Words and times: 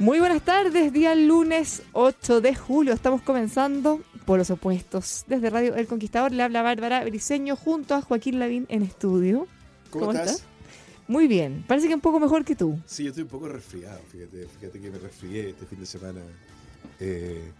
Muy 0.00 0.18
buenas 0.18 0.42
tardes, 0.42 0.92
día 0.92 1.14
lunes 1.14 1.82
8 1.92 2.40
de 2.40 2.56
julio. 2.56 2.92
Estamos 2.92 3.22
comenzando 3.22 4.00
por 4.24 4.38
los 4.38 4.50
opuestos. 4.50 5.24
Desde 5.28 5.50
Radio 5.50 5.76
El 5.76 5.86
Conquistador 5.86 6.32
le 6.32 6.42
habla 6.42 6.62
Bárbara 6.62 7.04
Briseño 7.04 7.54
junto 7.54 7.94
a 7.94 8.02
Joaquín 8.02 8.40
Lavín 8.40 8.66
en 8.70 8.82
estudio. 8.82 9.46
¿Cómo, 9.90 10.10
estás? 10.10 10.42
Muy 11.06 11.28
bien, 11.28 11.64
parece 11.68 11.86
que 11.86 11.94
un 11.94 12.00
poco 12.00 12.18
mejor 12.18 12.44
que 12.44 12.56
tú. 12.56 12.76
Sí, 12.86 13.04
yo 13.04 13.10
estoy 13.10 13.22
un 13.22 13.28
poco 13.28 13.46
resfriado, 13.46 14.00
fíjate, 14.10 14.48
fíjate 14.58 14.80
que 14.80 14.90
me 14.90 14.98
resfrié 14.98 15.50
este 15.50 15.64
fin 15.64 15.78
de 15.78 15.86
semana. 15.86 16.20
Eh, 16.98 17.52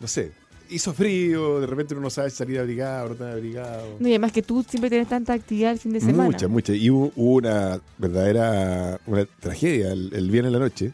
no 0.00 0.08
sé, 0.08 0.32
hizo 0.70 0.94
frío, 0.94 1.60
de 1.60 1.66
repente 1.66 1.92
uno 1.92 2.04
no 2.04 2.10
sabe 2.10 2.30
salir 2.30 2.58
abrigado, 2.58 3.10
no 3.10 3.14
tan 3.16 3.32
abrigado. 3.32 3.98
No, 4.00 4.08
y 4.08 4.12
además 4.12 4.32
que 4.32 4.40
tú 4.40 4.64
siempre 4.66 4.88
tienes 4.88 5.08
tanta 5.08 5.34
actividad 5.34 5.72
el 5.72 5.78
fin 5.78 5.92
de 5.92 6.00
semana. 6.00 6.24
Mucha, 6.24 6.48
mucha. 6.48 6.72
Y 6.72 6.88
hubo, 6.88 7.12
hubo 7.16 7.34
una 7.34 7.82
verdadera 7.98 8.98
una 9.04 9.26
tragedia 9.26 9.92
el, 9.92 10.10
el 10.14 10.30
viernes 10.30 10.48
en 10.48 10.52
la 10.54 10.64
noche 10.64 10.92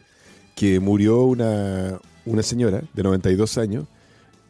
que 0.59 0.81
murió 0.81 1.21
una, 1.23 1.97
una 2.25 2.43
señora 2.43 2.83
de 2.93 3.01
92 3.03 3.57
años 3.57 3.85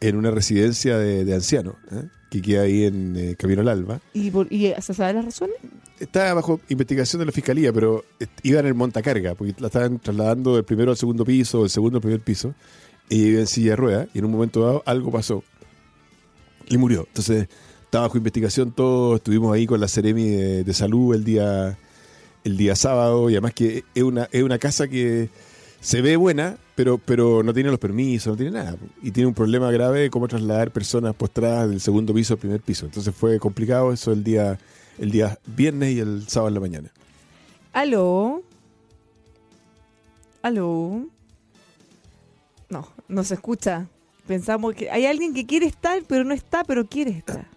en 0.00 0.16
una 0.16 0.32
residencia 0.32 0.98
de, 0.98 1.24
de 1.24 1.34
ancianos, 1.34 1.76
¿eh? 1.92 2.02
que 2.30 2.42
queda 2.42 2.62
ahí 2.62 2.82
en 2.82 3.14
eh, 3.16 3.36
Camino 3.38 3.60
al 3.60 3.68
Alba. 3.68 4.00
¿Y, 4.12 4.28
por- 4.32 4.52
y 4.52 4.72
se 4.80 4.92
sabe 4.92 5.12
las 5.14 5.24
razones? 5.24 5.54
Está 6.00 6.34
bajo 6.34 6.60
investigación 6.68 7.20
de 7.20 7.26
la 7.26 7.32
fiscalía, 7.32 7.72
pero 7.72 8.04
iba 8.42 8.58
en 8.58 8.66
el 8.66 8.74
montacarga, 8.74 9.36
porque 9.36 9.54
la 9.60 9.68
estaban 9.68 10.00
trasladando 10.00 10.56
del 10.56 10.64
primero 10.64 10.90
al 10.90 10.96
segundo 10.96 11.24
piso, 11.24 11.60
del 11.60 11.70
segundo 11.70 11.98
al 11.98 12.02
primer 12.02 12.20
piso, 12.20 12.54
y 13.08 13.26
iba 13.26 13.40
en 13.40 13.46
silla 13.46 13.70
de 13.70 13.76
ruedas, 13.76 14.08
y 14.12 14.18
en 14.18 14.24
un 14.24 14.32
momento 14.32 14.64
dado 14.64 14.82
algo 14.86 15.12
pasó 15.12 15.44
y 16.68 16.76
murió. 16.76 17.04
Entonces, 17.06 17.46
está 17.84 18.00
bajo 18.00 18.16
investigación 18.18 18.72
todo, 18.72 19.14
estuvimos 19.16 19.54
ahí 19.54 19.64
con 19.66 19.78
la 19.80 19.86
Ceremi 19.86 20.26
de, 20.28 20.64
de 20.64 20.74
Salud 20.74 21.14
el 21.14 21.22
día, 21.24 21.78
el 22.42 22.56
día 22.56 22.74
sábado, 22.74 23.30
y 23.30 23.34
además 23.34 23.54
que 23.54 23.84
es 23.94 24.02
una, 24.02 24.28
es 24.32 24.42
una 24.42 24.58
casa 24.58 24.88
que 24.88 25.28
se 25.80 26.02
ve 26.02 26.16
buena, 26.16 26.56
pero, 26.74 26.98
pero 26.98 27.42
no 27.42 27.54
tiene 27.54 27.70
los 27.70 27.78
permisos, 27.78 28.32
no 28.32 28.36
tiene 28.36 28.52
nada. 28.52 28.76
Y 29.02 29.10
tiene 29.10 29.28
un 29.28 29.34
problema 29.34 29.70
grave 29.70 30.00
de 30.00 30.10
cómo 30.10 30.28
trasladar 30.28 30.70
personas 30.70 31.14
postradas 31.14 31.68
del 31.70 31.80
segundo 31.80 32.12
piso 32.12 32.34
al 32.34 32.38
primer 32.38 32.60
piso. 32.60 32.86
Entonces 32.86 33.14
fue 33.14 33.38
complicado 33.38 33.92
eso 33.92 34.12
el 34.12 34.22
día, 34.22 34.58
el 34.98 35.10
día 35.10 35.38
viernes 35.46 35.92
y 35.92 36.00
el 36.00 36.28
sábado 36.28 36.48
en 36.48 36.54
la 36.54 36.60
mañana. 36.60 36.92
¿Aló? 37.72 38.42
¿Aló? 40.42 41.06
No, 42.68 42.88
no 43.08 43.24
se 43.24 43.34
escucha. 43.34 43.88
Pensamos 44.26 44.74
que 44.74 44.90
hay 44.90 45.06
alguien 45.06 45.34
que 45.34 45.46
quiere 45.46 45.66
estar, 45.66 46.02
pero 46.06 46.24
no 46.24 46.34
está, 46.34 46.62
pero 46.64 46.86
quiere 46.86 47.10
estar. 47.10 47.48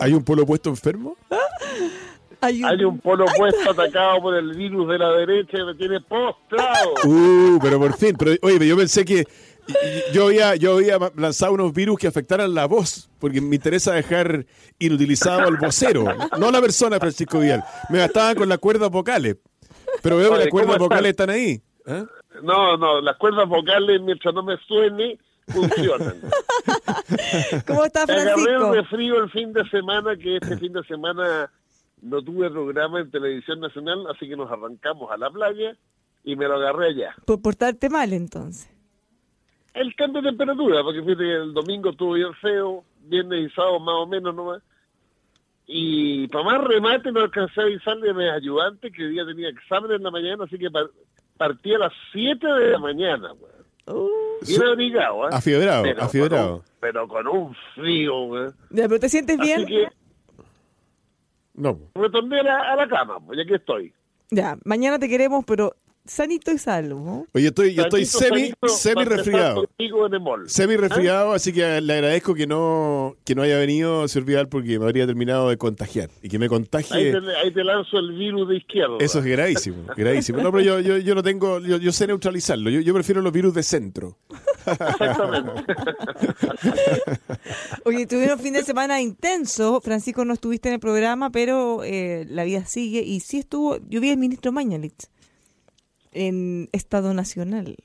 ¿Hay 0.00 0.14
un 0.14 0.22
polo 0.22 0.44
opuesto 0.44 0.70
enfermo? 0.70 1.16
Hay 2.40 2.62
un- 2.62 2.68
Hay 2.68 2.84
un 2.84 2.98
polo 3.00 3.24
opuesto 3.24 3.70
atacado 3.70 4.20
por 4.22 4.34
el 4.34 4.54
virus 4.54 4.88
de 4.88 4.98
la 4.98 5.10
derecha 5.12 5.58
y 5.60 5.64
me 5.64 5.74
tiene 5.74 6.00
postrado. 6.00 6.94
Uh, 7.04 7.58
pero 7.60 7.78
por 7.78 7.96
fin. 7.96 8.14
Pero, 8.18 8.32
oye, 8.42 8.66
yo 8.66 8.76
pensé 8.76 9.04
que 9.04 9.24
yo 10.12 10.26
había, 10.26 10.54
yo 10.56 10.74
había 10.76 10.98
lanzado 11.16 11.52
unos 11.52 11.72
virus 11.74 11.98
que 11.98 12.06
afectaran 12.06 12.54
la 12.54 12.66
voz, 12.66 13.10
porque 13.18 13.40
me 13.40 13.56
interesa 13.56 13.92
dejar 13.92 14.46
inutilizado 14.78 15.40
al 15.40 15.56
vocero, 15.56 16.04
no 16.38 16.50
la 16.50 16.60
persona, 16.60 16.98
Francisco 16.98 17.40
Vidal. 17.40 17.62
Me 17.90 17.98
gastaban 17.98 18.34
con 18.36 18.48
las 18.48 18.58
cuerdas 18.58 18.90
vocales. 18.90 19.36
Pero 20.02 20.16
veo 20.16 20.32
que 20.32 20.38
las 20.38 20.48
cuerdas 20.48 20.76
¿cómo 20.76 20.84
vocales 20.88 21.10
están 21.10 21.30
ahí. 21.30 21.60
¿eh? 21.86 22.04
No, 22.42 22.76
no, 22.76 23.00
las 23.00 23.16
cuerdas 23.16 23.48
vocales 23.48 24.00
mientras 24.00 24.32
no 24.34 24.42
me 24.42 24.56
suene 24.66 25.18
funcionan. 25.48 26.14
¿Cómo 27.66 27.84
está 27.84 28.04
Me 28.06 28.12
agarré 28.14 28.34
un 28.34 28.44
Francisco? 28.44 28.72
resfrío 28.74 29.22
el 29.24 29.30
fin 29.30 29.52
de 29.52 29.68
semana, 29.70 30.16
que 30.16 30.36
este 30.36 30.56
fin 30.58 30.72
de 30.72 30.82
semana 30.84 31.50
no 32.02 32.22
tuve 32.22 32.50
programa 32.50 33.00
en 33.00 33.10
televisión 33.10 33.60
nacional, 33.60 34.06
así 34.14 34.28
que 34.28 34.36
nos 34.36 34.50
arrancamos 34.50 35.10
a 35.10 35.16
la 35.16 35.30
playa 35.30 35.76
y 36.24 36.36
me 36.36 36.46
lo 36.46 36.54
agarré 36.56 36.88
allá. 36.88 37.14
Por 37.24 37.40
portarte 37.42 37.88
mal, 37.88 38.12
entonces. 38.12 38.68
El 39.74 39.94
cambio 39.94 40.22
de 40.22 40.28
temperatura, 40.30 40.82
porque 40.82 41.02
fíjate 41.02 41.22
que 41.24 41.32
el 41.34 41.54
domingo 41.54 41.90
estuvo 41.90 42.12
bien 42.14 42.34
feo, 42.34 42.84
viernes 43.04 43.50
y 43.50 43.54
sábado 43.54 43.78
más 43.80 43.94
o 43.96 44.06
menos 44.06 44.34
nomás. 44.34 44.62
Y 45.66 46.26
para 46.28 46.44
más 46.44 46.64
remate 46.64 47.12
no 47.12 47.20
alcancé 47.20 47.60
a 47.60 47.64
avisarle 47.64 48.10
a 48.10 48.14
mis 48.14 48.30
ayudantes 48.30 48.90
que 48.92 49.04
hoy 49.04 49.10
día 49.12 49.26
tenía 49.26 49.50
examen 49.50 49.92
en 49.92 50.02
la 50.02 50.10
mañana, 50.10 50.44
así 50.44 50.58
que 50.58 50.70
par- 50.70 50.90
partí 51.36 51.74
a 51.74 51.78
las 51.78 51.92
7 52.12 52.46
de 52.46 52.70
la 52.72 52.78
mañana. 52.78 53.32
weón. 53.34 53.58
Uh, 53.86 54.44
Bien 54.46 54.62
abrigado, 54.62 55.24
¿eh? 55.24 55.28
Afiebrado, 55.32 55.82
Pero 55.82 56.02
afiebrado. 56.02 56.48
Con 56.48 56.56
un, 56.58 56.62
pero 56.80 57.08
con 57.08 57.26
un 57.28 57.54
frío, 57.74 58.20
weón. 58.24 58.54
ya, 58.70 58.88
pero 58.88 59.00
te 59.00 59.08
sientes 59.08 59.38
bien. 59.38 59.58
Así 59.64 59.66
que 59.66 59.88
No. 61.58 61.78
retorné 61.94 62.40
a 62.40 62.42
la, 62.42 62.72
a 62.72 62.76
la 62.76 62.88
cama, 62.88 63.18
pues 63.24 63.38
ya 63.38 63.44
que 63.44 63.56
estoy. 63.56 63.92
Ya, 64.30 64.56
mañana 64.64 64.98
te 64.98 65.08
queremos, 65.08 65.44
pero 65.44 65.74
sanito 66.04 66.50
y 66.52 66.58
salvo. 66.58 67.00
¿no? 67.00 67.26
Oye, 67.34 67.44
yo 67.44 67.48
estoy, 67.48 67.74
yo 67.74 67.82
estoy 67.82 68.04
Sanito, 68.06 68.26
semi, 68.26 68.40
sanito, 68.40 68.68
semi 68.68 69.04
resfriado. 69.04 69.68
Semi 70.46 70.74
¿Ah? 70.74 70.76
resfriado, 70.78 71.32
así 71.32 71.52
que 71.52 71.80
le 71.80 71.92
agradezco 71.92 72.34
que 72.34 72.46
no, 72.46 73.16
que 73.24 73.34
no 73.34 73.42
haya 73.42 73.58
venido, 73.58 74.08
señor 74.08 74.26
Vidal, 74.26 74.48
porque 74.48 74.78
me 74.78 74.86
habría 74.86 75.06
terminado 75.06 75.50
de 75.50 75.56
contagiar. 75.58 76.10
Y 76.22 76.28
que 76.28 76.38
me 76.38 76.46
Ahí 76.46 76.48
contagie. 76.48 77.12
te, 77.12 77.36
ahí 77.36 77.50
te 77.52 77.64
lanzo 77.64 77.98
el 77.98 78.12
virus 78.12 78.48
de 78.48 78.56
izquierda. 78.56 78.96
Eso 79.00 79.18
es 79.18 79.24
gravísimo, 79.26 79.84
gravísimo. 79.96 80.40
No, 80.42 80.50
pero 80.50 80.62
yo, 80.64 80.80
yo, 80.80 80.98
yo 80.98 81.14
no 81.14 81.22
tengo, 81.22 81.60
yo, 81.60 81.76
yo 81.76 81.92
sé 81.92 82.06
neutralizarlo. 82.06 82.70
Yo, 82.70 82.80
yo 82.80 82.94
prefiero 82.94 83.20
los 83.20 83.32
virus 83.32 83.54
de 83.54 83.62
centro. 83.62 84.16
Exactamente. 84.66 85.74
Oye, 87.84 88.06
tuvieron 88.06 88.38
un 88.38 88.44
fin 88.44 88.52
de 88.54 88.62
semana 88.64 89.00
intenso. 89.00 89.80
Francisco, 89.80 90.24
no 90.24 90.34
estuviste 90.34 90.68
en 90.68 90.74
el 90.74 90.80
programa, 90.80 91.30
pero 91.30 91.82
eh, 91.84 92.26
la 92.28 92.44
vida 92.44 92.64
sigue. 92.66 93.00
Y 93.02 93.20
sí 93.20 93.38
estuvo, 93.38 93.78
yo 93.88 94.00
vi 94.00 94.10
al 94.10 94.16
ministro 94.18 94.52
Mañalich 94.52 95.06
en 96.12 96.68
Estado 96.72 97.14
Nacional. 97.14 97.76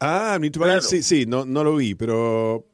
Ah, 0.00 0.38
mi 0.40 0.50
Claro. 0.50 0.80
sí, 0.82 1.02
sí, 1.02 1.26
no, 1.26 1.44
no 1.44 1.62
lo 1.64 1.76
vi, 1.76 1.94
pero, 1.94 2.66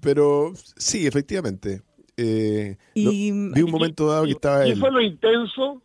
pero 0.00 0.52
sí, 0.76 1.06
efectivamente. 1.06 1.82
Eh, 2.16 2.76
Y- 2.94 3.30
no, 3.32 3.54
vi 3.54 3.62
un 3.62 3.70
momento 3.70 4.06
dado 4.06 4.24
que 4.24 4.30
estaba 4.32 4.66
y 4.66 4.74
fue 4.76 4.90
lo 4.90 5.00
intenso. 5.00 5.82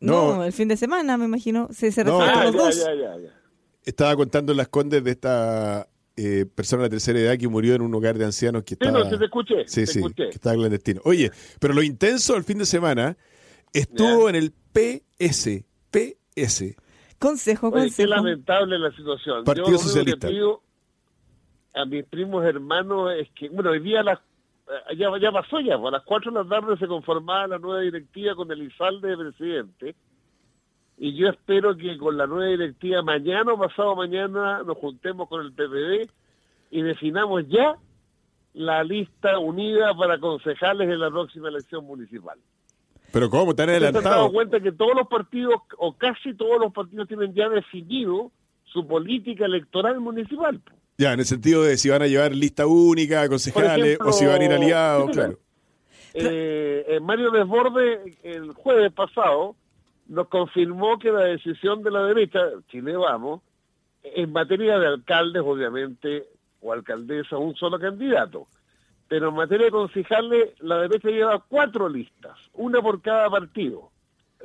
No, 0.00 0.36
No. 0.36 0.44
el 0.44 0.52
fin 0.52 0.68
de 0.68 0.76
semana, 0.76 1.16
me 1.16 1.24
imagino. 1.26 1.68
Se, 1.72 1.92
se 1.92 2.02
No. 2.04 2.18
refiere 2.20 2.38
a 2.38 2.40
Ah, 2.40 2.44
los 2.46 2.54
ya, 2.54 2.60
dos. 2.62 2.76
ya, 2.76 2.94
ya, 2.94 3.18
ya. 3.20 3.34
Estaba 3.84 4.14
contando 4.16 4.54
las 4.54 4.68
condes 4.68 5.02
de 5.04 5.10
esta 5.10 5.88
eh, 6.16 6.46
persona 6.54 6.84
de 6.84 6.90
tercera 6.90 7.18
edad 7.18 7.38
que 7.38 7.48
murió 7.48 7.74
en 7.74 7.82
un 7.82 7.94
hogar 7.94 8.18
de 8.18 8.24
ancianos 8.24 8.62
que 8.64 8.74
Sí, 8.74 8.78
estaba... 8.80 9.04
no, 9.04 9.10
sí 9.10 9.18
te 9.18 9.24
escuché. 9.24 9.64
Sí, 9.66 9.80
te 9.82 9.86
sí, 9.86 9.98
escuché. 10.00 10.24
que 10.24 10.30
estaba 10.36 10.54
clandestino. 10.56 11.00
Oye, 11.04 11.30
pero 11.60 11.74
lo 11.74 11.82
intenso 11.82 12.36
el 12.36 12.44
fin 12.44 12.58
de 12.58 12.66
semana 12.66 13.16
estuvo 13.72 14.28
en 14.28 14.34
el 14.36 14.52
PS. 14.72 15.64
PS. 15.90 16.76
Consejo, 17.18 17.68
Oye, 17.68 17.74
qué 17.76 17.80
consejo. 17.88 18.08
lamentable 18.10 18.78
la 18.78 18.90
situación. 18.90 19.44
Partido 19.44 19.66
Yo 19.66 19.72
lo 19.72 19.78
único 19.78 19.88
Socialista. 19.88 20.26
que 20.28 20.32
pido 20.34 20.62
a 21.74 21.84
mis 21.86 22.04
primos 22.04 22.44
hermanos 22.44 23.12
es 23.18 23.28
que, 23.34 23.48
bueno, 23.48 23.70
hoy 23.70 23.80
día 23.80 24.00
a 24.00 24.02
las, 24.02 24.18
eh, 24.18 24.96
ya, 24.96 25.08
ya 25.20 25.30
pasó 25.32 25.60
ya, 25.60 25.78
pues, 25.78 25.88
a 25.88 25.96
las 25.98 26.04
4 26.04 26.32
de 26.32 26.42
la 26.42 26.48
tarde 26.48 26.76
se 26.78 26.86
conformaba 26.86 27.46
la 27.46 27.58
nueva 27.58 27.80
directiva 27.80 28.34
con 28.34 28.50
el 28.50 28.62
ISALDE 28.64 29.08
de 29.08 29.16
presidente. 29.16 29.94
Y 31.02 31.14
yo 31.14 31.30
espero 31.30 31.76
que 31.76 31.98
con 31.98 32.16
la 32.16 32.28
nueva 32.28 32.48
directiva 32.52 33.02
mañana 33.02 33.54
o 33.54 33.58
pasado 33.58 33.96
mañana 33.96 34.62
nos 34.62 34.78
juntemos 34.78 35.28
con 35.28 35.44
el 35.44 35.52
PPD 35.52 36.08
y 36.70 36.82
definamos 36.82 37.42
ya 37.48 37.74
la 38.54 38.84
lista 38.84 39.36
unida 39.40 39.92
para 39.94 40.20
concejales 40.20 40.88
en 40.88 41.00
la 41.00 41.10
próxima 41.10 41.48
elección 41.48 41.84
municipal. 41.84 42.38
Pero 43.12 43.28
¿cómo? 43.28 43.52
¿Tan 43.52 43.66
¿Te 43.66 43.74
has 43.74 43.80
dado 43.80 43.94
adelantado? 43.96 44.32
cuenta 44.32 44.60
que 44.60 44.70
todos 44.70 44.94
los 44.94 45.08
partidos, 45.08 45.56
o 45.76 45.92
casi 45.92 46.34
todos 46.34 46.60
los 46.60 46.72
partidos, 46.72 47.08
tienen 47.08 47.34
ya 47.34 47.48
definido 47.48 48.30
su 48.62 48.86
política 48.86 49.46
electoral 49.46 49.98
municipal? 49.98 50.60
Ya, 50.98 51.14
en 51.14 51.18
el 51.18 51.26
sentido 51.26 51.64
de 51.64 51.78
si 51.78 51.88
van 51.88 52.02
a 52.02 52.06
llevar 52.06 52.32
lista 52.32 52.68
única, 52.68 53.28
concejales, 53.28 53.86
ejemplo, 53.86 54.10
o 54.10 54.12
si 54.12 54.24
van 54.24 54.40
a 54.40 54.44
ir 54.44 54.52
aliados, 54.52 55.10
claro. 55.10 55.36
Eh, 56.14 56.84
eh, 56.86 57.00
Mario 57.00 57.32
Desborde, 57.32 58.18
el 58.22 58.52
jueves 58.52 58.92
pasado, 58.92 59.56
nos 60.12 60.28
confirmó 60.28 60.98
que 60.98 61.10
la 61.10 61.22
decisión 61.22 61.82
de 61.82 61.90
la 61.90 62.04
derecha, 62.04 62.38
Chile 62.68 62.94
Vamos, 62.98 63.40
en 64.02 64.30
materia 64.30 64.78
de 64.78 64.86
alcaldes, 64.86 65.42
obviamente, 65.42 66.28
o 66.60 66.70
alcaldesa, 66.70 67.38
un 67.38 67.56
solo 67.56 67.78
candidato. 67.78 68.46
Pero 69.08 69.30
en 69.30 69.36
materia 69.36 69.66
de 69.66 69.72
concejales, 69.72 70.50
la 70.60 70.82
derecha 70.82 71.08
lleva 71.08 71.42
cuatro 71.48 71.88
listas, 71.88 72.36
una 72.52 72.82
por 72.82 73.00
cada 73.00 73.30
partido. 73.30 73.90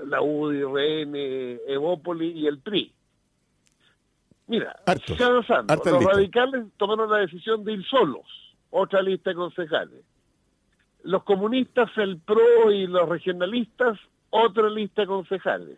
La 0.06 0.22
UDI, 0.22 0.64
RN, 0.64 1.60
Evópoli 1.68 2.32
y 2.32 2.48
el 2.48 2.60
PRI. 2.60 2.94
Mira, 4.48 4.74
Los 4.86 6.04
radicales 6.06 6.64
tomaron 6.78 7.12
la 7.12 7.18
decisión 7.18 7.66
de 7.66 7.74
ir 7.74 7.86
solos, 7.86 8.26
otra 8.70 9.02
lista 9.02 9.32
de 9.32 9.36
concejales. 9.36 10.06
Los 11.04 11.24
comunistas, 11.24 11.90
el 11.98 12.20
PRO 12.20 12.72
y 12.72 12.88
los 12.88 13.10
regionalistas, 13.10 14.00
otra 14.46 14.70
lista 14.70 15.02
de 15.02 15.08
concejales. 15.08 15.78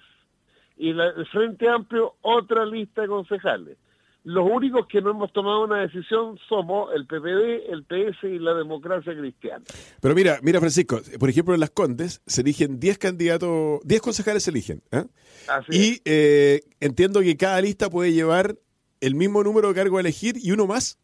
Y 0.77 0.93
la- 0.93 1.09
el 1.09 1.25
Frente 1.27 1.67
Amplio, 1.67 2.15
otra 2.21 2.65
lista 2.65 3.01
de 3.01 3.07
concejales. 3.07 3.77
Los 4.25 4.45
únicos 4.51 4.85
que 4.87 5.01
no 5.01 5.11
hemos 5.11 5.31
tomado 5.31 5.63
una 5.63 5.79
decisión 5.81 6.37
somos 6.49 6.93
el 6.93 7.05
PPD, 7.07 7.71
el 7.71 7.83
PS 7.85 8.27
y 8.27 8.37
la 8.37 8.53
democracia 8.53 9.17
cristiana. 9.17 9.63
Pero 10.01 10.13
mira, 10.13 10.39
mira 10.43 10.59
Francisco, 10.59 10.99
por 11.19 11.29
ejemplo 11.29 11.53
en 11.53 11.61
Las 11.61 11.69
Condes 11.71 12.21
se 12.27 12.41
eligen 12.41 12.79
10 12.81 12.97
candidatos, 12.97 13.79
10 13.85 14.01
concejales 14.01 14.43
se 14.43 14.51
eligen. 14.51 14.81
¿eh? 14.91 15.05
Así. 15.47 15.71
Y 15.71 16.01
eh, 16.05 16.61
entiendo 16.81 17.21
que 17.21 17.37
cada 17.37 17.61
lista 17.61 17.89
puede 17.89 18.11
llevar 18.11 18.55
el 18.99 19.15
mismo 19.15 19.41
número 19.41 19.69
de 19.69 19.75
cargo 19.75 19.97
a 19.97 20.01
elegir 20.01 20.35
y 20.37 20.51
uno 20.51 20.67
más. 20.67 20.99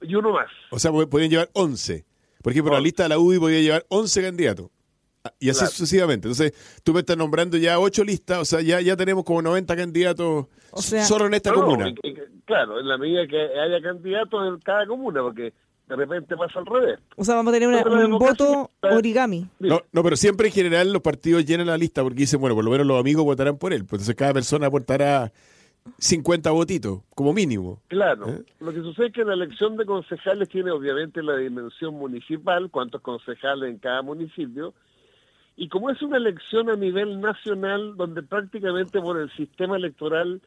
Y 0.00 0.14
uno 0.14 0.32
más. 0.32 0.48
O 0.70 0.78
sea, 0.78 0.92
pueden 1.10 1.30
llevar 1.30 1.50
11. 1.54 2.04
Por 2.40 2.52
ejemplo, 2.52 2.72
la 2.72 2.80
lista 2.80 3.02
de 3.02 3.08
la 3.08 3.18
UDI 3.18 3.38
podía 3.40 3.60
llevar 3.60 3.84
11 3.88 4.22
candidatos. 4.22 4.70
Y 5.40 5.48
así 5.48 5.60
Claro. 5.60 5.72
sucesivamente. 5.72 6.28
Entonces, 6.28 6.52
tú 6.82 6.92
me 6.92 7.00
estás 7.00 7.16
nombrando 7.16 7.56
ya 7.56 7.78
8 7.78 8.04
listas, 8.04 8.38
o 8.38 8.44
sea, 8.44 8.60
ya, 8.60 8.80
ya 8.82 8.94
tenemos 8.96 9.24
como 9.24 9.40
90 9.40 9.74
candidatos 9.74 10.46
O 10.70 10.82
sea- 10.82 11.04
solo 11.04 11.26
en 11.26 11.34
esta 11.34 11.50
No, 11.50 11.56
no, 11.56 11.62
comuna. 11.64 11.88
y- 11.88 12.08
y- 12.08 12.14
claro, 12.44 12.78
en 12.78 12.86
la 12.88 12.98
medida 12.98 13.26
que 13.26 13.38
haya 13.40 13.80
candidatos 13.82 14.46
en 14.48 14.58
cada 14.60 14.86
comuna, 14.86 15.22
porque 15.22 15.54
de 15.88 15.96
repente 15.96 16.36
pasa 16.36 16.58
al 16.58 16.66
revés. 16.66 16.98
O 17.16 17.24
sea, 17.24 17.36
vamos 17.36 17.52
a 17.52 17.56
tener 17.56 17.68
una- 17.68 17.82
un 17.88 17.98
democracia 18.00 18.46
voto 18.46 18.70
origami. 18.82 19.48
No, 19.60 19.80
no, 19.92 20.02
pero 20.02 20.16
siempre 20.16 20.48
en 20.48 20.52
general 20.52 20.92
los 20.92 21.00
partidos 21.00 21.44
llenan 21.46 21.68
la 21.68 21.78
lista 21.78 22.02
porque 22.02 22.18
dicen, 22.20 22.38
bueno, 22.40 22.54
por 22.54 22.64
lo 22.64 22.70
menos 22.70 22.86
los 22.86 23.00
amigos 23.00 23.24
votarán 23.24 23.56
por 23.56 23.72
él. 23.72 23.80
Pues 23.86 24.02
entonces 24.02 24.16
cada 24.16 24.34
persona 24.34 24.66
aportará 24.66 25.32
50 25.98 26.50
votitos, 26.50 27.00
como 27.14 27.32
mínimo. 27.32 27.80
Claro, 27.88 28.28
¿Eh? 28.28 28.42
lo 28.60 28.72
que 28.72 28.80
sucede 28.80 29.06
es 29.06 29.12
que 29.12 29.24
la 29.24 29.34
elección 29.34 29.76
de 29.76 29.84
concejales 29.86 30.48
tiene 30.50 30.70
obviamente 30.70 31.22
la 31.22 31.36
dimensión 31.36 31.94
municipal, 31.94 32.70
cuántos 32.70 33.00
concejales 33.02 33.70
en 33.70 33.78
cada 33.78 34.00
municipio, 34.02 34.72
y 35.56 35.68
como 35.68 35.90
es 35.90 36.02
una 36.02 36.16
elección 36.16 36.68
a 36.68 36.76
nivel 36.76 37.20
nacional, 37.20 37.96
donde 37.96 38.22
prácticamente 38.22 39.00
por 39.00 39.20
el 39.20 39.30
sistema 39.32 39.76
electoral 39.76 40.40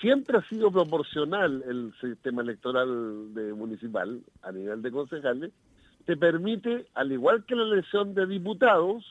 siempre 0.00 0.38
ha 0.38 0.48
sido 0.48 0.70
proporcional 0.70 1.62
el 1.68 1.92
sistema 2.00 2.42
electoral 2.42 3.34
de 3.34 3.52
municipal 3.52 4.20
a 4.42 4.52
nivel 4.52 4.82
de 4.82 4.90
concejales, 4.90 5.52
te 6.06 6.16
permite, 6.16 6.86
al 6.94 7.12
igual 7.12 7.44
que 7.44 7.54
la 7.54 7.64
elección 7.64 8.14
de 8.14 8.26
diputados, 8.26 9.04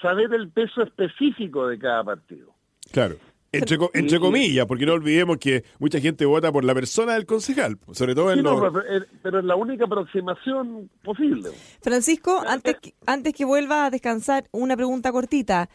saber 0.00 0.32
el 0.34 0.50
peso 0.50 0.82
específico 0.82 1.66
de 1.66 1.78
cada 1.78 2.04
partido. 2.04 2.52
Claro. 2.92 3.16
Entre, 3.58 3.78
co- 3.78 3.90
entre 3.94 4.18
comillas, 4.20 4.66
porque 4.66 4.86
no 4.86 4.92
olvidemos 4.94 5.38
que 5.38 5.64
mucha 5.78 6.00
gente 6.00 6.24
vota 6.26 6.50
por 6.52 6.64
la 6.64 6.74
persona 6.74 7.14
del 7.14 7.26
concejal, 7.26 7.78
sobre 7.92 8.14
todo 8.14 8.30
en 8.32 8.38
Sí, 8.38 8.42
no, 8.44 8.60
pero, 8.60 8.80
eh, 8.80 9.06
pero 9.22 9.38
es 9.38 9.44
la 9.44 9.56
única 9.56 9.84
aproximación 9.84 10.90
posible. 11.02 11.50
Francisco, 11.82 12.42
antes 12.46 12.76
que, 12.80 12.94
antes 13.06 13.32
que 13.34 13.44
vuelva 13.44 13.86
a 13.86 13.90
descansar, 13.90 14.48
una 14.52 14.76
pregunta 14.76 15.12
cortita. 15.12 15.68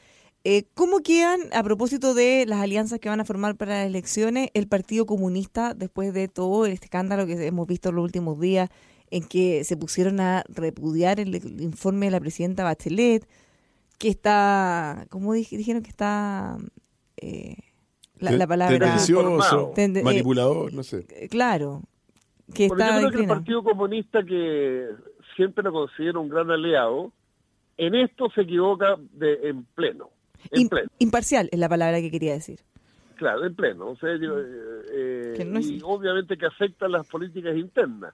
Eh, 0.46 0.64
¿Cómo 0.74 1.00
quedan, 1.00 1.40
a 1.54 1.64
propósito 1.64 2.14
de 2.14 2.46
las 2.48 2.62
alianzas 2.62 3.00
que 3.00 3.10
van 3.10 3.20
a 3.20 3.26
formar 3.26 3.56
para 3.58 3.80
las 3.80 3.88
elecciones, 3.88 4.50
el 4.54 4.68
Partido 4.68 5.06
Comunista 5.06 5.74
después 5.74 6.14
de 6.14 6.30
todo 6.30 6.66
este 6.66 6.86
escándalo 6.86 7.26
que 7.28 7.46
hemos 7.46 7.68
visto 7.68 7.90
en 7.90 7.96
los 7.96 8.04
últimos 8.06 8.40
días 8.40 8.70
en 9.12 9.24
que 9.24 9.64
se 9.66 9.76
pusieron 9.76 10.20
a 10.22 10.44
repudiar 10.48 11.20
el, 11.20 11.36
el 11.36 11.62
informe 11.62 12.06
de 12.06 12.12
la 12.12 12.20
presidenta 12.22 12.64
Bachelet, 12.64 13.28
que 13.98 14.08
está, 14.08 15.06
¿cómo 15.10 15.36
dij- 15.36 15.58
dijeron 15.58 15.82
que 15.84 15.90
está? 15.90 16.56
eh, 17.18 17.56
la, 18.20 18.32
la 18.32 18.48
palabra... 18.48 18.78
Tendencioso, 18.78 19.74
Tende- 19.76 20.00
eh, 20.02 20.04
manipulador, 20.04 20.74
no 20.74 20.84
sé. 20.84 21.06
eh, 21.12 21.28
Claro, 21.30 21.82
que 22.54 22.68
Porque 22.68 22.84
yo 22.84 22.90
creo 22.98 23.12
que 23.12 23.18
el. 23.22 23.28
Partido 23.28 23.64
Comunista, 23.64 24.24
que 24.24 24.88
siempre 25.36 25.64
lo 25.64 25.72
considero 25.72 26.22
un 26.22 26.30
gran 26.30 26.50
aliado, 26.52 27.12
en 27.78 27.96
esto 27.96 28.30
se 28.34 28.42
equivoca 28.42 28.96
de, 29.14 29.50
en 29.50 29.64
pleno. 29.66 30.10
En 30.52 30.64
Im- 30.64 30.70
pleno, 30.70 30.90
imparcial 31.00 31.50
es 31.52 31.60
la 31.60 31.70
palabra 31.70 32.00
que 32.02 32.10
quería 32.12 32.34
decir. 32.34 32.60
claro, 33.16 33.46
en 33.46 33.54
pleno. 33.56 33.90
O 33.90 33.96
sea, 33.98 34.16
yo, 34.18 34.36
eh, 34.40 35.34
Que 35.38 35.46
no 35.46 35.60
es- 35.60 35.68
Y 35.70 35.80
obviamente 35.84 36.38
que 36.38 36.46
afecta 36.46 36.88
las 36.88 37.08
políticas 37.08 37.56
internas, 37.56 38.14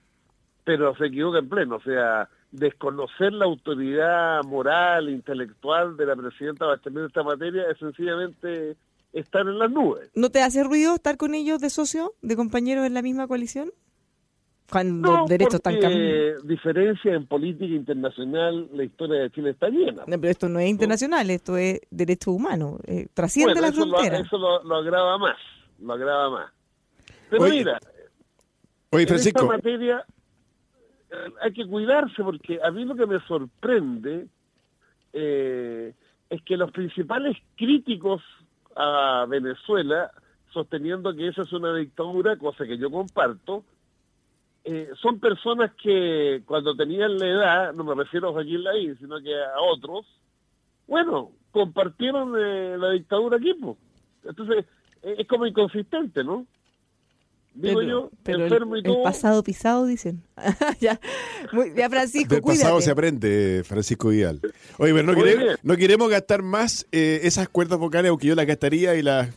pero 0.63 0.95
se 0.95 1.05
equivoca 1.05 1.39
en 1.39 1.47
pleno. 1.49 1.75
O 1.77 1.81
sea, 1.81 2.27
desconocer 2.51 3.31
la 3.33 3.45
autoridad 3.45 4.43
moral, 4.43 5.09
intelectual 5.09 5.95
de 5.97 6.05
la 6.07 6.15
presidenta 6.15 6.65
Bachelet 6.65 6.97
en 6.99 7.05
esta 7.05 7.23
materia 7.23 7.63
es 7.71 7.77
sencillamente 7.77 8.75
estar 9.15 9.41
en 9.41 9.57
las 9.59 9.71
nubes. 9.71 10.11
¿No 10.15 10.29
te 10.29 10.41
hace 10.41 10.63
ruido 10.63 10.95
estar 10.95 11.17
con 11.17 11.33
ellos 11.35 11.59
de 11.59 11.69
socio, 11.69 12.13
de 12.21 12.35
compañeros 12.35 12.85
en 12.85 12.93
la 12.93 13.01
misma 13.01 13.27
coalición? 13.27 13.71
Cuando 14.69 15.09
No, 15.11 15.17
los 15.19 15.29
derechos 15.29 15.55
están 15.55 15.73
porque 15.75 15.87
cambiando. 15.87 16.41
diferencia 16.43 17.13
en 17.13 17.27
política 17.27 17.73
internacional, 17.75 18.67
la 18.73 18.83
historia 18.83 19.21
de 19.21 19.29
Chile 19.31 19.51
está 19.51 19.69
llena. 19.69 20.03
No, 20.07 20.19
pero 20.19 20.29
esto 20.31 20.49
no 20.49 20.59
es 20.59 20.67
internacional, 20.69 21.29
esto 21.29 21.55
es 21.55 21.81
derecho 21.91 22.31
humano, 22.31 22.79
eh, 22.87 23.07
trasciende 23.13 23.53
Bueno, 23.53 23.61
la 23.61 23.67
eso, 23.73 23.85
lo, 23.85 23.91
frontera. 23.91 24.19
eso 24.19 24.37
lo, 24.39 24.63
lo 24.63 24.75
agrava 24.75 25.17
más, 25.19 25.37
lo 25.79 25.93
agrava 25.93 26.29
más. 26.31 26.51
Pero 27.29 27.43
Oye, 27.43 27.59
mira, 27.59 27.79
Oye, 28.89 29.03
en 29.03 29.13
esta 29.13 29.13
Francisco, 29.13 29.45
materia 29.47 30.03
eh, 31.11 31.15
hay 31.41 31.53
que 31.53 31.67
cuidarse 31.67 32.23
porque 32.23 32.59
a 32.63 32.71
mí 32.71 32.85
lo 32.85 32.95
que 32.95 33.05
me 33.05 33.19
sorprende 33.27 34.27
eh, 35.13 35.93
es 36.29 36.41
que 36.41 36.57
los 36.57 36.71
principales 36.71 37.37
críticos 37.55 38.21
a 38.75 39.25
Venezuela, 39.27 40.11
sosteniendo 40.51 41.15
que 41.15 41.27
esa 41.27 41.41
es 41.41 41.53
una 41.53 41.73
dictadura, 41.75 42.37
cosa 42.37 42.65
que 42.65 42.77
yo 42.77 42.91
comparto, 42.91 43.63
eh, 44.63 44.89
son 44.99 45.19
personas 45.19 45.71
que 45.75 46.41
cuando 46.45 46.75
tenían 46.75 47.17
la 47.19 47.27
edad, 47.27 47.73
no 47.73 47.83
me 47.83 47.93
refiero 47.93 48.29
a 48.29 48.31
Joaquín 48.31 48.63
Lavín, 48.63 48.97
sino 48.97 49.21
que 49.21 49.35
a 49.35 49.61
otros, 49.61 50.05
bueno, 50.87 51.31
compartieron 51.51 52.33
eh, 52.37 52.75
la 52.77 52.91
dictadura 52.91 53.37
aquí. 53.37 53.55
Entonces, 54.23 54.65
eh, 55.03 55.15
es 55.19 55.27
como 55.27 55.45
inconsistente, 55.45 56.23
¿no? 56.23 56.47
Digo 57.55 57.81
yo, 57.81 58.11
pero 58.23 58.39
el, 58.39 58.43
enfermo 58.43 58.75
y 58.75 58.79
el 58.79 58.85
todo. 58.85 59.03
pasado 59.03 59.41
pisado, 59.41 59.85
dicen. 59.85 60.21
ya, 60.81 60.99
Muy- 61.53 61.73
ya, 61.75 61.89
Francisco, 61.89 62.33
del 62.35 62.43
pasado 62.43 62.75
cuídate. 62.75 62.81
se 62.85 62.91
aprende, 62.91 63.63
Francisco 63.65 64.09
Vidal. 64.09 64.41
Oye, 64.77 64.93
pero 64.93 65.03
no, 65.03 65.15
queremos, 65.15 65.55
no 65.63 65.77
queremos 65.77 66.09
gastar 66.09 66.41
más 66.41 66.85
eh, 66.91 67.21
esas 67.23 67.47
cuerdas 67.47 67.79
vocales, 67.79 68.09
aunque 68.09 68.27
yo 68.27 68.35
las 68.35 68.45
gastaría 68.45 68.95
y 68.95 69.01
las... 69.01 69.29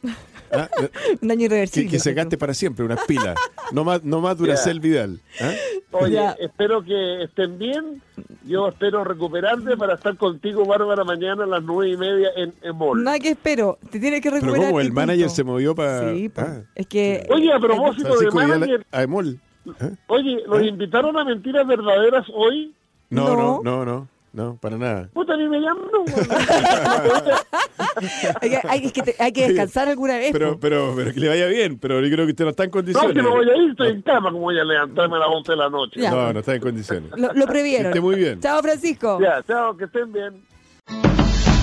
¿ah? 0.53 0.69
Un 1.23 1.29
daño 1.29 1.45
irreversible. 1.47 1.89
que, 1.91 1.97
que 1.97 2.01
se 2.01 2.13
gaste 2.15 2.37
para 2.39 2.55
siempre, 2.55 2.85
unas 2.85 3.05
pilas. 3.07 3.37
No 3.73 3.85
más, 3.85 4.03
no 4.05 4.21
más 4.21 4.39
Duracell 4.39 4.81
Vidal. 4.81 5.21
¿ah? 5.41 5.53
Oye, 5.93 6.15
Ya. 6.15 6.33
espero 6.41 6.83
que 6.83 7.23
estén 7.25 7.59
bien. 7.59 8.03
Yo 8.45 8.69
espero 8.69 9.05
recuperarte 9.05 9.77
para 9.77 9.95
estar 9.95 10.17
contigo, 10.17 10.65
Bárbara, 10.65 11.05
mañana 11.05 11.45
a 11.45 11.47
las 11.47 11.63
nueve 11.63 11.93
y 11.93 11.97
media 11.97 12.31
en 12.37 12.55
Emol. 12.63 13.03
Nada 13.05 13.19
que 13.19 13.31
espero, 13.31 13.79
te 13.91 14.01
tienes 14.01 14.21
que 14.23 14.31
Pero 14.31 14.41
recuperar. 14.43 14.69
como 14.69 14.81
y 14.81 14.85
el 14.87 14.93
manager 14.93 15.27
punto. 15.27 15.35
se 15.35 15.45
movió 15.45 15.75
para... 15.75 16.15
Sí, 16.15 16.29
pues, 16.31 16.47
ah, 16.47 16.63
es 16.75 16.87
que... 16.87 17.27
Oye, 17.31 17.53
a 17.53 17.59
propósito 17.61 18.19
de 18.19 18.31
manager, 18.31 18.87
a 18.91 19.03
Emol. 19.03 19.39
¿ah? 19.81 19.91
oye, 20.07 20.43
¿los 20.47 20.63
invitaron 20.63 21.17
a 21.19 21.25
mentiras 21.25 21.67
verdaderas 21.67 22.27
hoy? 22.35 22.75
No, 23.11 23.29
No. 23.29 23.37
no, 23.37 23.61
no, 23.63 23.85
no, 23.85 24.09
no, 24.39 24.57
para 24.57 24.79
nada. 24.79 25.11
Puta, 25.13 25.37
ni 25.37 25.49
me 25.49 25.59
llaman. 25.59 25.85
hay, 28.41 28.51
que- 28.51 28.61
hay 28.69 28.91
que, 28.93 29.15
hay 29.19 29.33
que 29.33 29.49
descansar 29.49 29.89
alguna 29.89 30.17
vez. 30.17 30.31
Pero, 30.33 30.53
po. 30.53 30.61
pero, 30.61 30.93
pero 30.97 31.13
que 31.13 31.21
le 31.21 31.29
vaya 31.29 31.47
bien, 31.49 31.79
pero 31.79 32.01
yo 32.01 32.09
creo 32.09 32.25
que 32.25 32.31
usted 32.33 32.45
no 32.45 32.51
está 32.51 32.63
en 32.65 32.69
No, 32.71 32.75
condiciones. 32.75 33.13
que 33.17 33.23
no 33.23 33.31
voy 33.31 33.51
a 33.51 33.57
ir, 33.57 33.71
estoy 33.71 33.89
en 33.89 34.03
cama, 34.03 34.31
como 34.31 34.45
voy 34.45 34.59
a 34.59 34.65
levantarme 34.65 35.17
a 35.17 35.19
las 35.19 35.29
11 35.29 35.53
de 35.53 35.59
la 35.59 35.69
noche. 35.71 36.01
Ya. 36.01 36.11
No, 36.13 36.33
no 36.33 36.39
está 36.39 36.55
en 36.55 36.61
condiciones. 36.61 37.11
Lo, 37.17 37.33
lo 37.33 37.47
previeron. 37.47 37.93
Que 37.93 37.99
esté 37.99 38.01
muy 38.01 38.15
bien. 38.17 38.41
Chao, 38.41 38.63
Francisco. 38.63 39.19
Ya, 39.21 39.43
chao, 39.47 39.77
que 39.77 39.85
estén 39.87 40.13
bien. 40.13 40.43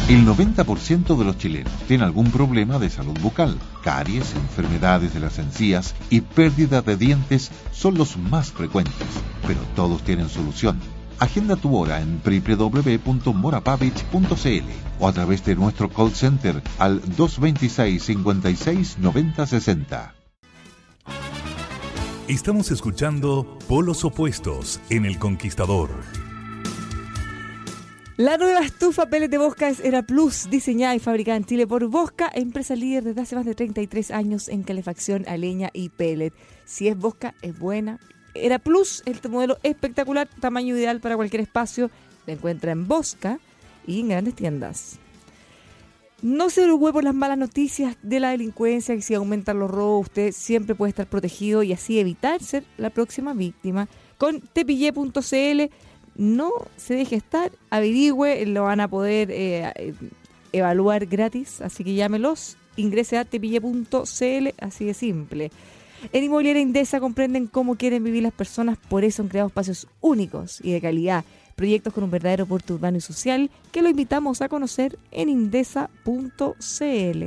El 0.07 0.23
90% 0.27 1.17
de 1.17 1.25
los 1.25 1.35
chilenos 1.39 1.71
tiene 1.87 2.03
algún 2.03 2.29
problema 2.29 2.77
de 2.77 2.91
salud 2.91 3.17
bucal. 3.21 3.57
Caries, 3.83 4.35
enfermedades 4.35 5.15
de 5.15 5.19
las 5.19 5.39
encías 5.39 5.95
y 6.11 6.21
pérdida 6.21 6.83
de 6.83 6.95
dientes 6.95 7.49
son 7.71 7.97
los 7.97 8.15
más 8.17 8.51
frecuentes, 8.51 8.93
pero 9.47 9.59
todos 9.75 10.03
tienen 10.03 10.29
solución. 10.29 10.79
Agenda 11.19 11.55
tu 11.55 11.75
hora 11.75 12.01
en 12.01 12.21
www.morapavich.cl 12.23 14.65
o 14.99 15.07
a 15.07 15.13
través 15.13 15.45
de 15.45 15.55
nuestro 15.55 15.89
call 15.89 16.11
center 16.11 16.61
al 16.77 16.99
226 17.15 18.03
56 18.03 18.97
90 18.99 19.45
60. 19.45 20.13
Estamos 22.27 22.71
escuchando 22.71 23.57
Polos 23.67 24.03
Opuestos 24.03 24.81
en 24.89 25.05
El 25.05 25.19
Conquistador. 25.19 25.91
La 28.17 28.37
nueva 28.37 28.61
estufa 28.61 29.07
pellet 29.07 29.27
de 29.27 29.37
Bosca 29.37 29.69
es 29.69 29.81
Era 29.81 30.01
Plus, 30.01 30.49
diseñada 30.49 30.95
y 30.95 30.99
fabricada 30.99 31.37
en 31.37 31.45
Chile 31.45 31.67
por 31.67 31.85
Bosca, 31.87 32.31
empresa 32.33 32.75
líder 32.75 33.03
desde 33.03 33.21
hace 33.21 33.35
más 33.35 33.45
de 33.45 33.55
33 33.55 34.09
años 34.11 34.47
en 34.47 34.63
calefacción 34.63 35.25
a 35.27 35.37
leña 35.37 35.69
y 35.73 35.89
pellet. 35.89 36.33
Si 36.65 36.87
es 36.87 36.97
Bosca, 36.97 37.35
es 37.41 37.59
buena. 37.59 37.99
Era 38.35 38.59
Plus, 38.59 39.01
este 39.05 39.29
modelo 39.29 39.57
espectacular, 39.63 40.27
tamaño 40.39 40.75
ideal 40.75 40.99
para 40.99 41.15
cualquier 41.15 41.41
espacio. 41.41 41.89
La 42.25 42.33
encuentra 42.33 42.71
en 42.71 42.87
Bosca 42.87 43.39
y 43.87 44.01
en 44.01 44.09
grandes 44.09 44.35
tiendas. 44.35 44.99
No 46.21 46.49
se 46.49 46.63
preocupe 46.63 46.93
por 46.93 47.03
las 47.03 47.13
malas 47.13 47.37
noticias 47.37 47.97
de 48.01 48.19
la 48.19 48.31
delincuencia, 48.31 48.95
que 48.95 49.01
si 49.01 49.13
aumentan 49.13 49.59
los 49.59 49.69
robos, 49.69 50.07
usted 50.07 50.31
siempre 50.31 50.73
puede 50.73 50.89
estar 50.89 51.07
protegido 51.07 51.61
y 51.61 51.73
así 51.73 51.99
evitar 51.99 52.41
ser 52.41 52.63
la 52.77 52.89
próxima 52.89 53.33
víctima. 53.33 53.87
Con 54.17 54.41
tepille.cl 54.41 55.69
no 56.15 56.51
se 56.77 56.95
deje 56.95 57.17
estar, 57.17 57.51
averigüe, 57.69 58.45
lo 58.45 58.63
van 58.63 58.79
a 58.79 58.87
poder 58.87 59.29
eh, 59.29 59.71
eh, 59.75 59.93
evaluar 60.53 61.05
gratis, 61.05 61.61
así 61.61 61.83
que 61.83 61.93
llámelos, 61.93 62.57
ingrese 62.77 63.17
a 63.17 63.25
tepille.cl, 63.25 64.47
así 64.59 64.85
de 64.85 64.93
simple. 64.93 65.51
En 66.11 66.23
Inmobiliaria 66.23 66.61
Indesa 66.61 66.99
comprenden 66.99 67.47
cómo 67.47 67.75
quieren 67.75 68.03
vivir 68.03 68.23
las 68.23 68.33
personas, 68.33 68.77
por 68.77 69.03
eso 69.03 69.21
han 69.21 69.29
creado 69.29 69.47
espacios 69.47 69.87
únicos 70.01 70.59
y 70.63 70.71
de 70.71 70.81
calidad 70.81 71.25
proyectos 71.55 71.93
con 71.93 72.03
un 72.03 72.11
verdadero 72.11 72.45
puerto 72.45 72.73
urbano 72.73 72.97
y 72.97 73.01
social 73.01 73.49
que 73.71 73.81
lo 73.81 73.89
invitamos 73.89 74.41
a 74.41 74.49
conocer 74.49 74.99
en 75.11 75.29
indesa.cl. 75.29 77.23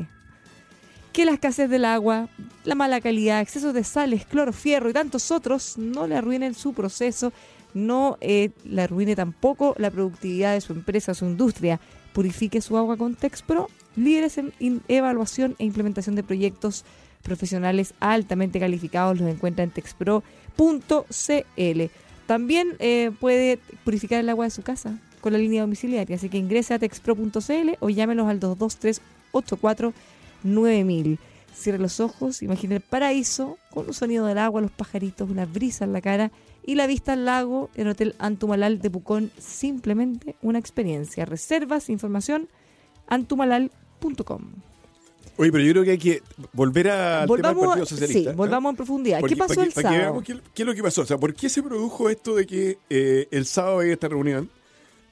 Que 1.12 1.24
la 1.24 1.32
escasez 1.32 1.68
del 1.68 1.84
agua, 1.84 2.28
la 2.64 2.74
mala 2.74 3.00
calidad, 3.00 3.40
exceso 3.40 3.72
de 3.72 3.82
sales, 3.82 4.26
cloro, 4.26 4.52
fierro 4.52 4.90
y 4.90 4.92
tantos 4.92 5.30
otros 5.30 5.78
no 5.78 6.06
le 6.06 6.16
arruinen 6.16 6.54
su 6.54 6.74
proceso, 6.74 7.32
no 7.74 8.18
eh, 8.20 8.50
le 8.64 8.82
arruine 8.82 9.16
tampoco 9.16 9.74
la 9.78 9.90
productividad 9.90 10.52
de 10.52 10.60
su 10.60 10.74
empresa, 10.74 11.14
su 11.14 11.24
industria. 11.24 11.80
Purifique 12.12 12.60
su 12.60 12.76
agua 12.76 12.96
con 12.96 13.14
Texpro, 13.14 13.68
líderes 13.96 14.38
en 14.38 14.52
evaluación 14.88 15.56
e 15.58 15.64
implementación 15.64 16.16
de 16.16 16.22
proyectos 16.22 16.84
profesionales 17.22 17.94
altamente 18.00 18.60
calificados, 18.60 19.18
los 19.18 19.26
encuentra 19.28 19.64
en 19.64 19.70
texpro.cl. 19.70 20.22
También 22.26 22.76
eh, 22.78 23.10
puede 23.18 23.58
purificar 23.84 24.20
el 24.20 24.28
agua 24.28 24.44
de 24.44 24.50
su 24.50 24.60
casa 24.62 24.98
con 25.20 25.32
la 25.32 25.38
línea 25.38 25.62
domiciliaria, 25.62 26.16
así 26.16 26.28
que 26.28 26.36
ingrese 26.38 26.74
a 26.74 26.78
texpro.cl 26.78 27.70
o 27.80 27.88
llámenos 27.88 28.28
al 28.28 28.38
223-84-9000. 28.40 31.18
Cierre 31.54 31.78
los 31.78 32.00
ojos, 32.00 32.42
imagine 32.42 32.76
el 32.76 32.82
paraíso 32.82 33.58
con 33.70 33.86
un 33.86 33.94
sonido 33.94 34.26
del 34.26 34.38
agua, 34.38 34.60
los 34.60 34.70
pajaritos, 34.70 35.28
una 35.28 35.44
brisa 35.44 35.84
en 35.84 35.92
la 35.92 36.00
cara 36.00 36.30
y 36.64 36.76
la 36.76 36.86
vista 36.86 37.14
al 37.14 37.24
lago 37.24 37.68
en 37.74 37.88
Hotel 37.88 38.14
Antumalal 38.18 38.78
de 38.78 38.90
Pucón. 38.90 39.32
Simplemente 39.38 40.36
una 40.42 40.58
experiencia. 40.58 41.24
Reservas, 41.24 41.88
información, 41.88 42.48
antumalal.com. 43.08 44.42
Oye, 45.38 45.52
pero 45.52 45.64
yo 45.64 45.72
creo 45.72 45.84
que 45.84 45.90
hay 45.92 45.98
que 45.98 46.22
volver 46.52 46.88
al 46.90 47.28
tema 47.28 47.48
del 47.48 47.56
Partido 47.56 47.86
Socialista. 47.86 48.30
Sí, 48.30 48.36
volvamos 48.36 48.70
en 48.70 48.76
profundidad. 48.76 49.20
¿Qué 49.22 49.36
pasó 49.36 49.62
el 49.62 49.72
sábado? 49.72 50.22
qué, 50.22 50.32
es 50.56 50.66
lo 50.66 50.74
que 50.74 50.82
pasó. 50.82 51.02
O 51.02 51.06
sea, 51.06 51.16
¿por 51.16 51.32
qué 51.32 51.48
se 51.48 51.62
produjo 51.62 52.10
esto 52.10 52.34
de 52.34 52.46
que 52.46 52.78
eh, 52.90 53.28
el 53.30 53.46
sábado 53.46 53.78
había 53.78 53.92
esta 53.92 54.08
reunión 54.08 54.50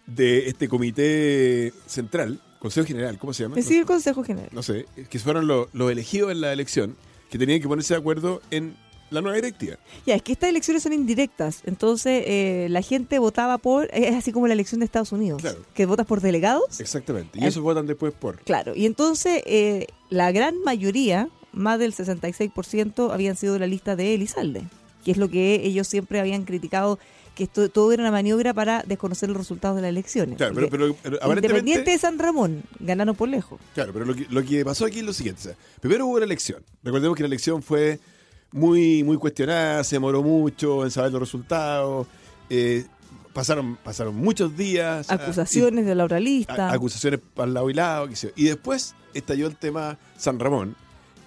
de 0.06 0.49
este 0.49 0.68
comité 0.68 1.73
central, 1.87 2.40
Consejo 2.59 2.87
General, 2.87 3.18
¿cómo 3.18 3.33
se 3.33 3.45
llama? 3.45 3.61
Sí, 3.62 3.78
el 3.78 3.87
Consejo 3.87 4.25
General. 4.25 4.50
No 4.52 4.62
sé, 4.62 4.87
que 5.09 5.18
fueron 5.21 5.47
los 5.47 5.92
elegidos 5.92 6.33
en 6.33 6.40
la 6.40 6.52
elección, 6.52 6.97
que 7.30 7.38
tenían 7.38 7.61
que 7.61 7.68
ponerse 7.68 7.95
de 7.95 8.00
acuerdo 8.00 8.42
en 8.50 8.76
la 9.10 9.20
nueva 9.20 9.36
directiva. 9.36 9.76
Ya, 10.06 10.14
es 10.16 10.22
que 10.22 10.32
estas 10.32 10.50
elecciones 10.50 10.82
son 10.82 10.92
indirectas, 10.92 11.62
entonces 11.64 12.25
eh, 12.26 12.66
la 12.70 12.82
gente 12.82 13.18
votaba 13.18 13.58
por, 13.58 13.88
es 13.92 14.14
así 14.14 14.32
como 14.32 14.46
la 14.48 14.54
elección 14.54 14.80
de 14.80 14.84
Estados 14.86 15.12
Unidos, 15.12 15.40
Claro. 15.42 15.58
que 15.75 15.86
votas 15.86 16.06
por 16.06 16.20
delegados. 16.20 16.80
Exactamente. 16.80 17.38
Y 17.40 17.44
esos 17.46 17.62
votan 17.62 17.86
después 17.86 18.12
por. 18.12 18.40
Claro, 18.40 18.72
y 18.75 18.86
entonces 18.86 19.42
eh, 19.46 19.86
la 20.10 20.32
gran 20.32 20.60
mayoría, 20.62 21.28
más 21.52 21.78
del 21.78 21.94
66%, 21.94 23.12
habían 23.12 23.36
sido 23.36 23.52
de 23.54 23.60
la 23.60 23.66
lista 23.66 23.96
de 23.96 24.14
Elizalde, 24.14 24.64
que 25.04 25.10
es 25.12 25.16
lo 25.18 25.28
que 25.28 25.60
ellos 25.64 25.86
siempre 25.86 26.20
habían 26.20 26.44
criticado, 26.44 26.98
que 27.34 27.44
esto, 27.44 27.68
todo 27.68 27.92
era 27.92 28.02
una 28.02 28.10
maniobra 28.10 28.54
para 28.54 28.82
desconocer 28.86 29.28
los 29.28 29.36
resultados 29.38 29.76
de 29.76 29.82
las 29.82 29.90
elecciones. 29.90 30.36
Claro, 30.38 30.54
pero. 30.70 30.96
Independiente 31.34 31.90
de 31.90 31.98
San 31.98 32.18
Ramón, 32.18 32.62
ganaron 32.80 33.14
por 33.14 33.28
lejos. 33.28 33.60
Claro, 33.75 33.92
pero 33.92 34.04
lo 34.06 34.14
que, 34.14 34.26
lo 34.30 34.42
que 34.42 34.64
pasó 34.64 34.86
aquí 34.86 35.00
es 35.00 35.04
lo 35.04 35.12
siguiente. 35.12 35.40
o 35.40 35.44
sea, 35.44 35.54
primero 35.80 36.06
hubo 36.06 36.18
la 36.18 36.25
elección. 36.25 36.62
Recordemos 36.82 37.14
que 37.16 37.22
la 37.22 37.26
elección 37.28 37.62
fue 37.62 38.00
muy, 38.53 39.03
muy 39.05 39.17
cuestionada, 39.17 39.85
se 39.85 39.97
demoró 39.97 40.23
mucho 40.23 40.85
en 40.85 40.91
saber 40.91 41.12
los 41.12 41.21
resultados. 41.21 42.07
eh, 42.49 42.87
pasaron, 43.33 43.76
pasaron 43.76 44.15
muchos 44.17 44.57
días. 44.57 45.11
ah, 45.11 45.15
Acusaciones 45.15 45.85
de 45.85 45.95
la 45.95 46.05
otra 46.05 46.21
y- 46.21 46.25
lista. 46.25 46.69
a- 46.71 46.73
acusaciones 46.73 47.21
para 47.35 47.50
lado 47.50 47.69
y 47.69 47.75
lado. 47.75 48.09
qué 48.09 48.17
sé 48.17 48.29
yo. 48.29 48.33
Y 48.37 48.45
después 48.45 48.95
estalló 49.15 49.47
el 49.47 49.57
tema 49.57 49.99
San 50.17 50.38
Ramón, 50.38 50.75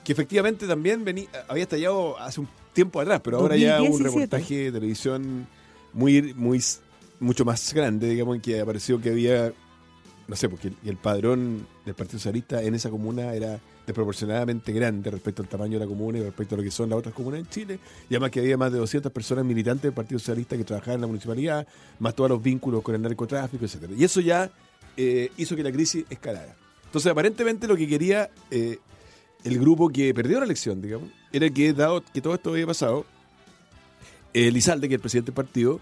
que 0.03 0.13
efectivamente 0.13 0.65
también 0.65 1.03
venía, 1.05 1.27
había 1.47 1.63
estallado 1.63 2.17
hace 2.19 2.39
un 2.39 2.47
tiempo 2.73 2.99
atrás, 3.01 3.21
pero 3.23 3.37
ahora 3.37 3.57
ya 3.57 3.75
hubo 3.81 3.95
un 3.95 4.03
2017. 4.03 4.25
reportaje 4.37 4.55
de 4.65 4.71
televisión 4.71 5.47
muy, 5.93 6.33
muy, 6.33 6.63
mucho 7.19 7.45
más 7.45 7.73
grande, 7.73 8.09
digamos, 8.09 8.35
en 8.37 8.41
que 8.41 8.59
apareció 8.59 8.99
que 9.01 9.09
había, 9.09 9.51
no 10.27 10.35
sé, 10.35 10.49
porque 10.49 10.69
el, 10.69 10.75
el 10.85 10.97
padrón 10.97 11.67
del 11.85 11.93
Partido 11.95 12.17
Socialista 12.19 12.63
en 12.63 12.73
esa 12.75 12.89
comuna 12.89 13.33
era 13.35 13.59
desproporcionadamente 13.89 14.71
grande 14.71 15.09
respecto 15.09 15.41
al 15.41 15.47
tamaño 15.47 15.73
de 15.73 15.85
la 15.85 15.87
comuna 15.87 16.19
y 16.19 16.21
respecto 16.21 16.53
a 16.53 16.57
lo 16.59 16.63
que 16.63 16.69
son 16.69 16.89
las 16.89 16.99
otras 16.99 17.13
comunas 17.13 17.39
en 17.39 17.47
Chile. 17.47 17.79
Y 18.07 18.13
además 18.13 18.29
que 18.29 18.39
había 18.39 18.55
más 18.55 18.71
de 18.71 18.77
200 18.77 19.11
personas 19.11 19.43
militantes 19.45 19.83
del 19.83 19.93
Partido 19.93 20.19
Socialista 20.19 20.55
que 20.55 20.63
trabajaban 20.63 20.95
en 20.95 21.01
la 21.01 21.07
municipalidad, 21.07 21.67
más 21.97 22.15
todos 22.15 22.29
los 22.29 22.41
vínculos 22.41 22.83
con 22.83 22.93
el 22.93 23.01
narcotráfico, 23.01 23.65
etcétera 23.65 23.93
Y 23.97 24.03
eso 24.03 24.21
ya 24.21 24.51
eh, 24.95 25.31
hizo 25.37 25.55
que 25.55 25.63
la 25.63 25.71
crisis 25.71 26.05
escalara. 26.09 26.55
Entonces, 26.85 27.11
aparentemente 27.11 27.67
lo 27.67 27.75
que 27.75 27.87
quería 27.87 28.29
eh, 28.51 28.77
el 29.43 29.59
grupo 29.59 29.89
que 29.89 30.13
perdió 30.13 30.39
la 30.39 30.45
elección, 30.45 30.81
digamos, 30.81 31.09
era 31.31 31.49
que, 31.49 31.73
dado 31.73 32.03
que 32.13 32.21
todo 32.21 32.35
esto 32.35 32.51
había 32.51 32.67
pasado, 32.67 33.05
eh, 34.33 34.51
Lizalde, 34.51 34.87
que 34.87 34.95
es 34.95 34.97
el 34.97 35.01
presidente 35.01 35.31
del 35.31 35.35
partido, 35.35 35.79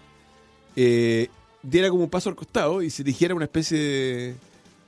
diera 1.62 1.90
como 1.90 2.04
un 2.04 2.10
paso 2.10 2.30
al 2.30 2.36
costado 2.36 2.80
y 2.80 2.88
se 2.88 3.02
eligiera 3.02 3.34
una 3.34 3.44
especie 3.44 3.78
de, 3.78 4.34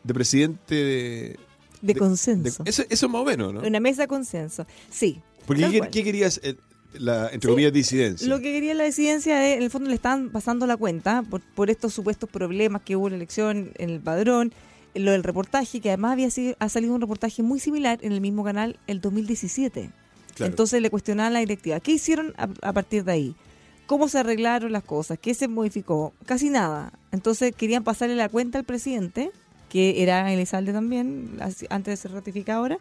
de 0.04 0.14
presidente 0.14 0.74
de, 0.74 1.38
de 1.82 1.94
de- 1.94 1.98
consenso. 1.98 2.62
de- 2.64 2.70
eso, 2.70 2.82
eso 2.88 3.08
más 3.08 3.22
o 3.22 3.24
menos, 3.24 3.52
¿no? 3.54 3.60
Una 3.60 3.80
mesa 3.80 4.02
de 4.02 4.08
consenso. 4.08 4.66
Sí. 4.90 5.20
Porque 5.46 5.82
¿qué, 5.90 6.04
querías, 6.04 6.40
eh, 6.42 6.56
la, 6.94 7.24
entre 7.28 7.48
Sí, 7.48 7.52
comillas, 7.52 7.72
disidencia? 7.72 8.28
Lo 8.28 8.36
que 8.38 8.52
quería 8.52 8.74
la 8.74 8.84
disidencia 8.84 9.48
es, 9.48 9.56
en 9.56 9.62
el 9.62 9.70
fondo 9.70 9.88
le 9.88 9.94
estaban 9.94 10.30
pasando 10.30 10.66
la 10.66 10.76
cuenta 10.76 11.22
por, 11.28 11.40
por 11.40 11.70
estos 11.70 11.92
supuestos 11.94 12.28
problemas 12.28 12.82
que 12.82 12.96
hubo 12.96 13.06
en 13.08 13.12
la 13.12 13.16
elección, 13.16 13.72
en 13.78 13.90
el 13.90 14.00
padrón, 14.00 14.52
lo 14.94 15.12
del 15.12 15.22
reportaje, 15.22 15.80
que 15.80 15.88
además 15.90 16.12
había 16.12 16.30
sido, 16.30 16.56
ha 16.58 16.68
salido 16.68 16.94
un 16.94 17.00
reportaje 17.00 17.42
muy 17.42 17.60
similar 17.60 17.98
en 18.02 18.12
el 18.12 18.20
mismo 18.20 18.42
canal 18.44 18.78
el 18.86 19.00
2017. 19.00 19.90
Claro. 20.34 20.50
Entonces 20.50 20.80
le 20.82 20.90
cuestionaban 20.90 21.32
la 21.32 21.40
directiva. 21.40 21.80
¿Qué 21.80 21.92
hicieron 21.92 22.34
a, 22.36 22.48
a 22.62 22.72
partir 22.72 23.04
de 23.04 23.12
ahí? 23.12 23.34
¿Cómo 23.86 24.08
se 24.08 24.18
arreglaron 24.18 24.70
las 24.72 24.84
cosas? 24.84 25.18
¿Qué 25.20 25.34
se 25.34 25.48
modificó? 25.48 26.12
Casi 26.24 26.48
nada. 26.50 26.92
Entonces 27.12 27.52
querían 27.56 27.82
pasarle 27.84 28.14
la 28.16 28.28
cuenta 28.28 28.58
al 28.58 28.64
presidente, 28.64 29.30
que 29.70 30.02
era 30.02 30.30
Elizalde 30.30 30.74
también, 30.74 31.38
antes 31.70 31.92
de 31.92 31.96
ser 31.96 32.12
ratificado 32.12 32.60
ahora, 32.60 32.78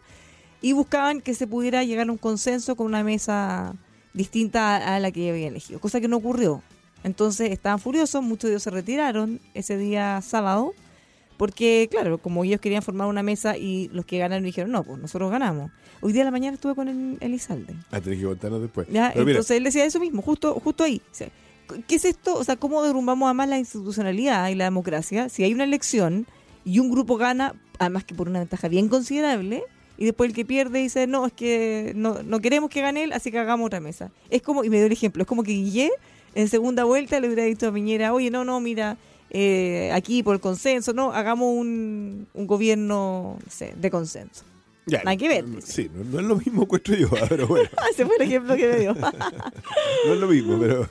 y 0.60 0.72
buscaban 0.72 1.22
que 1.22 1.34
se 1.34 1.46
pudiera 1.46 1.82
llegar 1.84 2.08
a 2.08 2.12
un 2.12 2.18
consenso 2.18 2.76
con 2.76 2.86
una 2.86 3.02
mesa 3.02 3.74
distinta 4.12 4.76
a, 4.76 4.96
a 4.96 5.00
la 5.00 5.10
que 5.10 5.30
habían 5.30 5.48
elegido, 5.48 5.80
cosa 5.80 6.02
que 6.02 6.08
no 6.08 6.18
ocurrió. 6.18 6.62
Entonces 7.02 7.50
estaban 7.50 7.78
furiosos, 7.78 8.22
muchos 8.22 8.48
de 8.48 8.50
ellos 8.50 8.62
se 8.62 8.70
retiraron 8.70 9.40
ese 9.54 9.78
día 9.78 10.20
sábado, 10.20 10.74
porque 11.38 11.88
claro, 11.90 12.18
como 12.18 12.44
ellos 12.44 12.60
querían 12.60 12.82
formar 12.82 13.06
una 13.06 13.22
mesa 13.22 13.56
y 13.56 13.88
los 13.94 14.04
que 14.04 14.18
ganaron 14.18 14.44
dijeron, 14.44 14.70
no, 14.70 14.84
pues 14.84 14.98
nosotros 14.98 15.30
ganamos. 15.30 15.70
Hoy 16.02 16.12
día 16.12 16.22
de 16.22 16.26
la 16.26 16.30
mañana 16.30 16.56
estuve 16.56 16.74
con 16.74 16.88
el, 16.88 17.16
Elizalde. 17.20 17.74
Ah, 17.90 18.00
tenés 18.00 18.18
que 18.18 18.26
contarnos 18.26 18.60
después. 18.60 18.86
¿ya? 18.90 19.10
Pero 19.14 19.24
mira, 19.24 19.36
Entonces 19.36 19.56
él 19.56 19.64
decía 19.64 19.84
eso 19.86 20.00
mismo, 20.00 20.20
justo, 20.20 20.60
justo 20.60 20.84
ahí. 20.84 21.00
O 21.10 21.14
sea, 21.14 21.28
¿Qué 21.86 21.96
es 21.96 22.04
esto? 22.04 22.34
O 22.34 22.44
sea, 22.44 22.56
¿cómo 22.56 22.82
derrumbamos 22.82 23.26
además 23.26 23.48
la 23.48 23.58
institucionalidad 23.58 24.48
y 24.48 24.54
la 24.54 24.64
democracia 24.64 25.28
si 25.28 25.44
hay 25.44 25.54
una 25.54 25.64
elección 25.64 26.26
y 26.64 26.78
un 26.78 26.90
grupo 26.90 27.16
gana, 27.16 27.54
además 27.78 28.04
que 28.04 28.14
por 28.14 28.28
una 28.28 28.38
ventaja 28.38 28.68
bien 28.68 28.88
considerable, 28.88 29.64
y 29.98 30.04
después 30.06 30.30
el 30.30 30.34
que 30.34 30.44
pierde 30.44 30.78
dice, 30.78 31.06
no, 31.06 31.26
es 31.26 31.32
que 31.32 31.92
no, 31.94 32.22
no 32.22 32.40
queremos 32.40 32.70
que 32.70 32.80
gane 32.80 33.04
él, 33.04 33.12
así 33.12 33.30
que 33.30 33.38
hagamos 33.38 33.66
otra 33.66 33.80
mesa. 33.80 34.10
Es 34.30 34.40
como, 34.40 34.64
y 34.64 34.70
me 34.70 34.78
dio 34.78 34.86
el 34.86 34.92
ejemplo, 34.92 35.22
es 35.22 35.28
como 35.28 35.42
que 35.42 35.52
Guillé 35.52 35.90
en 36.34 36.48
segunda 36.48 36.84
vuelta 36.84 37.20
le 37.20 37.26
hubiera 37.26 37.44
dicho 37.44 37.68
a 37.68 37.72
Piñera, 37.72 38.12
oye, 38.14 38.30
no, 38.30 38.44
no, 38.44 38.60
mira, 38.60 38.96
eh, 39.30 39.90
aquí 39.92 40.22
por 40.22 40.34
el 40.34 40.40
consenso, 40.40 40.92
no, 40.92 41.12
hagamos 41.12 41.54
un, 41.54 42.26
un 42.32 42.46
gobierno 42.46 43.36
no 43.44 43.50
sé, 43.50 43.74
de 43.76 43.90
consenso. 43.90 44.44
Ya, 44.86 45.02
Nada 45.04 45.16
que 45.16 45.28
ver. 45.28 45.44
Sí, 45.62 45.90
no, 45.94 46.04
no 46.04 46.20
es 46.20 46.26
lo 46.26 46.36
mismo, 46.36 46.62
encuentro 46.62 46.96
yo, 46.96 47.08
pero 47.28 47.46
bueno. 47.46 47.68
Ah, 47.76 47.84
Ese 47.90 48.06
fue 48.06 48.16
el 48.16 48.22
ejemplo 48.22 48.56
que 48.56 48.68
me 48.68 48.78
dio. 48.78 48.94
no 50.06 50.14
es 50.14 50.18
lo 50.18 50.26
mismo, 50.26 50.58
pero, 50.58 50.88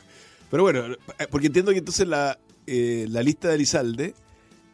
pero 0.50 0.64
bueno, 0.64 0.86
eh, 0.86 1.28
porque 1.30 1.48
entiendo 1.48 1.72
que 1.72 1.80
entonces 1.80 2.08
la, 2.08 2.38
eh, 2.68 3.08
la 3.10 3.24
lista 3.24 3.50
de 3.50 3.56
Elizalde 3.56 4.14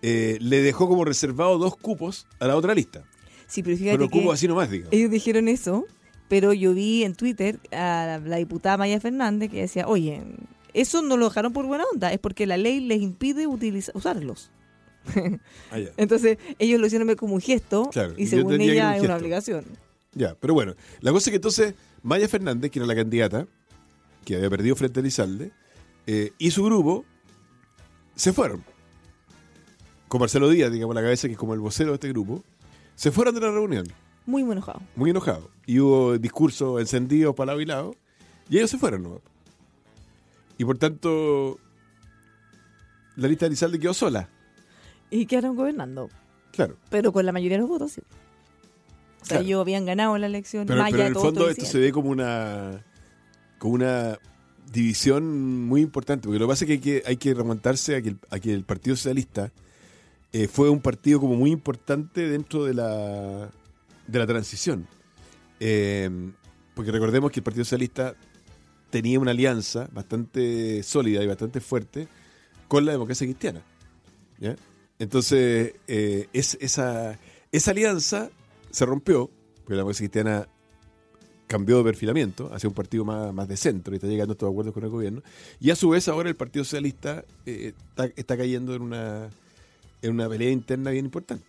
eh, 0.08 0.38
le 0.40 0.62
dejó 0.62 0.88
como 0.88 1.04
reservado 1.04 1.58
dos 1.58 1.76
cupos 1.78 2.28
a 2.40 2.46
la 2.46 2.56
otra 2.56 2.76
lista. 2.76 3.04
sí, 3.48 3.64
pero 3.64 3.76
fíjate 3.76 3.98
Pero 3.98 4.10
que 4.10 4.32
así 4.32 4.48
nomás, 4.48 4.70
digamos. 4.70 4.94
ellos 4.94 5.10
dijeron 5.10 5.48
eso, 5.48 5.86
pero 6.28 6.54
yo 6.54 6.76
vi 6.76 7.04
en 7.04 7.16
Twitter 7.16 7.60
a 7.72 8.20
la 8.24 8.36
diputada 8.38 8.78
Maya 8.78 9.00
Fernández 9.00 9.50
que 9.50 9.62
decía, 9.62 9.88
oye, 9.88 10.22
eso 10.74 11.02
no 11.02 11.18
lo 11.18 11.30
dejaron 11.30 11.54
por 11.54 11.66
buena 11.66 11.86
onda, 11.92 12.14
es 12.14 12.20
porque 12.20 12.46
la 12.46 12.58
ley 12.58 12.82
les 12.82 13.02
impide 13.02 13.48
utilizar, 13.48 13.96
usarlos. 13.98 14.52
Ah. 15.72 15.78
Entonces 15.98 16.38
ellos 16.60 16.80
lo 16.80 16.88
hicieron 16.88 17.14
como 17.16 17.36
un 17.36 17.42
gesto 17.42 17.90
Claro, 17.92 18.14
y 18.18 18.28
según 18.28 18.60
ella 18.62 18.90
un 18.90 18.96
es 18.96 19.02
una 19.04 19.16
obligación. 19.18 19.66
Ya, 20.14 20.36
pero 20.40 20.54
bueno, 20.54 20.76
la 21.02 21.12
cosa 21.12 21.30
es 21.30 21.32
que 21.32 21.36
entonces 21.38 21.74
Maya 22.04 22.28
Fernández, 22.28 22.70
que 22.72 22.80
era 22.80 22.86
la 22.88 22.96
candidata, 22.96 23.48
que 24.24 24.36
había 24.36 24.50
perdido 24.50 24.76
frente 24.76 25.00
a 25.00 25.02
Elizalde, 25.02 25.52
eh, 26.08 26.32
y 26.38 26.52
su 26.52 26.64
grupo 26.64 27.06
se 28.16 28.34
fueron. 28.34 28.64
Con 30.08 30.20
Marcelo 30.20 30.50
Díaz, 30.50 30.72
digamos, 30.72 30.96
la 30.96 31.02
cabeza, 31.02 31.28
que 31.28 31.34
es 31.34 31.38
como 31.40 31.54
el 31.54 31.60
vocero 31.60 31.90
de 31.92 31.96
este 31.96 32.10
grupo, 32.10 32.44
se 32.96 33.12
fueron 33.12 33.34
de 33.36 33.42
la 33.42 33.52
reunión, 33.52 33.86
Muy 34.26 34.44
muy 34.44 34.54
enojado. 34.54 34.82
muy 34.96 35.10
enojados. 35.10 35.46
Y 35.66 35.80
hubo 35.80 36.18
discursos 36.18 36.80
encendidos 36.80 37.36
para 37.36 37.48
lado 37.48 37.62
y 37.62 37.66
lado, 37.66 37.96
y 38.50 38.58
ellos 38.58 38.70
se 38.70 38.78
fueron, 38.78 39.04
¿no? 39.04 39.22
Y 40.58 40.64
por 40.66 40.78
tanto, 40.78 41.60
la 43.16 43.28
lista 43.28 43.46
de 43.46 43.48
Elizalde 43.48 43.80
quedó 43.80 43.94
sola, 43.94 44.30
Y 45.10 45.26
quedaron 45.26 45.56
gobernando, 45.56 46.10
claro. 46.52 46.78
pero 46.90 47.12
con 47.12 47.26
la 47.26 47.32
mayoría 47.32 47.58
de 47.58 47.62
los 47.62 47.70
votos, 47.70 47.92
sí. 47.94 48.02
O 48.02 49.26
sea, 49.26 49.38
Claro. 49.38 49.44
ellos 49.46 49.62
habían 49.62 49.86
ganado 49.86 50.18
la 50.20 50.28
elección. 50.28 50.68
Pero, 50.68 50.80
Maya, 50.82 50.92
pero 50.98 51.08
en 51.08 51.16
el 51.16 51.20
fondo 51.20 51.50
esto 51.50 51.66
se 51.66 51.80
ve 51.80 51.92
como 51.92 52.10
una 52.12 52.84
como 53.58 53.74
una 53.74 54.20
división 54.72 55.66
muy 55.66 55.82
importante, 55.82 56.28
porque 56.28 56.38
lo 56.40 56.46
que 56.46 56.50
pasa 56.52 56.66
es 56.66 56.68
que 56.68 56.74
hay 56.74 56.80
que, 56.80 57.04
hay 57.08 57.18
que 57.18 57.34
remontarse 57.34 57.96
a 57.96 58.02
que 58.02 58.10
el, 58.10 58.18
a 58.30 58.40
que 58.40 58.54
el 58.54 58.64
Partido 58.66 58.96
Socialista 58.96 59.52
eh, 60.38 60.50
fue 60.50 60.70
un 60.70 60.82
partido 60.82 61.22
como 61.22 61.36
muy 61.36 61.50
importante 61.50 62.28
dentro 62.28 62.66
de 62.66 62.74
la, 62.74 63.50
de 64.06 64.20
la 64.20 64.28
transición. 64.28 64.86
Eh, 65.62 66.10
porque 66.74 66.92
recordemos 66.92 67.32
que 67.32 67.40
el 67.40 67.44
Partido 67.46 67.64
Socialista 67.64 68.16
tenía 68.90 69.18
una 69.18 69.32
alianza 69.32 69.88
bastante 69.94 70.84
sólida 70.84 71.24
y 71.24 71.28
bastante 71.28 71.62
fuerte 71.62 72.10
con 72.68 72.86
la 72.86 72.92
democracia 72.92 73.26
cristiana. 73.26 73.64
Entonces, 75.00 75.76
eh, 75.88 76.28
es, 76.34 76.58
esa, 76.60 77.18
esa 77.54 77.72
alianza 77.72 78.30
se 78.72 78.86
rompió, 78.86 79.32
porque 79.60 79.76
la 79.76 79.84
democracia 79.84 80.04
cristiana 80.04 80.50
cambió 81.48 81.78
de 81.78 81.86
perfilamiento 81.86 82.54
hacia 82.54 82.68
un 82.68 82.76
partido 82.76 83.06
más, 83.06 83.34
más 83.34 83.48
de 83.48 83.56
centro 83.56 83.94
y 83.94 83.96
está 83.96 84.08
llegando 84.08 84.34
a 84.34 84.36
estos 84.36 84.50
acuerdos 84.50 84.74
con 84.74 84.84
el 84.84 84.90
gobierno. 84.90 85.22
Y 85.62 85.70
a 85.70 85.78
su 85.78 85.88
vez 85.88 86.10
ahora 86.10 86.28
el 86.28 86.36
Partido 86.36 86.66
Socialista 86.66 87.24
está 87.46 88.36
cayendo 88.36 88.76
en 88.76 88.82
una, 88.82 89.30
en 90.06 90.14
una 90.14 90.30
pelea 90.30 90.52
interna 90.52 90.92
bien 90.92 91.06
importante. 91.06 91.46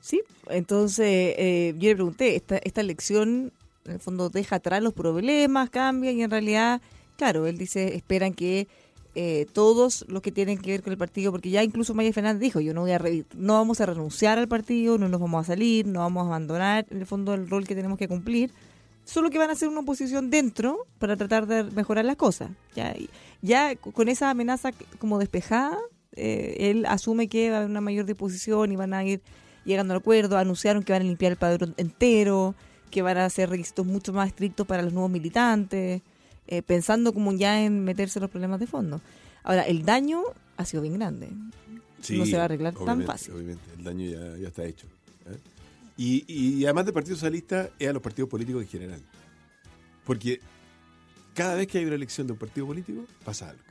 Sí, 0.00 0.22
entonces 0.48 1.06
eh, 1.06 1.74
yo 1.78 1.88
le 1.90 1.94
pregunté, 1.96 2.36
esta, 2.36 2.58
esta 2.58 2.80
elección 2.80 3.52
en 3.84 3.92
el 3.92 4.00
fondo 4.00 4.30
deja 4.30 4.56
atrás 4.56 4.82
los 4.82 4.92
problemas, 4.94 5.70
cambia 5.70 6.12
y 6.12 6.22
en 6.22 6.30
realidad, 6.30 6.80
claro, 7.16 7.46
él 7.46 7.58
dice, 7.58 7.96
esperan 7.96 8.32
que 8.32 8.68
eh, 9.14 9.46
todos 9.52 10.04
los 10.08 10.22
que 10.22 10.30
tienen 10.30 10.58
que 10.58 10.70
ver 10.70 10.82
con 10.82 10.92
el 10.92 10.98
partido, 10.98 11.32
porque 11.32 11.50
ya 11.50 11.64
incluso 11.64 11.94
Maya 11.94 12.12
Fernández 12.12 12.40
dijo, 12.40 12.60
yo 12.60 12.72
no 12.74 12.82
voy 12.82 12.92
a 12.92 12.98
re- 12.98 13.24
no 13.34 13.54
vamos 13.54 13.80
a 13.80 13.86
renunciar 13.86 14.38
al 14.38 14.46
partido, 14.46 14.98
no 14.98 15.08
nos 15.08 15.20
vamos 15.20 15.40
a 15.42 15.46
salir, 15.46 15.86
no 15.86 16.00
vamos 16.00 16.24
a 16.24 16.26
abandonar 16.26 16.86
en 16.90 16.98
el 16.98 17.06
fondo 17.06 17.34
el 17.34 17.48
rol 17.50 17.66
que 17.66 17.74
tenemos 17.74 17.98
que 17.98 18.06
cumplir, 18.06 18.52
solo 19.04 19.30
que 19.30 19.38
van 19.38 19.50
a 19.50 19.54
hacer 19.54 19.68
una 19.68 19.80
oposición 19.80 20.30
dentro 20.30 20.86
para 20.98 21.16
tratar 21.16 21.46
de 21.46 21.64
mejorar 21.64 22.04
las 22.04 22.16
cosas. 22.16 22.50
Ya, 22.76 22.94
ya 23.42 23.74
con 23.74 24.08
esa 24.08 24.30
amenaza 24.30 24.70
como 24.98 25.18
despejada, 25.18 25.78
eh, 26.12 26.70
él 26.70 26.86
asume 26.86 27.28
que 27.28 27.50
va 27.50 27.56
a 27.56 27.58
haber 27.60 27.70
una 27.70 27.80
mayor 27.80 28.06
disposición 28.06 28.72
y 28.72 28.76
van 28.76 28.94
a 28.94 29.04
ir 29.04 29.20
llegando 29.64 29.94
al 29.94 30.00
acuerdo, 30.00 30.38
anunciaron 30.38 30.82
que 30.82 30.92
van 30.92 31.02
a 31.02 31.04
limpiar 31.04 31.32
el 31.32 31.38
padrón 31.38 31.74
entero, 31.76 32.54
que 32.90 33.02
van 33.02 33.18
a 33.18 33.26
hacer 33.26 33.50
requisitos 33.50 33.86
mucho 33.86 34.12
más 34.12 34.28
estrictos 34.28 34.66
para 34.66 34.82
los 34.82 34.92
nuevos 34.92 35.10
militantes, 35.10 36.02
eh, 36.46 36.62
pensando 36.62 37.12
como 37.12 37.32
ya 37.32 37.62
en 37.62 37.84
meterse 37.84 38.18
en 38.18 38.22
los 38.22 38.30
problemas 38.30 38.60
de 38.60 38.66
fondo. 38.66 39.00
Ahora, 39.42 39.62
el 39.62 39.84
daño 39.84 40.22
ha 40.56 40.64
sido 40.64 40.82
bien 40.82 40.94
grande. 40.94 41.28
no 41.30 42.26
se 42.26 42.36
va 42.36 42.42
a 42.42 42.44
arreglar 42.46 42.74
tan 42.74 43.04
fácil. 43.04 43.34
Obviamente, 43.34 43.62
el 43.76 43.84
daño 43.84 44.10
ya, 44.10 44.38
ya 44.38 44.48
está 44.48 44.64
hecho. 44.64 44.86
¿eh? 45.26 45.38
Y, 45.96 46.24
y 46.32 46.64
además 46.64 46.86
del 46.86 46.94
Partido 46.94 47.16
Socialista, 47.16 47.70
es 47.78 47.88
a 47.88 47.92
los 47.92 48.02
partidos 48.02 48.30
políticos 48.30 48.62
en 48.62 48.68
general. 48.68 49.02
Porque 50.04 50.40
cada 51.34 51.54
vez 51.54 51.66
que 51.66 51.78
hay 51.78 51.84
una 51.84 51.94
elección 51.94 52.26
de 52.26 52.32
un 52.32 52.38
partido 52.38 52.66
político, 52.66 53.04
pasa 53.24 53.50
algo. 53.50 53.62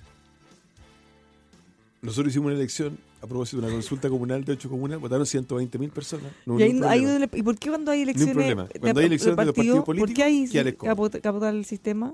Nosotros 2.01 2.31
hicimos 2.31 2.47
una 2.47 2.55
elección 2.55 2.97
a 3.21 3.27
propósito 3.27 3.57
de 3.59 3.65
una 3.67 3.73
consulta 3.75 4.07
comunal 4.09 4.43
de 4.43 4.53
ocho 4.53 4.69
comunas, 4.69 4.99
votaron 4.99 5.25
120 5.25 5.79
mil 5.79 5.89
personas. 5.89 6.31
No, 6.45 6.59
y, 6.59 6.63
ahí- 6.63 6.73
ni 6.73 6.77
un 6.79 6.83
ahí 6.85 6.89
problema. 6.99 7.11
donde 7.19 7.27
le- 7.33 7.39
¿Y 7.39 7.43
por 7.43 7.57
qué 7.57 7.69
cuando 7.69 7.91
hay 7.91 8.01
elecciones, 8.03 8.33
problema. 8.35 8.63
de- 8.65 8.79
Cuando 8.79 8.99
hay 8.99 9.05
elecciones 9.07 9.37
de 9.37 9.45
los 9.45 9.55
partidos 9.55 9.77
¿por 9.83 9.95
qué 9.95 10.01
políticos, 10.01 10.23
hay 10.25 10.47
¿qué 10.49 10.63
les 10.63 10.75
cobran? 10.75 10.95
capota, 10.95 11.19
capota 11.21 11.49
el 11.49 11.65
sistema? 11.65 12.13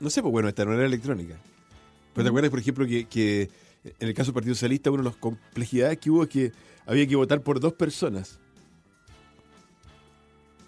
No 0.00 0.10
sé, 0.10 0.20
pues 0.20 0.32
bueno, 0.32 0.48
esta 0.48 0.64
no 0.64 0.72
era 0.74 0.84
electrónica. 0.84 1.36
Pero 2.12 2.24
te 2.24 2.28
acuerdas, 2.28 2.50
por 2.50 2.58
ejemplo, 2.58 2.86
que, 2.86 3.04
que 3.06 3.50
en 3.84 4.08
el 4.08 4.14
caso 4.14 4.28
del 4.28 4.34
Partido 4.34 4.54
Socialista, 4.54 4.90
una 4.90 5.02
de 5.04 5.08
las 5.10 5.16
complejidades 5.16 5.98
que 5.98 6.10
hubo 6.10 6.24
es 6.24 6.28
que 6.28 6.52
había 6.86 7.06
que 7.06 7.14
votar 7.16 7.40
por 7.42 7.60
dos 7.60 7.72
personas. 7.74 8.38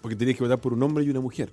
Porque 0.01 0.15
tenías 0.15 0.37
que 0.37 0.43
votar 0.43 0.59
por 0.59 0.73
un 0.73 0.81
hombre 0.83 1.03
y 1.03 1.09
una 1.09 1.19
mujer. 1.19 1.51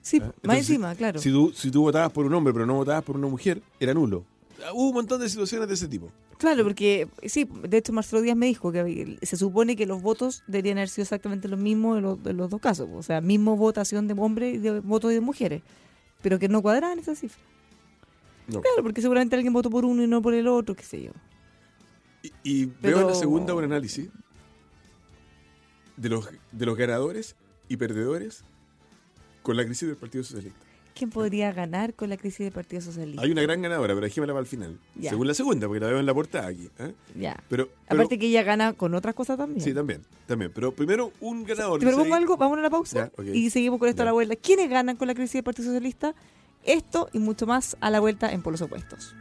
Sí, 0.00 0.20
Ah, 0.22 0.32
más 0.44 0.58
encima, 0.58 0.94
claro. 0.94 1.20
Si 1.20 1.30
tú, 1.30 1.52
si 1.54 1.70
tú 1.70 1.82
votabas 1.82 2.10
por 2.12 2.24
un 2.24 2.32
hombre 2.32 2.52
pero 2.54 2.64
no 2.64 2.74
votabas 2.74 3.04
por 3.04 3.16
una 3.16 3.26
mujer, 3.28 3.60
era 3.78 3.92
nulo. 3.92 4.24
Hubo 4.72 4.88
un 4.88 4.94
montón 4.94 5.20
de 5.20 5.28
situaciones 5.28 5.68
de 5.68 5.74
ese 5.74 5.88
tipo. 5.88 6.10
Claro, 6.38 6.62
porque 6.64 7.08
sí, 7.26 7.48
de 7.62 7.76
hecho 7.78 7.92
Marcelo 7.92 8.22
Díaz 8.22 8.36
me 8.36 8.46
dijo 8.46 8.70
que 8.70 9.18
se 9.22 9.36
supone 9.36 9.76
que 9.76 9.86
los 9.86 10.02
votos 10.02 10.42
deberían 10.46 10.78
haber 10.78 10.88
sido 10.88 11.02
exactamente 11.02 11.48
los 11.48 11.58
mismos 11.58 11.98
en 11.98 12.04
los, 12.04 12.18
en 12.24 12.36
los 12.36 12.50
dos 12.50 12.60
casos, 12.60 12.88
o 12.92 13.02
sea, 13.02 13.20
mismo 13.20 13.56
votación 13.56 14.06
de 14.06 14.14
hombres 14.16 14.54
y 14.54 14.58
de 14.58 14.80
votos 14.80 15.10
de 15.10 15.20
mujeres, 15.20 15.62
pero 16.22 16.38
que 16.38 16.48
no 16.48 16.62
cuadraban 16.62 16.98
esas 16.98 17.18
cifras. 17.18 17.44
No. 18.46 18.60
Claro, 18.60 18.82
porque 18.82 19.02
seguramente 19.02 19.36
alguien 19.36 19.52
votó 19.52 19.68
por 19.68 19.84
uno 19.84 20.02
y 20.02 20.06
no 20.06 20.22
por 20.22 20.34
el 20.34 20.46
otro, 20.46 20.74
qué 20.74 20.84
sé 20.84 21.02
yo. 21.02 21.10
Y, 22.22 22.32
y 22.42 22.66
veo 22.66 23.00
en 23.00 23.08
la 23.08 23.14
segunda 23.14 23.54
un 23.54 23.64
análisis 23.64 24.08
de 25.96 26.08
los, 26.08 26.28
de 26.52 26.66
los 26.66 26.76
ganadores 26.76 27.36
y 27.68 27.76
perdedores 27.76 28.44
con 29.42 29.56
la 29.56 29.64
crisis 29.64 29.88
del 29.88 29.96
Partido 29.96 30.24
Socialista. 30.24 30.67
¿Quién 30.98 31.10
podría 31.10 31.52
ganar 31.52 31.94
con 31.94 32.08
la 32.10 32.16
crisis 32.16 32.40
del 32.40 32.52
Partido 32.52 32.82
Socialista? 32.82 33.22
Hay 33.22 33.30
una 33.30 33.42
gran 33.42 33.62
ganadora, 33.62 33.94
pero 33.94 34.04
dejémosla 34.06 34.32
para 34.34 34.40
el 34.42 34.46
final. 34.46 34.78
Ya. 34.96 35.10
Según 35.10 35.26
la 35.28 35.34
segunda, 35.34 35.66
porque 35.68 35.80
la 35.80 35.86
veo 35.86 36.00
en 36.00 36.06
la 36.06 36.14
portada 36.14 36.48
aquí. 36.48 36.68
¿eh? 36.78 36.92
Ya. 37.14 37.34
Pero, 37.48 37.66
pero- 37.66 38.00
Aparte 38.02 38.18
que 38.18 38.26
ella 38.26 38.42
gana 38.42 38.72
con 38.72 38.94
otras 38.94 39.14
cosas 39.14 39.38
también. 39.38 39.60
Sí, 39.60 39.72
también, 39.72 40.02
también. 40.26 40.50
Pero 40.54 40.72
primero 40.72 41.12
un 41.20 41.44
ganador. 41.44 41.78
¿Te 41.80 41.86
propongo 41.86 42.14
algo? 42.14 42.36
Vamos 42.36 42.56
a 42.56 42.60
una 42.60 42.70
pausa 42.70 43.10
Ya, 43.16 43.22
y 43.32 43.50
seguimos 43.50 43.78
con 43.78 43.88
esto 43.88 44.02
a 44.02 44.06
la 44.06 44.12
vuelta. 44.12 44.34
¿Quiénes 44.36 44.68
ganan 44.68 44.96
con 44.96 45.06
la 45.08 45.14
crisis 45.14 45.34
del 45.34 45.44
Partido 45.44 45.66
Socialista? 45.66 46.14
Esto 46.64 47.08
y 47.12 47.18
mucho 47.20 47.46
más 47.46 47.76
a 47.80 47.90
la 47.90 48.00
vuelta 48.00 48.32
en 48.32 48.42
Polos 48.42 48.60
Opuestos. 48.60 49.14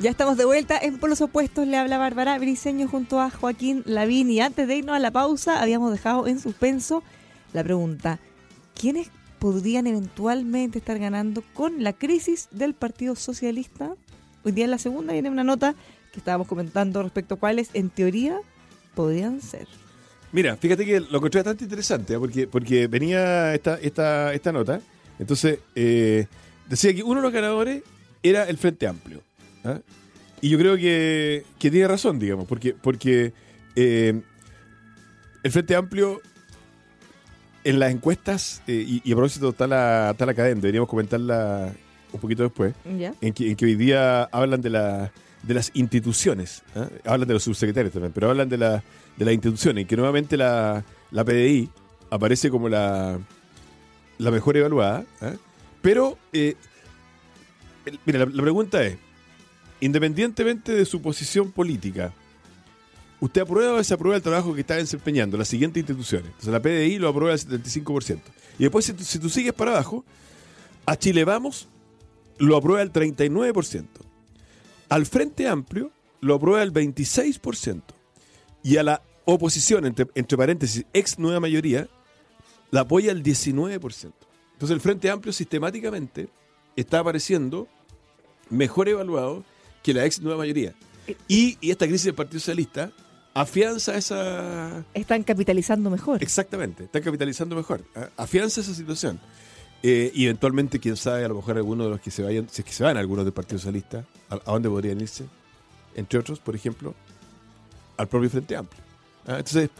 Ya 0.00 0.10
estamos 0.10 0.36
de 0.36 0.44
vuelta 0.44 0.78
en 0.80 0.98
Polos 0.98 1.20
Opuestos. 1.20 1.66
Le 1.66 1.76
habla 1.76 1.98
Bárbara 1.98 2.38
Briseño 2.38 2.86
junto 2.86 3.20
a 3.20 3.30
Joaquín 3.30 3.82
Lavín. 3.84 4.30
Y 4.30 4.40
antes 4.40 4.68
de 4.68 4.76
irnos 4.76 4.94
a 4.94 5.00
la 5.00 5.10
pausa, 5.10 5.60
habíamos 5.60 5.90
dejado 5.90 6.28
en 6.28 6.38
suspenso 6.38 7.02
la 7.52 7.64
pregunta: 7.64 8.20
¿quiénes 8.80 9.10
podrían 9.40 9.88
eventualmente 9.88 10.78
estar 10.78 11.00
ganando 11.00 11.42
con 11.52 11.82
la 11.82 11.92
crisis 11.94 12.46
del 12.52 12.74
Partido 12.74 13.16
Socialista? 13.16 13.96
Hoy 14.44 14.52
día 14.52 14.66
en 14.66 14.70
la 14.70 14.78
segunda 14.78 15.14
viene 15.14 15.30
una 15.30 15.42
nota 15.42 15.74
que 16.12 16.20
estábamos 16.20 16.46
comentando 16.46 17.02
respecto 17.02 17.34
a 17.34 17.38
cuáles, 17.38 17.70
en 17.74 17.90
teoría, 17.90 18.38
podrían 18.94 19.40
ser. 19.40 19.66
Mira, 20.30 20.56
fíjate 20.56 20.86
que 20.86 21.00
lo 21.00 21.16
encontré 21.16 21.40
bastante 21.40 21.64
interesante, 21.64 22.14
¿eh? 22.14 22.18
porque, 22.20 22.46
porque 22.46 22.86
venía 22.86 23.52
esta, 23.52 23.74
esta, 23.80 24.32
esta 24.32 24.52
nota. 24.52 24.80
Entonces, 25.18 25.58
eh, 25.74 26.28
decía 26.68 26.94
que 26.94 27.02
uno 27.02 27.16
de 27.16 27.22
los 27.22 27.32
ganadores 27.32 27.82
era 28.22 28.44
el 28.44 28.58
Frente 28.58 28.86
Amplio. 28.86 29.27
¿Ah? 29.64 29.80
Y 30.40 30.50
yo 30.50 30.58
creo 30.58 30.76
que, 30.76 31.44
que 31.58 31.70
tiene 31.70 31.88
razón, 31.88 32.18
digamos, 32.18 32.46
porque, 32.46 32.74
porque 32.74 33.32
eh, 33.74 34.20
el 35.42 35.52
Frente 35.52 35.74
Amplio 35.74 36.20
en 37.64 37.78
las 37.78 37.92
encuestas, 37.92 38.62
eh, 38.66 38.84
y, 38.86 39.02
y 39.04 39.12
a 39.12 39.16
propósito 39.16 39.50
está 39.50 39.66
la, 39.66 40.10
está 40.12 40.26
la 40.26 40.34
cadena, 40.34 40.60
deberíamos 40.60 40.88
comentarla 40.88 41.72
un 42.12 42.20
poquito 42.20 42.42
después, 42.42 42.74
en 42.84 43.32
que, 43.34 43.50
en 43.50 43.56
que 43.56 43.64
hoy 43.64 43.74
día 43.74 44.24
hablan 44.24 44.60
de, 44.62 44.70
la, 44.70 45.12
de 45.42 45.54
las 45.54 45.70
instituciones. 45.74 46.62
¿ah? 46.74 46.88
Hablan 47.04 47.28
de 47.28 47.34
los 47.34 47.42
subsecretarios 47.42 47.92
también, 47.92 48.12
pero 48.12 48.30
hablan 48.30 48.48
de, 48.48 48.58
la, 48.58 48.82
de 49.16 49.24
las 49.24 49.34
instituciones. 49.34 49.82
Y 49.82 49.86
que 49.86 49.96
nuevamente 49.96 50.36
la, 50.36 50.84
la 51.10 51.24
PDI 51.24 51.68
aparece 52.10 52.48
como 52.48 52.68
la, 52.68 53.18
la 54.18 54.30
mejor 54.30 54.56
evaluada. 54.56 55.04
¿ah? 55.20 55.34
Pero, 55.82 56.16
eh, 56.32 56.54
mira, 58.06 58.20
la, 58.20 58.26
la 58.26 58.42
pregunta 58.42 58.82
es, 58.84 58.96
independientemente 59.80 60.72
de 60.72 60.84
su 60.84 61.00
posición 61.00 61.52
política, 61.52 62.12
¿usted 63.20 63.42
aprueba 63.42 63.74
o 63.74 63.76
desaprueba 63.78 64.16
el 64.16 64.22
trabajo 64.22 64.54
que 64.54 64.60
está 64.60 64.76
desempeñando 64.76 65.36
las 65.36 65.48
siguientes 65.48 65.80
instituciones? 65.80 66.26
Entonces 66.26 66.52
la 66.52 66.62
PDI 66.62 66.98
lo 66.98 67.08
aprueba 67.08 67.32
al 67.32 67.40
75%. 67.40 68.20
Y 68.58 68.64
después, 68.64 68.84
si 68.84 68.92
tú, 68.92 69.04
si 69.04 69.18
tú 69.18 69.28
sigues 69.28 69.52
para 69.52 69.72
abajo, 69.72 70.04
a 70.86 70.96
Chile 70.96 71.24
Vamos 71.24 71.68
lo 72.38 72.56
aprueba 72.56 72.82
el 72.82 72.92
39%. 72.92 73.86
Al 74.88 75.06
Frente 75.06 75.48
Amplio 75.48 75.90
lo 76.20 76.34
aprueba 76.34 76.62
el 76.62 76.72
26%. 76.72 77.82
Y 78.62 78.76
a 78.76 78.82
la 78.82 79.02
oposición, 79.24 79.86
entre, 79.86 80.06
entre 80.14 80.38
paréntesis, 80.38 80.84
ex 80.92 81.18
nueva 81.18 81.40
mayoría, 81.40 81.88
la 82.70 82.80
apoya 82.80 83.12
el 83.12 83.22
19%. 83.22 84.12
Entonces 84.52 84.74
el 84.74 84.80
Frente 84.80 85.10
Amplio 85.10 85.32
sistemáticamente 85.32 86.28
está 86.76 87.00
apareciendo 87.00 87.68
mejor 88.50 88.88
evaluado 88.88 89.44
que 89.88 89.94
la 89.94 90.04
ex 90.04 90.20
nueva 90.20 90.36
mayoría. 90.40 90.74
Y, 91.28 91.56
y 91.62 91.70
esta 91.70 91.86
crisis 91.86 92.04
del 92.04 92.14
Partido 92.14 92.40
Socialista 92.40 92.92
afianza 93.32 93.96
esa... 93.96 94.84
Están 94.92 95.22
capitalizando 95.22 95.88
mejor. 95.88 96.22
Exactamente, 96.22 96.84
está 96.84 97.00
capitalizando 97.00 97.56
mejor. 97.56 97.82
¿ah? 97.96 98.10
Afianza 98.18 98.60
esa 98.60 98.74
situación. 98.74 99.18
Eh, 99.82 100.12
y 100.14 100.24
eventualmente, 100.24 100.78
quién 100.78 100.94
sabe, 100.98 101.24
a 101.24 101.28
lo 101.28 101.36
mejor 101.36 101.56
algunos 101.56 101.86
de 101.86 101.90
los 101.92 102.00
que 102.02 102.10
se 102.10 102.22
vayan, 102.22 102.50
si 102.50 102.60
es 102.60 102.66
que 102.66 102.72
se 102.74 102.84
van 102.84 102.98
algunos 102.98 103.24
del 103.24 103.32
Partido 103.32 103.58
Socialista, 103.58 104.04
¿a, 104.28 104.34
a 104.34 104.52
dónde 104.52 104.68
podrían 104.68 105.00
irse? 105.00 105.24
Entre 105.94 106.18
otros, 106.18 106.38
por 106.38 106.54
ejemplo, 106.54 106.94
al 107.96 108.08
propio 108.08 108.28
Frente 108.28 108.54
Amplio. 108.54 108.82
¿ah? 109.26 109.38
Entonces, 109.38 109.70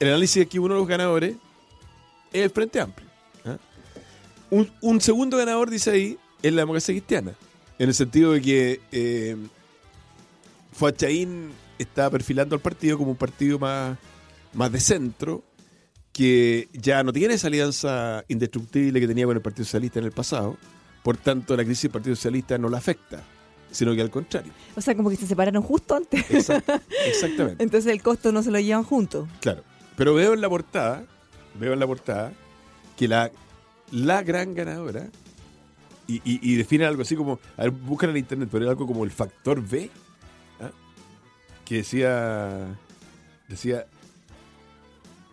el 0.00 0.08
análisis 0.08 0.46
aquí, 0.46 0.58
uno 0.58 0.72
de 0.72 0.80
los 0.80 0.88
ganadores 0.88 1.36
es 2.32 2.42
el 2.42 2.50
Frente 2.50 2.80
Amplio. 2.80 3.06
¿ah? 3.44 3.58
Un, 4.48 4.70
un 4.80 4.98
segundo 5.02 5.36
ganador, 5.36 5.68
dice 5.68 5.90
ahí, 5.90 6.18
es 6.42 6.52
la 6.54 6.62
democracia 6.62 6.94
cristiana. 6.94 7.34
En 7.78 7.88
el 7.88 7.94
sentido 7.94 8.32
de 8.32 8.40
que 8.42 8.80
eh, 8.92 9.36
Fuachaín 10.72 11.50
está 11.78 12.10
perfilando 12.10 12.54
al 12.54 12.60
partido 12.60 12.98
como 12.98 13.10
un 13.12 13.16
partido 13.16 13.58
más, 13.58 13.96
más 14.52 14.70
de 14.72 14.80
centro, 14.80 15.42
que 16.12 16.68
ya 16.72 17.02
no 17.02 17.12
tiene 17.12 17.34
esa 17.34 17.46
alianza 17.46 18.24
indestructible 18.28 19.00
que 19.00 19.06
tenía 19.06 19.24
con 19.26 19.36
el 19.36 19.42
Partido 19.42 19.64
Socialista 19.64 19.98
en 20.00 20.04
el 20.06 20.12
pasado. 20.12 20.56
Por 21.02 21.16
tanto, 21.16 21.56
la 21.56 21.64
crisis 21.64 21.82
del 21.82 21.92
Partido 21.92 22.16
Socialista 22.16 22.58
no 22.58 22.68
la 22.68 22.78
afecta, 22.78 23.22
sino 23.70 23.94
que 23.94 24.00
al 24.02 24.10
contrario. 24.10 24.52
O 24.74 24.80
sea, 24.80 24.96
como 24.96 25.10
que 25.10 25.16
se 25.16 25.26
separaron 25.26 25.62
justo 25.62 25.94
antes. 25.94 26.28
Exact- 26.28 26.82
exactamente. 27.06 27.62
Entonces 27.62 27.92
el 27.92 28.02
costo 28.02 28.32
no 28.32 28.42
se 28.42 28.50
lo 28.50 28.58
llevan 28.58 28.82
juntos. 28.82 29.28
Claro. 29.40 29.62
Pero 29.96 30.14
veo 30.14 30.34
en 30.34 30.40
la 30.40 30.48
portada, 30.48 31.04
veo 31.58 31.72
en 31.72 31.78
la 31.80 31.86
portada 31.86 32.32
que 32.96 33.06
la, 33.08 33.30
la 33.92 34.22
gran 34.22 34.54
ganadora, 34.54 35.08
y, 36.08 36.16
y, 36.24 36.40
y 36.42 36.56
define 36.56 36.84
algo 36.86 37.02
así 37.02 37.14
como, 37.14 37.38
a 37.56 37.62
ver, 37.62 37.70
buscan 37.70 38.10
en 38.10 38.16
internet, 38.16 38.48
pero 38.50 38.64
era 38.64 38.72
algo 38.72 38.86
como 38.86 39.04
el 39.04 39.10
factor 39.12 39.62
B, 39.62 39.88
¿ah? 40.60 40.70
que 41.64 41.76
decía, 41.76 42.76
decía 43.46 43.86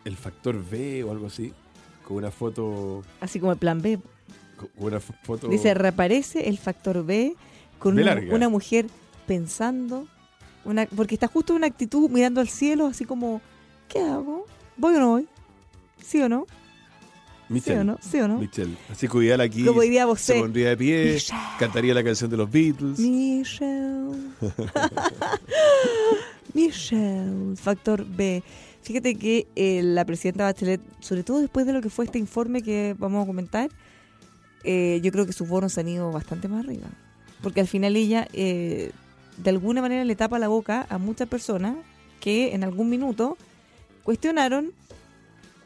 el 0.03 0.15
factor 0.17 0.63
B 0.69 1.03
o 1.03 1.11
algo 1.11 1.27
así, 1.27 1.51
con 2.07 2.17
una 2.17 2.29
foto, 2.29 3.03
Así 3.21 3.39
como 3.39 3.51
el 3.53 3.57
plan 3.57 3.81
B. 3.81 3.99
con 4.57 4.69
una 4.75 4.97
fo- 4.97 5.15
foto... 5.23 5.47
Dice, 5.47 5.73
reaparece 5.73 6.47
el 6.49 6.57
factor 6.59 7.03
B 7.05 7.35
con 7.79 7.97
una, 7.99 8.21
una 8.31 8.49
mujer 8.49 8.87
pensando, 9.25 10.07
una, 10.65 10.85
porque 10.87 11.15
está 11.15 11.27
justo 11.27 11.53
en 11.53 11.57
una 11.57 11.67
actitud 11.67 12.09
mirando 12.09 12.41
al 12.41 12.49
cielo, 12.49 12.85
así 12.87 13.05
como, 13.05 13.41
¿qué 13.89 13.99
hago? 14.01 14.45
¿Voy 14.77 14.95
o 14.95 14.99
no 14.99 15.09
voy? 15.09 15.27
¿Sí 16.03 16.21
o 16.21 16.29
no? 16.29 16.45
¿Sí 17.47 17.53
Michelle, 17.53 17.79
o 17.79 17.83
no? 17.83 17.97
¿Sí 18.01 18.19
o 18.19 18.27
no? 18.27 18.39
Michelle. 18.39 18.75
Así 18.91 19.07
que 19.07 19.33
aquí 19.33 19.65
Como 19.65 19.81
diría 19.81 20.01
se 20.01 20.05
Bosé. 20.07 20.39
pondría 20.39 20.69
de 20.69 20.77
pie, 20.77 21.13
Michelle. 21.13 21.39
cantaría 21.59 21.93
la 21.93 22.03
canción 22.03 22.29
de 22.29 22.37
los 22.37 22.49
Beatles. 22.49 22.99
Michelle. 22.99 24.15
Michelle, 26.53 27.55
factor 27.55 28.05
B. 28.05 28.43
Fíjate 28.81 29.15
que 29.15 29.47
eh, 29.55 29.81
la 29.83 30.05
presidenta 30.05 30.45
Bachelet, 30.45 30.81
sobre 30.99 31.23
todo 31.23 31.39
después 31.39 31.65
de 31.65 31.73
lo 31.73 31.81
que 31.81 31.89
fue 31.89 32.05
este 32.05 32.19
informe 32.19 32.61
que 32.61 32.95
vamos 32.97 33.23
a 33.23 33.27
comentar, 33.27 33.69
eh, 34.63 34.99
yo 35.03 35.11
creo 35.11 35.25
que 35.25 35.33
sus 35.33 35.47
bonos 35.47 35.77
han 35.77 35.87
ido 35.87 36.11
bastante 36.11 36.47
más 36.47 36.63
arriba. 36.65 36.87
Porque 37.41 37.61
al 37.61 37.67
final 37.67 37.95
ella, 37.95 38.27
eh, 38.33 38.91
de 39.37 39.49
alguna 39.49 39.81
manera, 39.81 40.05
le 40.05 40.15
tapa 40.15 40.39
la 40.39 40.47
boca 40.47 40.85
a 40.89 40.97
muchas 40.97 41.27
personas 41.27 41.75
que 42.19 42.53
en 42.53 42.63
algún 42.63 42.89
minuto 42.89 43.37
cuestionaron 44.03 44.71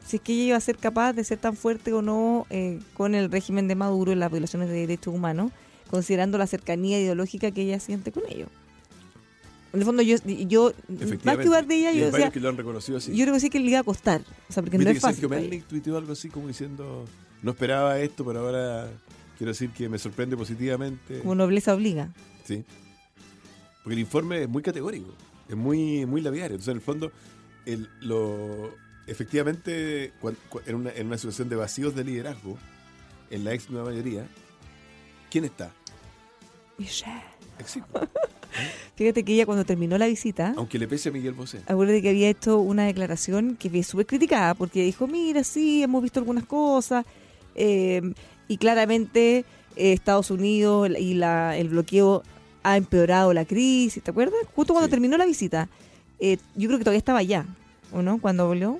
si 0.09 0.17
es 0.17 0.23
que 0.23 0.33
ella 0.33 0.43
iba 0.43 0.57
a 0.57 0.61
ser 0.61 0.77
capaz 0.77 1.13
de 1.13 1.23
ser 1.23 1.37
tan 1.37 1.55
fuerte 1.55 1.93
o 1.93 2.01
no 2.01 2.47
eh, 2.49 2.79
con 2.95 3.13
el 3.13 3.29
régimen 3.29 3.67
de 3.67 3.75
Maduro 3.75 4.11
en 4.11 4.19
las 4.19 4.31
violaciones 4.31 4.67
de 4.67 4.73
derechos 4.73 5.13
humanos, 5.13 5.51
considerando 5.87 6.39
la 6.39 6.47
cercanía 6.47 6.99
ideológica 6.99 7.51
que 7.51 7.61
ella 7.61 7.79
siente 7.79 8.11
con 8.11 8.23
ellos. 8.27 8.49
En 9.71 9.81
el 9.81 9.85
fondo, 9.85 10.01
yo, 10.01 10.17
yo 10.25 10.73
más 11.23 11.37
que 11.37 11.45
dudar 11.45 11.67
de 11.67 11.75
ella, 11.75 11.91
Y 11.91 11.99
yo 11.99 12.05
decía, 12.07 12.31
que 12.31 12.39
lo 12.39 12.49
han 12.49 12.57
reconocido 12.57 12.97
así. 12.97 13.15
yo 13.15 13.23
creo 13.23 13.35
que 13.35 13.39
sí 13.39 13.51
que 13.51 13.59
le 13.59 13.69
iba 13.69 13.79
a 13.79 13.83
costar. 13.83 14.21
O 14.49 14.51
sea, 14.51 14.63
porque 14.63 14.79
no 14.79 14.89
es 14.89 14.95
que 14.95 14.99
fácil. 14.99 15.29
Sergio 15.29 15.63
tuiteó 15.69 15.95
algo 15.95 16.13
así 16.13 16.29
como 16.29 16.47
diciendo, 16.47 17.05
no 17.43 17.51
esperaba 17.51 17.99
esto, 17.99 18.25
pero 18.25 18.39
ahora 18.39 18.89
quiero 19.37 19.51
decir 19.51 19.69
que 19.69 19.87
me 19.87 19.99
sorprende 19.99 20.35
positivamente. 20.35 21.19
Como 21.19 21.35
nobleza 21.35 21.75
obliga. 21.75 22.09
Sí. 22.45 22.63
Porque 23.83 23.93
el 23.93 23.99
informe 23.99 24.41
es 24.41 24.49
muy 24.49 24.63
categórico, 24.63 25.13
es 25.47 25.55
muy, 25.55 26.03
muy 26.07 26.21
labiario. 26.21 26.55
Entonces, 26.55 26.71
en 26.71 26.77
el 26.77 26.81
fondo, 26.81 27.11
el, 27.67 27.87
lo, 28.01 28.71
efectivamente, 29.09 30.13
en, 30.65 30.75
una, 30.75 30.91
en 30.91 31.07
una 31.07 31.17
situación 31.17 31.49
de 31.49 31.55
vacíos 31.55 31.95
de 31.95 32.03
liderazgo, 32.03 32.57
en 33.29 33.43
la 33.43 33.53
ex 33.53 33.69
nueva 33.69 33.89
mayoría, 33.89 34.27
¿quién 35.29 35.45
está? 35.45 35.71
Michelle. 36.77 37.21
Fíjate 38.95 39.23
que 39.23 39.33
ella 39.33 39.45
cuando 39.45 39.63
terminó 39.65 39.97
la 39.97 40.07
visita, 40.07 40.53
Aunque 40.57 40.79
le 40.79 40.87
pese 40.87 41.09
a 41.09 41.11
Miguel 41.11 41.33
Bosé. 41.33 41.61
acuérdate 41.67 42.01
que 42.01 42.09
había 42.09 42.29
hecho 42.29 42.59
una 42.59 42.85
declaración 42.85 43.55
que 43.57 43.69
fue 43.69 43.83
súper 43.83 44.05
criticada 44.07 44.53
porque 44.55 44.83
dijo, 44.83 45.07
mira, 45.07 45.43
sí, 45.43 45.83
hemos 45.83 46.01
visto 46.01 46.19
algunas 46.19 46.45
cosas 46.45 47.05
eh, 47.55 48.01
y 48.47 48.57
claramente 48.57 49.45
eh, 49.75 49.93
Estados 49.93 50.31
Unidos 50.31 50.89
y 50.97 51.13
la, 51.13 51.55
el 51.57 51.69
bloqueo 51.69 52.23
ha 52.63 52.75
empeorado 52.75 53.33
la 53.33 53.45
crisis, 53.45 54.01
¿te 54.03 54.11
acuerdas? 54.11 54.39
Justo 54.55 54.73
cuando 54.73 54.87
Sí. 54.87 54.91
terminó 54.91 55.17
la 55.17 55.25
visita. 55.25 55.69
Eh, 56.19 56.37
yo 56.55 56.67
creo 56.67 56.77
que 56.79 56.83
todavía 56.83 56.97
estaba 56.99 57.19
allá, 57.19 57.45
¿o 57.93 58.01
no? 58.01 58.19
Cuando 58.19 58.43
habló. 58.47 58.79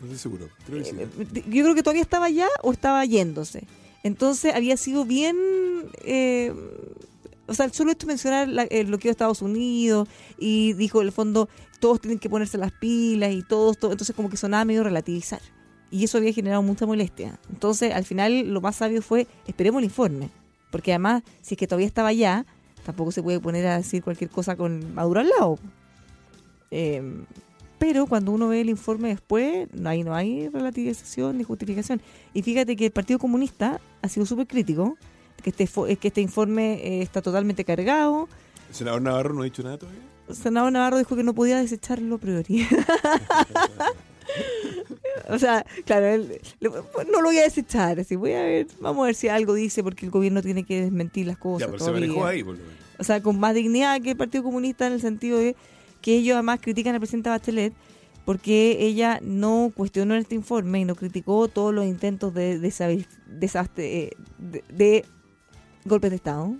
No 0.00 0.06
estoy 0.06 0.18
seguro. 0.18 0.48
Creo 0.66 0.78
que 0.78 0.84
sí. 0.90 0.96
Eh, 0.98 1.42
Yo 1.48 1.62
creo 1.64 1.74
que 1.74 1.82
todavía 1.82 2.02
estaba 2.02 2.26
allá 2.26 2.46
o 2.62 2.72
estaba 2.72 3.04
yéndose. 3.04 3.64
Entonces 4.02 4.54
había 4.54 4.76
sido 4.76 5.04
bien... 5.04 5.36
eh, 6.04 6.52
o 7.46 7.54
sea, 7.54 7.68
solo 7.70 7.90
esto 7.90 8.06
mencionar 8.06 8.46
la- 8.46 8.64
el 8.64 8.86
bloqueo 8.88 9.08
de 9.08 9.12
Estados 9.12 9.40
Unidos 9.40 10.06
y 10.38 10.74
dijo, 10.74 11.00
en 11.00 11.06
el 11.06 11.12
fondo, 11.12 11.48
todos 11.80 11.98
tienen 12.00 12.18
que 12.18 12.28
ponerse 12.28 12.58
las 12.58 12.72
pilas 12.72 13.32
y 13.32 13.42
todos, 13.42 13.78
todo, 13.78 13.90
entonces 13.92 14.14
como 14.14 14.28
que 14.28 14.36
sonaba 14.36 14.64
medio 14.66 14.84
relativizar. 14.84 15.40
Y 15.90 16.04
eso 16.04 16.18
había 16.18 16.32
generado 16.34 16.62
mucha 16.62 16.84
molestia. 16.84 17.38
Entonces, 17.48 17.94
al 17.94 18.04
final, 18.04 18.48
lo 18.52 18.60
más 18.60 18.76
sabio 18.76 19.00
fue, 19.00 19.26
esperemos 19.46 19.78
el 19.78 19.86
informe. 19.86 20.28
Porque 20.70 20.92
además, 20.92 21.22
si 21.40 21.54
es 21.54 21.58
que 21.58 21.66
todavía 21.66 21.86
estaba 21.86 22.08
allá, 22.08 22.44
tampoco 22.84 23.10
se 23.12 23.22
puede 23.22 23.40
poner 23.40 23.66
a 23.66 23.78
decir 23.78 24.02
cualquier 24.02 24.28
cosa 24.28 24.54
con 24.54 24.92
Maduro 24.94 25.20
al 25.20 25.30
lado. 25.30 25.58
Eh, 26.70 27.02
pero 27.78 28.06
cuando 28.06 28.32
uno 28.32 28.48
ve 28.48 28.60
el 28.60 28.68
informe 28.70 29.08
después, 29.10 29.68
no 29.72 29.88
hay, 29.90 30.02
no 30.02 30.14
hay 30.14 30.48
relativización 30.48 31.38
ni 31.38 31.44
justificación. 31.44 32.00
Y 32.34 32.42
fíjate 32.42 32.76
que 32.76 32.86
el 32.86 32.92
Partido 32.92 33.18
Comunista 33.18 33.80
ha 34.02 34.08
sido 34.08 34.26
súper 34.26 34.46
crítico, 34.46 34.96
que 35.42 35.50
este, 35.50 35.66
que 35.96 36.08
este 36.08 36.20
informe 36.20 36.74
eh, 36.84 37.02
está 37.02 37.22
totalmente 37.22 37.64
cargado. 37.64 38.28
¿El 38.68 38.74
senador 38.74 39.02
Navarro 39.02 39.34
no 39.34 39.42
ha 39.42 39.44
dicho 39.44 39.62
nada 39.62 39.78
todavía? 39.78 40.00
El 40.28 40.36
senador 40.36 40.72
Navarro 40.72 40.98
dijo 40.98 41.16
que 41.16 41.22
no 41.22 41.34
podía 41.34 41.58
desecharlo 41.58 42.16
a 42.16 42.18
priori. 42.18 42.66
o 45.28 45.38
sea, 45.38 45.64
claro, 45.84 46.06
él, 46.06 46.40
le- 46.60 46.68
no 46.70 47.20
lo 47.22 47.28
voy 47.28 47.38
a 47.38 47.42
desechar. 47.42 48.00
Así, 48.00 48.16
voy 48.16 48.32
a 48.32 48.42
ver, 48.42 48.66
vamos 48.80 49.02
a 49.02 49.06
ver 49.06 49.14
si 49.14 49.28
algo 49.28 49.54
dice, 49.54 49.82
porque 49.82 50.06
el 50.06 50.12
gobierno 50.12 50.42
tiene 50.42 50.64
que 50.64 50.82
desmentir 50.82 51.26
las 51.26 51.38
cosas. 51.38 51.68
Ya, 51.68 51.72
pero 51.72 51.84
se 51.84 51.92
manejó 51.92 52.26
ahí, 52.26 52.42
por 52.42 52.54
lo 52.54 52.60
menos. 52.60 52.74
o 52.98 53.04
sea, 53.04 53.22
con 53.22 53.38
más 53.38 53.54
dignidad 53.54 54.00
que 54.02 54.10
el 54.10 54.16
Partido 54.16 54.44
Comunista 54.44 54.86
en 54.86 54.94
el 54.94 55.00
sentido 55.00 55.38
de 55.38 55.56
que 56.00 56.16
ellos 56.16 56.34
además 56.34 56.60
critican 56.62 56.94
al 56.94 57.00
presidente 57.00 57.30
Bachelet 57.30 57.72
porque 58.24 58.76
ella 58.80 59.20
no 59.22 59.72
cuestionó 59.74 60.14
este 60.14 60.34
informe 60.34 60.80
y 60.80 60.84
no 60.84 60.94
criticó 60.94 61.48
todos 61.48 61.74
los 61.74 61.86
intentos 61.86 62.34
de, 62.34 62.58
desastre, 62.58 63.98
eh, 64.02 64.10
de, 64.38 64.64
de 64.68 65.04
golpes 65.84 66.10
de 66.10 66.16
Estado. 66.16 66.54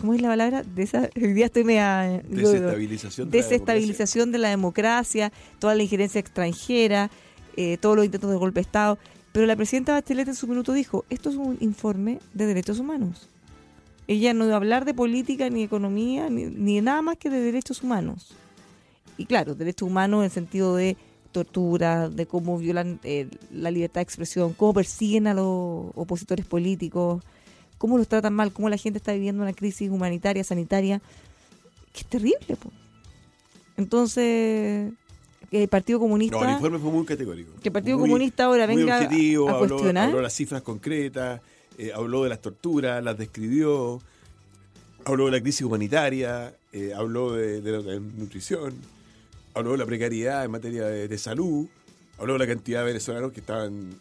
¿Cómo 0.00 0.14
es 0.14 0.20
la 0.22 0.28
palabra? 0.28 0.64
Desa- 0.64 1.10
hoy 1.16 1.32
día 1.32 1.46
estoy 1.46 1.62
media... 1.64 2.22
Desestabilización. 2.28 3.30
de 3.30 3.38
la 3.38 3.42
desestabilización 3.44 4.32
de 4.32 4.38
la 4.38 4.48
democracia, 4.48 5.32
toda 5.60 5.74
la 5.76 5.82
injerencia 5.84 6.18
extranjera, 6.18 7.10
eh, 7.56 7.76
todos 7.78 7.94
los 7.96 8.04
intentos 8.04 8.30
de 8.30 8.36
golpe 8.36 8.56
de 8.60 8.62
Estado. 8.62 8.98
Pero 9.32 9.46
la 9.46 9.54
presidenta 9.54 9.92
Bachelet 9.92 10.26
en 10.28 10.34
su 10.34 10.48
minuto 10.48 10.72
dijo, 10.72 11.04
esto 11.08 11.30
es 11.30 11.36
un 11.36 11.56
informe 11.60 12.18
de 12.34 12.46
derechos 12.46 12.80
humanos. 12.80 13.28
Ella 14.08 14.34
no 14.34 14.44
iba 14.44 14.54
a 14.54 14.56
hablar 14.56 14.84
de 14.84 14.92
política, 14.94 15.48
ni 15.50 15.62
economía, 15.62 16.28
ni, 16.28 16.46
ni 16.46 16.76
de 16.76 16.82
nada 16.82 17.00
más 17.00 17.16
que 17.16 17.30
de 17.30 17.38
derechos 17.40 17.82
humanos. 17.82 18.34
Y 19.18 19.26
claro, 19.26 19.54
derechos 19.54 19.88
humanos 19.88 20.20
en 20.20 20.24
el 20.24 20.30
sentido 20.30 20.74
de 20.76 20.96
tortura, 21.32 22.08
de 22.08 22.26
cómo 22.26 22.58
violan 22.58 22.98
eh, 23.04 23.28
la 23.52 23.70
libertad 23.70 24.00
de 24.00 24.02
expresión, 24.02 24.52
cómo 24.52 24.74
persiguen 24.74 25.26
a 25.26 25.34
los 25.34 25.86
opositores 25.94 26.44
políticos, 26.46 27.22
cómo 27.78 27.96
los 27.98 28.08
tratan 28.08 28.34
mal, 28.34 28.52
cómo 28.52 28.68
la 28.68 28.76
gente 28.76 28.98
está 28.98 29.12
viviendo 29.12 29.42
una 29.42 29.52
crisis 29.52 29.90
humanitaria, 29.90 30.44
sanitaria, 30.44 31.00
que 31.92 32.00
es 32.00 32.06
terrible. 32.06 32.56
po. 32.60 32.70
Entonces, 33.76 34.92
que 35.50 35.62
el 35.62 35.68
Partido 35.68 35.98
Comunista... 35.98 36.36
No, 36.38 36.44
el 36.44 36.50
informe 36.54 36.78
fue 36.78 36.90
muy 36.90 37.04
categórico. 37.04 37.52
Que 37.62 37.68
el 37.68 37.72
Partido 37.72 37.98
Muy- 37.98 38.08
Comunista 38.08 38.44
ahora 38.44 38.66
venga 38.66 38.98
objetivo, 38.98 39.48
a 39.48 39.52
habló- 39.52 39.68
cuestionar. 39.68 40.08
Habló, 40.08 40.22
las 40.22 40.34
cifras 40.34 40.62
concretas, 40.62 41.40
eh, 41.78 41.92
habló 41.94 42.22
de 42.24 42.28
las 42.28 42.40
torturas, 42.40 43.02
las 43.02 43.16
describió, 43.18 44.00
habló 45.04 45.26
de 45.26 45.32
la 45.32 45.40
crisis 45.40 45.62
humanitaria, 45.62 46.54
eh, 46.72 46.92
habló 46.94 47.32
de, 47.32 47.60
de 47.60 47.82
la 47.82 47.98
nutrición, 48.00 48.74
habló 49.54 49.72
de 49.72 49.78
la 49.78 49.86
precariedad 49.86 50.44
en 50.44 50.50
materia 50.50 50.84
de, 50.86 51.08
de 51.08 51.18
salud, 51.18 51.68
habló 52.18 52.34
de 52.34 52.38
la 52.40 52.46
cantidad 52.46 52.80
de 52.80 52.86
venezolanos 52.86 53.32
que 53.32 53.40
estaban 53.40 54.00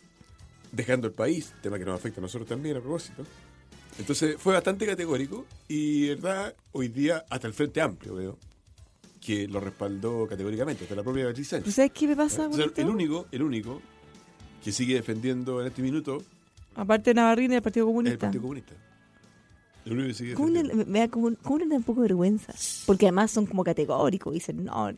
dejando 0.72 1.08
el 1.08 1.14
país, 1.14 1.54
tema 1.62 1.78
que 1.78 1.86
nos 1.86 1.96
afecta 1.96 2.20
a 2.20 2.24
nosotros 2.24 2.48
también 2.48 2.78
a 2.78 2.80
propósito. 2.80 3.26
Entonces 4.00 4.38
fue 4.40 4.54
bastante 4.54 4.86
categórico 4.86 5.46
y, 5.68 6.10
verdad, 6.10 6.56
hoy 6.72 6.88
día 6.88 7.26
hasta 7.30 7.48
el 7.48 7.54
Frente 7.54 7.82
Amplio, 7.82 8.16
veo, 8.16 8.38
que 9.20 9.48
lo 9.48 9.60
respaldó 9.60 10.28
categóricamente, 10.28 10.84
hasta 10.84 10.96
la 10.96 11.04
propia 11.04 11.26
Beatriz 11.26 11.50
Sánchez. 11.50 11.66
¿Tú 11.66 11.72
sabes 11.72 11.92
qué 11.92 12.08
me 12.08 12.16
pasa? 12.16 12.48
O 12.48 12.54
sea, 12.54 12.64
Juanito? 12.64 12.82
el 12.82 12.90
único, 12.90 13.28
el 13.32 13.44
único 13.44 13.82
que 14.64 14.72
sigue 14.72 14.96
defendiendo 14.96 15.62
en 15.62 15.68
este 15.68 15.82
minuto 15.82 16.24
Aparte 16.76 17.10
de 17.10 17.16
Navarrine 17.16 17.56
y 17.56 17.58
el 17.58 17.62
Partido 17.62 17.86
es 17.86 17.90
el 17.90 17.94
Comunista. 17.94 18.28
Partido 18.28 18.42
Comunista. 18.42 18.74
El 19.84 19.94
único 19.94 20.08
que 20.08 20.14
sigue 20.14 20.34
¿Cómo 20.36 20.50
le, 20.50 20.64
me 20.64 21.00
da 21.00 21.08
como, 21.08 21.30
le 21.30 21.68
da 21.68 21.76
un 21.76 21.84
poco 21.84 22.02
de 22.02 22.08
vergüenza? 22.08 22.54
Porque 22.86 23.08
además 23.08 23.32
son 23.32 23.46
como 23.46 23.64
categóricos, 23.64 24.34
dicen, 24.34 24.66
no, 24.66 24.92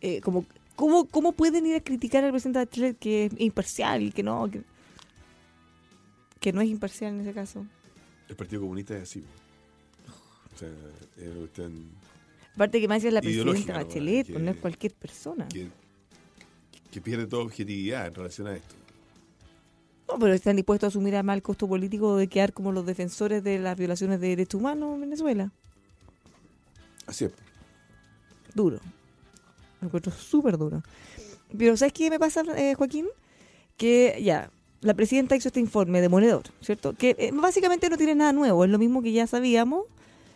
eh, 0.00 0.20
como, 0.20 0.44
¿cómo, 0.76 1.06
¿cómo 1.06 1.32
pueden 1.32 1.66
ir 1.66 1.76
a 1.76 1.80
criticar 1.80 2.24
al 2.24 2.30
presidente 2.30 2.58
de 2.60 2.68
Chile 2.68 2.96
que 2.98 3.26
es 3.26 3.32
imparcial 3.38 4.02
y 4.02 4.12
que 4.12 4.22
no, 4.22 4.50
que, 4.50 4.62
que 6.40 6.52
no 6.52 6.60
es 6.60 6.68
imparcial 6.68 7.14
en 7.14 7.20
ese 7.20 7.32
caso? 7.32 7.64
El 8.28 8.36
Partido 8.36 8.62
Comunista 8.62 8.96
es 8.96 9.02
así. 9.04 9.24
O 10.54 10.58
sea, 10.58 10.68
Aparte 12.54 12.80
que 12.80 12.88
más 12.88 13.02
es 13.04 13.12
la 13.12 13.20
presidenta. 13.22 13.74
Bachelet, 13.74 14.26
Que- 14.26 14.32
pues 14.34 14.44
no 14.44 14.50
es 14.50 14.56
cualquier 14.58 14.92
persona. 14.94 15.48
que, 15.48 15.68
que 16.92 17.00
pierde 17.00 17.26
toda 17.26 17.44
objetividad 17.44 18.06
en 18.08 18.14
relación 18.14 18.46
a 18.48 18.56
esto. 18.56 18.74
No, 20.08 20.18
pero 20.18 20.32
están 20.34 20.56
dispuestos 20.56 20.86
a 20.86 20.88
asumir 20.88 21.14
además 21.14 21.36
el 21.36 21.42
costo 21.42 21.68
político 21.68 22.16
de 22.16 22.26
quedar 22.26 22.52
como 22.52 22.72
los 22.72 22.84
defensores 22.84 23.44
de 23.44 23.60
las 23.60 23.78
violaciones 23.78 24.20
de 24.20 24.28
derechos 24.28 24.60
humanos 24.60 24.94
en 24.96 25.00
Venezuela. 25.02 25.52
Así 27.06 27.26
es. 27.26 27.32
duro. 28.54 28.80
Lo 29.80 29.86
encuentro 29.88 30.12
súper 30.12 30.58
duro. 30.58 30.82
Pero 31.56 31.76
¿sabes 31.76 31.92
qué 31.92 32.10
me 32.10 32.18
pasa, 32.18 32.42
eh, 32.56 32.74
Joaquín? 32.74 33.06
Que 33.76 34.20
ya, 34.22 34.50
la 34.82 34.94
presidenta 34.94 35.36
hizo 35.36 35.48
este 35.48 35.60
informe 35.60 36.00
demoledor, 36.00 36.44
¿cierto? 36.60 36.92
Que 36.94 37.16
eh, 37.18 37.30
básicamente 37.32 37.88
no 37.88 37.96
tiene 37.96 38.14
nada 38.14 38.32
nuevo, 38.32 38.64
es 38.64 38.70
lo 38.70 38.78
mismo 38.78 39.02
que 39.02 39.12
ya 39.12 39.26
sabíamos, 39.26 39.84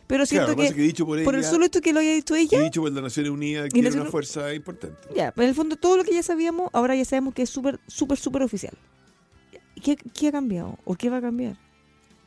pero 0.07 0.27
siento 0.27 0.55
Claro, 0.55 0.63
que 0.63 0.69
que, 0.69 0.75
que 0.75 0.83
dicho 0.83 1.07
por 1.07 1.23
por 1.25 1.35
el 1.35 1.41
ella- 1.41 1.51
solo 1.51 1.65
hecho 1.67 1.81
que 1.81 1.93
lo 1.93 2.01
haya 2.01 2.13
dicho 2.15 2.37
Y 2.37 2.41
ella, 2.43 2.61
dicho 2.63 2.83
por 2.83 2.93
las 2.93 3.03
Naciones 3.03 3.31
Unidas, 3.33 3.67
Y 3.67 3.81
que 3.81 3.87
era 3.87 4.01
una 4.01 4.11
fuerza 4.11 4.53
importante. 4.55 4.97
ya, 5.15 5.33
en 5.37 5.43
el 5.43 5.55
fondo 5.55 5.77
todo 5.77 5.97
lo 5.99 6.05
que 6.05 6.13
ya 6.15 6.23
sabíamos, 6.23 6.71
ahora 6.73 6.95
ya 6.97 7.05
sabemos 7.05 7.35
que 7.35 7.43
es 7.43 7.51
súper, 7.51 7.79
súper, 7.87 8.19
súper 8.19 8.43
oficial. 8.43 8.75
¿Y 9.75 9.81
¿Qué, 9.81 9.97
¿Qué 9.97 10.29
ha 10.29 10.33
cambiado? 10.33 10.79
¿O 10.85 10.95
qué 10.95 11.11
va 11.11 11.19
a 11.19 11.21
cambiar? 11.21 11.57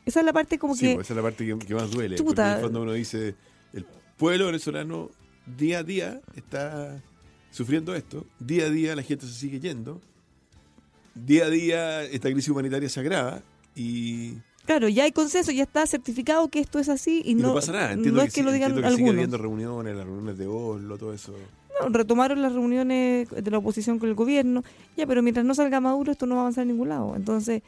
Esa 0.06 0.20
es 0.20 0.26
la 0.26 0.32
parte 0.32 0.58
como 0.58 0.74
Sí, 0.74 0.86
que... 0.86 0.94
pues 0.94 1.06
esa 1.06 1.12
es 1.14 1.16
la 1.16 1.22
parte 1.22 1.44
que, 1.46 1.58
que 1.58 1.74
más 1.74 1.90
duele. 1.90 2.16
Chuta. 2.16 2.26
Porque 2.26 2.42
en 2.50 2.56
el 2.56 2.62
fondo 2.62 2.82
uno 2.82 2.92
dice, 2.92 3.34
el 3.72 3.84
pueblo 4.16 4.46
venezolano 4.46 5.10
día 5.56 5.78
a 5.78 5.82
día 5.82 6.20
está 6.36 7.02
sufriendo 7.50 7.94
esto, 7.94 8.26
día 8.38 8.66
a 8.66 8.70
día 8.70 8.94
la 8.96 9.02
gente 9.02 9.26
se 9.26 9.32
sigue 9.32 9.60
yendo, 9.60 10.00
día 11.14 11.46
a 11.46 11.50
día 11.50 12.02
esta 12.04 12.30
crisis 12.30 12.48
humanitaria 12.48 12.88
se 12.88 13.00
agrava 13.00 13.42
y, 13.74 14.34
Claro, 14.68 14.86
ya 14.90 15.04
hay 15.04 15.12
consenso, 15.12 15.50
ya 15.50 15.62
está 15.62 15.86
certificado 15.86 16.48
que 16.48 16.60
esto 16.60 16.78
es 16.78 16.90
así 16.90 17.22
y, 17.24 17.30
y 17.30 17.34
no, 17.34 17.48
no, 17.48 17.54
pasa 17.54 17.72
nada. 17.72 17.92
Entiendo 17.92 18.20
no 18.20 18.22
que, 18.24 18.28
es 18.28 18.34
que 18.34 18.42
lo 18.42 18.52
digan 18.52 18.72
que 18.72 18.80
sigue 18.80 18.88
algunos. 18.88 19.14
habiendo 19.14 19.38
reuniones, 19.38 19.96
las 19.96 20.04
reuniones 20.04 20.36
de 20.36 20.46
Oslo, 20.46 20.98
todo 20.98 21.14
eso. 21.14 21.32
No, 21.80 21.88
retomaron 21.88 22.42
las 22.42 22.52
reuniones 22.52 23.30
de 23.30 23.50
la 23.50 23.58
oposición 23.58 23.98
con 23.98 24.10
el 24.10 24.14
gobierno, 24.14 24.62
ya, 24.94 25.06
pero 25.06 25.22
mientras 25.22 25.46
no 25.46 25.54
salga 25.54 25.80
Maduro 25.80 26.12
esto 26.12 26.26
no 26.26 26.34
va 26.34 26.40
a 26.40 26.44
avanzar 26.44 26.62
a 26.62 26.64
ningún 26.66 26.90
lado. 26.90 27.16
Entonces, 27.16 27.62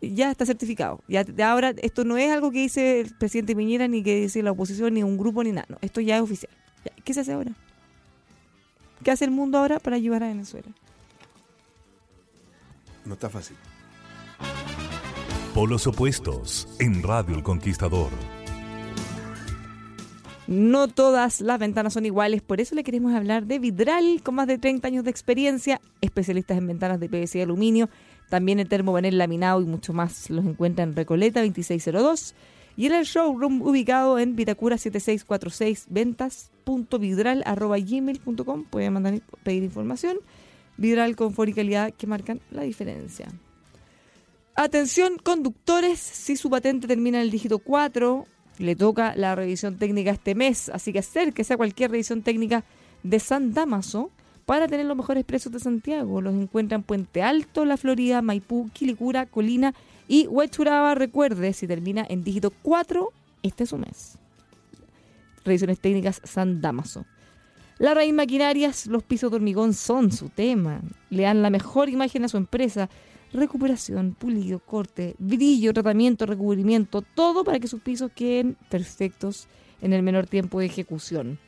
ya 0.00 0.30
está 0.30 0.46
certificado. 0.46 1.02
Ya 1.06 1.26
ahora 1.50 1.74
esto 1.82 2.04
no 2.04 2.16
es 2.16 2.30
algo 2.30 2.50
que 2.50 2.60
dice 2.60 3.00
el 3.00 3.14
presidente 3.14 3.54
Piñera 3.54 3.86
ni 3.86 4.02
que 4.02 4.22
dice 4.22 4.42
la 4.42 4.52
oposición 4.52 4.94
ni 4.94 5.02
un 5.02 5.18
grupo 5.18 5.44
ni 5.44 5.52
nada. 5.52 5.66
No, 5.68 5.76
esto 5.82 6.00
ya 6.00 6.16
es 6.16 6.22
oficial. 6.22 6.50
¿Qué 7.04 7.14
se 7.14 7.20
hace 7.20 7.32
ahora? 7.32 7.52
¿Qué 9.02 9.10
hace 9.10 9.24
el 9.24 9.30
mundo 9.30 9.58
ahora 9.58 9.78
para 9.78 9.96
ayudar 9.96 10.22
a 10.22 10.28
Venezuela? 10.28 10.68
No 13.04 13.14
está 13.14 13.30
fácil. 13.30 13.56
Polos 15.54 15.86
opuestos 15.86 16.68
en 16.78 17.02
Radio 17.02 17.34
El 17.34 17.42
Conquistador. 17.42 18.10
No 20.46 20.88
todas 20.88 21.40
las 21.42 21.58
ventanas 21.58 21.92
son 21.92 22.06
iguales, 22.06 22.40
por 22.40 22.60
eso 22.60 22.74
le 22.74 22.82
queremos 22.82 23.14
hablar 23.14 23.46
de 23.46 23.58
Vidral, 23.58 24.22
con 24.22 24.34
más 24.34 24.46
de 24.46 24.56
30 24.56 24.88
años 24.88 25.04
de 25.04 25.10
experiencia, 25.10 25.80
especialistas 26.00 26.56
en 26.56 26.66
ventanas 26.66 27.00
de 27.00 27.08
PVC 27.08 27.38
y 27.38 27.42
aluminio, 27.42 27.90
también 28.30 28.58
en 28.58 28.68
termopanel 28.68 29.18
laminado 29.18 29.60
y 29.60 29.66
mucho 29.66 29.92
más. 29.92 30.30
Los 30.30 30.46
encuentra 30.46 30.84
en 30.84 30.96
Recoleta 30.96 31.40
2602 31.40 32.34
y 32.78 32.86
en 32.86 32.94
el 32.94 33.04
showroom 33.04 33.60
ubicado 33.60 34.18
en 34.20 34.36
Vitacura 34.36 34.78
7646 34.78 35.86
ventas.vidral.gmail.com. 35.90 38.64
Pueden 38.70 38.92
mandar 38.92 39.20
pedir 39.42 39.64
información. 39.64 40.18
Vidral, 40.76 41.16
confort 41.16 41.50
y 41.50 41.54
calidad 41.54 41.92
que 41.92 42.06
marcan 42.06 42.40
la 42.52 42.62
diferencia. 42.62 43.26
Atención, 44.54 45.18
conductores, 45.18 45.98
si 45.98 46.36
su 46.36 46.50
patente 46.50 46.86
termina 46.86 47.18
en 47.18 47.24
el 47.24 47.32
dígito 47.32 47.58
4, 47.58 48.26
le 48.58 48.76
toca 48.76 49.16
la 49.16 49.34
revisión 49.34 49.76
técnica 49.76 50.12
este 50.12 50.36
mes, 50.36 50.68
así 50.68 50.92
que 50.92 51.00
acérquese 51.00 51.54
a 51.54 51.56
cualquier 51.56 51.90
revisión 51.90 52.22
técnica 52.22 52.62
de 53.02 53.18
San 53.18 53.54
Damaso 53.54 54.12
para 54.48 54.66
tener 54.66 54.86
los 54.86 54.96
mejores 54.96 55.26
precios 55.26 55.52
de 55.52 55.60
Santiago. 55.60 56.22
Los 56.22 56.32
encuentran 56.32 56.80
en 56.80 56.82
Puente 56.82 57.22
Alto, 57.22 57.66
La 57.66 57.76
Florida, 57.76 58.22
Maipú, 58.22 58.70
Quilicura, 58.72 59.26
Colina 59.26 59.74
y 60.08 60.26
Huechuraba. 60.26 60.94
Recuerde, 60.94 61.52
si 61.52 61.66
termina 61.66 62.06
en 62.08 62.24
dígito 62.24 62.50
4, 62.62 63.12
este 63.42 63.64
es 63.64 63.68
su 63.68 63.76
mes. 63.76 64.16
Revisiones 65.44 65.80
técnicas 65.80 66.22
San 66.24 66.62
Damaso. 66.62 67.04
La 67.78 67.92
Raíz 67.92 68.14
Maquinarias, 68.14 68.86
los 68.86 69.02
pisos 69.02 69.30
de 69.30 69.36
hormigón 69.36 69.74
son 69.74 70.12
su 70.12 70.30
tema. 70.30 70.80
Le 71.10 71.24
dan 71.24 71.42
la 71.42 71.50
mejor 71.50 71.90
imagen 71.90 72.24
a 72.24 72.28
su 72.28 72.38
empresa. 72.38 72.88
Recuperación, 73.34 74.16
pulido, 74.18 74.60
corte, 74.60 75.14
brillo, 75.18 75.74
tratamiento, 75.74 76.24
recubrimiento, 76.24 77.02
todo 77.02 77.44
para 77.44 77.60
que 77.60 77.68
sus 77.68 77.82
pisos 77.82 78.10
queden 78.14 78.56
perfectos 78.70 79.46
en 79.82 79.92
el 79.92 80.02
menor 80.02 80.26
tiempo 80.26 80.58
de 80.58 80.64
ejecución. 80.64 81.38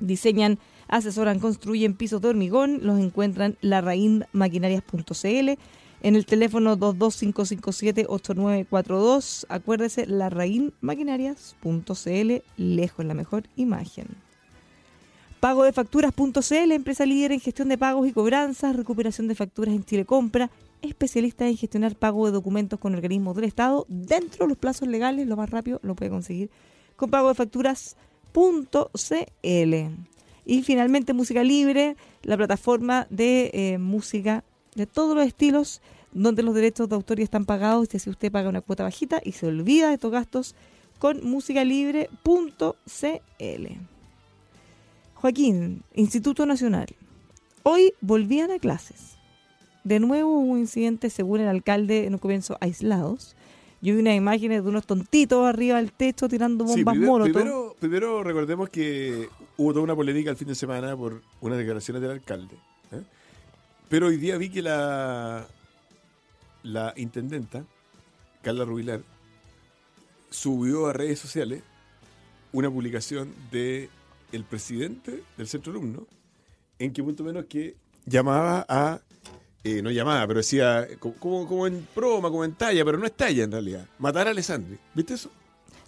Diseñan, 0.00 0.58
asesoran, 0.92 1.40
construyen 1.40 1.94
pisos 1.94 2.20
de 2.20 2.28
hormigón, 2.28 2.80
los 2.82 3.00
encuentran 3.00 3.56
larraínmaquinarias.cl 3.62 5.58
en 6.02 6.16
el 6.16 6.26
teléfono 6.26 6.76
22557-8942. 6.76 9.46
Acuérdese, 9.48 10.06
larraínmaquinarias.cl, 10.06 12.32
lejos 12.58 13.06
la 13.06 13.14
mejor 13.14 13.44
imagen. 13.56 14.08
Pago 15.40 15.64
de 15.64 15.72
facturas.cl, 15.72 16.72
empresa 16.72 17.06
líder 17.06 17.32
en 17.32 17.40
gestión 17.40 17.70
de 17.70 17.78
pagos 17.78 18.06
y 18.06 18.12
cobranzas, 18.12 18.76
recuperación 18.76 19.28
de 19.28 19.34
facturas 19.34 19.74
en 19.74 19.84
Chile 19.84 20.04
Compra, 20.04 20.50
especialista 20.82 21.48
en 21.48 21.56
gestionar 21.56 21.96
pago 21.96 22.26
de 22.26 22.32
documentos 22.32 22.78
con 22.78 22.94
organismos 22.94 23.34
del 23.34 23.46
Estado 23.46 23.86
dentro 23.88 24.44
de 24.44 24.50
los 24.50 24.58
plazos 24.58 24.88
legales, 24.88 25.26
lo 25.26 25.36
más 25.36 25.48
rápido 25.48 25.80
lo 25.82 25.94
puede 25.94 26.10
conseguir 26.10 26.50
con 26.96 27.08
pago 27.10 27.28
de 27.28 27.34
facturas.cl. 27.34 27.96
Y 30.44 30.62
finalmente 30.62 31.12
Música 31.12 31.44
Libre, 31.44 31.96
la 32.22 32.36
plataforma 32.36 33.06
de 33.10 33.50
eh, 33.52 33.78
música 33.78 34.44
de 34.74 34.86
todos 34.86 35.16
los 35.16 35.26
estilos, 35.26 35.80
donde 36.12 36.42
los 36.42 36.54
derechos 36.54 36.88
de 36.88 36.94
autor 36.94 37.18
ya 37.18 37.24
están 37.24 37.44
pagados, 37.44 37.88
y 37.92 37.96
así 37.96 38.10
usted 38.10 38.32
paga 38.32 38.48
una 38.48 38.60
cuota 38.60 38.82
bajita 38.82 39.20
y 39.24 39.32
se 39.32 39.46
olvida 39.46 39.88
de 39.88 39.94
estos 39.94 40.10
gastos 40.10 40.54
con 40.98 41.24
musicalibre.cl. 41.24 42.08
Joaquín, 45.14 45.82
Instituto 45.94 46.46
Nacional. 46.46 46.86
Hoy 47.62 47.94
volvían 48.00 48.50
a 48.50 48.58
clases. 48.58 49.16
De 49.84 50.00
nuevo 50.00 50.30
hubo 50.38 50.52
un 50.52 50.58
incidente, 50.58 51.10
según 51.10 51.40
el 51.40 51.48
alcalde, 51.48 52.06
en 52.06 52.14
un 52.14 52.18
comienzo 52.18 52.56
aislados. 52.60 53.36
Yo 53.82 53.94
vi 53.94 54.00
unas 54.00 54.14
imágenes 54.16 54.62
de 54.62 54.68
unos 54.70 54.86
tontitos 54.86 55.44
arriba 55.44 55.76
del 55.76 55.92
techo 55.92 56.28
tirando 56.28 56.64
Sí, 56.68 56.76
bombas 56.84 56.92
primer- 56.94 57.08
molotov. 57.10 57.32
primero, 57.34 57.76
primero 57.80 58.22
recordemos 58.22 58.70
que 58.70 59.28
hubo 59.56 59.72
toda 59.72 59.82
una 59.82 59.96
polémica 59.96 60.30
el 60.30 60.36
fin 60.36 60.48
de 60.48 60.54
semana 60.54 60.96
por 60.96 61.20
unas 61.40 61.58
declaraciones 61.58 62.00
del 62.00 62.12
alcalde. 62.12 62.54
¿eh? 62.92 63.02
Pero 63.88 64.06
hoy 64.06 64.16
día 64.18 64.36
vi 64.38 64.50
que 64.50 64.62
la, 64.62 65.46
la 66.62 66.94
intendenta, 66.96 67.64
Carla 68.42 68.64
Rubilar, 68.64 69.00
subió 70.30 70.86
a 70.86 70.92
redes 70.92 71.18
sociales 71.18 71.62
una 72.52 72.70
publicación 72.70 73.34
de 73.50 73.88
el 74.30 74.44
presidente 74.44 75.22
del 75.36 75.48
centro 75.48 75.72
alumno, 75.72 76.06
en 76.78 76.92
que 76.92 77.02
punto 77.02 77.24
menos 77.24 77.46
que 77.46 77.74
llamaba 78.06 78.64
a, 78.68 79.00
eh, 79.64 79.82
no 79.82 79.90
llamaba, 79.90 80.26
pero 80.26 80.38
decía, 80.40 80.86
co- 80.98 81.14
como, 81.18 81.46
como 81.46 81.66
en 81.66 81.86
broma, 81.94 82.30
como 82.30 82.44
en 82.44 82.52
talla, 82.54 82.84
pero 82.84 82.98
no 82.98 83.06
es 83.06 83.12
talla 83.12 83.44
en 83.44 83.52
realidad, 83.52 83.86
matar 83.98 84.26
a 84.26 84.30
Alessandri. 84.30 84.78
¿Viste 84.94 85.14
eso? 85.14 85.30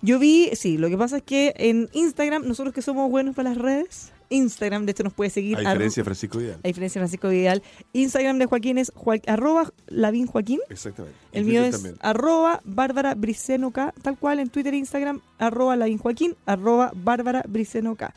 Yo 0.02 0.18
vi, 0.18 0.50
sí, 0.54 0.76
lo 0.76 0.88
que 0.90 0.98
pasa 0.98 1.16
es 1.18 1.22
que 1.22 1.54
en 1.56 1.88
Instagram, 1.92 2.46
nosotros 2.46 2.74
que 2.74 2.82
somos 2.82 3.10
buenos 3.10 3.34
para 3.34 3.50
las 3.50 3.58
redes, 3.58 4.12
Instagram, 4.28 4.84
de 4.84 4.92
hecho 4.92 5.02
nos 5.02 5.12
puede 5.14 5.30
seguir. 5.30 5.56
A 5.56 5.60
diferencia 5.60 6.00
de 6.02 6.04
Francisco 6.04 6.38
Vidal. 6.38 6.60
a 6.62 6.66
diferencia 6.68 6.98
de 7.00 7.02
Francisco 7.06 7.28
Vidal. 7.28 7.62
Instagram 7.94 8.38
de 8.38 8.46
Joaquín 8.46 8.78
es 8.78 8.92
joa- 8.94 9.20
arroba 9.26 9.72
Lavín 9.87 10.26
Joaquín. 10.26 10.60
Exactamente. 10.68 11.16
El 11.32 11.42
En 11.42 11.46
mío 11.46 11.60
Twitter 11.62 11.68
es 11.74 11.82
también. 11.82 11.96
arroba 12.00 12.60
Bárbara 12.64 13.14
Briceno 13.14 13.70
K, 13.70 13.94
tal 14.02 14.18
cual 14.18 14.40
en 14.40 14.50
Twitter 14.50 14.74
e 14.74 14.78
Instagram, 14.78 15.20
arroba 15.38 15.74
Lavín 15.76 15.98
Joaquín, 15.98 16.37
arroba 16.46 16.90
Bárbara 16.94 17.42
Briceno 17.48 17.96
K. 17.96 18.14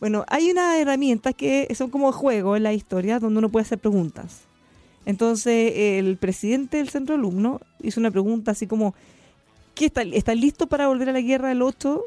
Bueno, 0.00 0.24
hay 0.28 0.50
unas 0.50 0.76
herramientas 0.76 1.34
que 1.34 1.66
son 1.74 1.90
como 1.90 2.10
juegos 2.12 2.56
en 2.56 2.62
la 2.62 2.72
historia 2.72 3.18
donde 3.18 3.38
uno 3.38 3.48
puede 3.50 3.64
hacer 3.64 3.78
preguntas. 3.78 4.42
Entonces, 5.08 5.72
el 5.74 6.18
presidente 6.18 6.76
del 6.76 6.90
centro 6.90 7.14
alumno 7.14 7.62
hizo 7.82 7.98
una 7.98 8.10
pregunta 8.10 8.50
así 8.50 8.66
como, 8.66 8.94
¿qué 9.74 9.86
está, 9.86 10.02
¿está 10.02 10.34
listo 10.34 10.66
para 10.66 10.86
volver 10.86 11.08
a 11.08 11.12
la 11.12 11.22
guerra 11.22 11.48
del 11.48 11.62
8? 11.62 12.04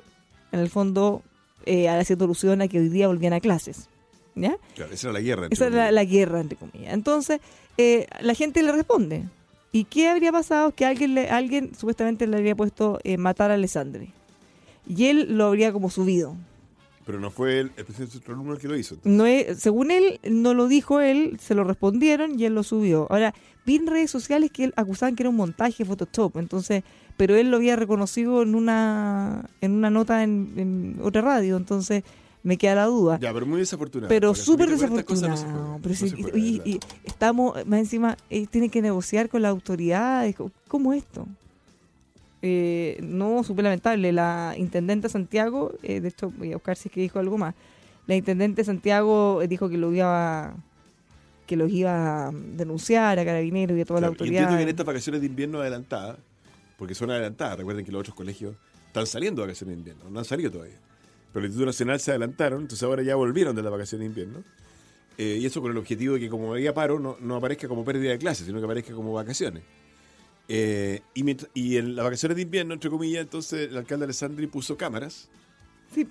En 0.51 0.59
el 0.59 0.69
fondo, 0.69 1.23
eh, 1.65 1.89
haciendo 1.89 2.25
alusión 2.25 2.61
a 2.61 2.67
que 2.67 2.77
hoy 2.77 2.89
día 2.89 3.07
volvían 3.07 3.33
a 3.33 3.39
clases. 3.39 3.89
¿Ya? 4.35 4.55
Claro, 4.75 4.93
esa 4.93 5.07
era 5.07 5.13
la 5.13 5.21
guerra. 5.21 5.43
entre 5.45 5.55
Esa 5.55 5.65
es 5.65 5.71
la, 5.71 5.77
comillas. 5.77 5.93
la 5.95 6.03
guerra, 6.05 6.39
entre 6.41 6.57
comillas. 6.59 6.93
Entonces, 6.93 7.41
eh, 7.79 8.05
la 8.19 8.35
gente 8.35 8.61
le 8.61 8.71
responde. 8.71 9.23
¿Y 9.71 9.85
qué 9.85 10.07
habría 10.07 10.31
pasado? 10.31 10.71
Que 10.75 10.85
alguien, 10.85 11.15
le, 11.15 11.27
alguien 11.31 11.71
supuestamente 11.73 12.27
le 12.27 12.37
habría 12.37 12.55
puesto 12.55 12.99
eh, 13.03 13.17
matar 13.17 13.49
a 13.49 13.55
Alessandri. 13.55 14.13
Y 14.87 15.05
él 15.07 15.37
lo 15.37 15.47
habría 15.47 15.73
como 15.73 15.89
subido. 15.89 16.35
Pero 17.11 17.19
no 17.21 17.29
fue 17.29 17.59
el, 17.59 17.71
el 17.75 17.85
presidente 17.85 18.19
alumno 18.31 18.53
el 18.53 18.59
que 18.59 18.67
lo 18.67 18.77
hizo. 18.77 18.95
No 19.03 19.25
es- 19.25 19.59
según 19.59 19.91
él, 19.91 20.19
no 20.29 20.53
lo 20.53 20.67
dijo 20.67 20.99
él, 21.01 21.37
se 21.41 21.55
lo 21.55 21.63
respondieron 21.65 22.39
y 22.39 22.45
él 22.45 22.55
lo 22.55 22.63
subió. 22.63 23.07
Ahora, 23.09 23.33
vi 23.65 23.75
en 23.75 23.87
redes 23.87 24.09
sociales 24.09 24.49
que 24.51 24.63
él 24.63 24.73
acusaban 24.77 25.15
que 25.15 25.23
era 25.23 25.29
un 25.29 25.35
montaje 25.35 25.83
Photoshop, 25.83 26.37
entonces, 26.37 26.83
pero 27.17 27.35
él 27.35 27.51
lo 27.51 27.57
había 27.57 27.75
reconocido 27.75 28.41
en 28.43 28.55
una 28.55 29.45
en 29.59 29.71
una 29.73 29.89
nota 29.89 30.23
en, 30.23 30.53
en 30.55 30.99
otra 31.03 31.21
radio, 31.21 31.57
entonces 31.57 32.03
me 32.43 32.57
queda 32.57 32.73
la 32.75 32.85
duda. 32.85 33.19
Ya, 33.21 33.31
pero 33.33 33.45
muy 33.45 33.59
desafortunado. 33.59 34.07
Pero 34.09 34.33
súper 34.33 34.67
no 34.69 34.75
desafortunado. 34.77 35.79
pero 35.83 35.93
si- 35.95 36.09
de 36.09 36.39
y 36.39 36.79
estamos, 37.03 37.55
más 37.67 37.79
encima, 37.81 38.17
eh, 38.29 38.47
tienen 38.47 38.69
que 38.71 38.81
negociar 38.81 39.29
con 39.29 39.41
las 39.41 39.49
autoridades. 39.51 40.35
¿Cómo- 40.35 40.51
¿Cómo 40.67 40.93
esto? 40.93 41.27
Eh, 42.41 42.97
no, 43.01 43.43
súper 43.43 43.63
lamentable. 43.63 44.11
La 44.11 44.55
intendente 44.57 45.09
Santiago, 45.09 45.73
eh, 45.83 45.99
de 46.01 46.07
hecho, 46.09 46.31
voy 46.37 46.51
a 46.51 46.55
buscar 46.55 46.75
si 46.77 46.89
es 46.89 46.93
que 46.93 47.01
dijo 47.01 47.19
algo 47.19 47.37
más. 47.37 47.53
La 48.07 48.15
intendente 48.15 48.63
Santiago 48.63 49.41
eh, 49.41 49.47
dijo 49.47 49.69
que 49.69 49.77
lo 49.77 49.93
iba 49.93 50.45
a- 50.47 50.55
que 51.45 51.55
los 51.57 51.69
iba 51.71 52.27
a 52.27 52.31
denunciar 52.31 53.19
a 53.19 53.25
carabineros 53.25 53.77
y 53.77 53.81
a 53.81 53.85
toda 53.85 53.99
la 54.01 54.07
Claro, 54.07 54.23
y 54.23 54.27
entiendo 54.29 54.39
autoridad. 54.49 54.57
que 54.57 54.63
en 54.63 54.69
estas 54.69 54.85
vacaciones 54.85 55.21
de 55.21 55.27
invierno 55.27 55.59
adelantadas, 55.59 56.17
porque 56.77 56.95
son 56.95 57.11
adelantadas, 57.11 57.57
recuerden 57.57 57.85
que 57.85 57.91
los 57.91 57.99
otros 58.01 58.15
colegios 58.15 58.55
están 58.87 59.05
saliendo 59.05 59.41
de 59.41 59.47
vacaciones 59.47 59.75
de 59.75 59.79
invierno, 59.79 60.09
no 60.09 60.19
han 60.19 60.25
salido 60.25 60.49
todavía. 60.49 60.77
Pero 61.33 61.41
el 61.45 61.45
Instituto 61.51 61.65
Nacional 61.67 61.99
se 61.99 62.11
adelantaron, 62.11 62.61
entonces 62.61 62.83
ahora 62.83 63.03
ya 63.03 63.15
volvieron 63.15 63.55
de 63.55 63.61
las 63.63 63.71
vacaciones 63.71 64.05
de 64.05 64.21
invierno. 64.21 64.43
Eh, 65.17 65.39
y 65.41 65.45
eso 65.45 65.61
con 65.61 65.71
el 65.71 65.77
objetivo 65.77 66.13
de 66.15 66.21
que 66.21 66.29
como 66.29 66.53
había 66.53 66.73
paro, 66.73 66.99
no, 66.99 67.17
no 67.19 67.35
aparezca 67.35 67.67
como 67.67 67.83
pérdida 67.85 68.11
de 68.11 68.17
clases, 68.17 68.45
sino 68.47 68.59
que 68.59 68.65
aparezca 68.65 68.93
como 68.93 69.11
vacaciones. 69.13 69.63
Eh, 70.53 71.01
y, 71.13 71.23
mientras- 71.23 71.49
y 71.53 71.77
en 71.77 71.95
las 71.95 72.03
vacaciones 72.03 72.35
de 72.35 72.41
invierno, 72.41 72.73
entre 72.73 72.89
comillas, 72.89 73.21
entonces 73.21 73.69
el 73.69 73.77
alcalde 73.77 74.03
Alessandri 74.03 74.47
puso 74.47 74.75
cámaras. 74.75 75.29
Sí, 75.95 76.05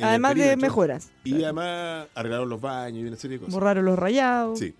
además 0.00 0.34
de 0.34 0.56
mejoras. 0.56 1.10
Y 1.24 1.42
además 1.42 2.06
arreglaron 2.14 2.48
los 2.50 2.60
baños 2.60 3.02
y 3.02 3.06
una 3.06 3.16
serie 3.16 3.38
de 3.38 3.40
cosas. 3.46 3.54
Borraron 3.54 3.84
los 3.86 3.98
rayados. 3.98 4.58
Sí. 4.58 4.74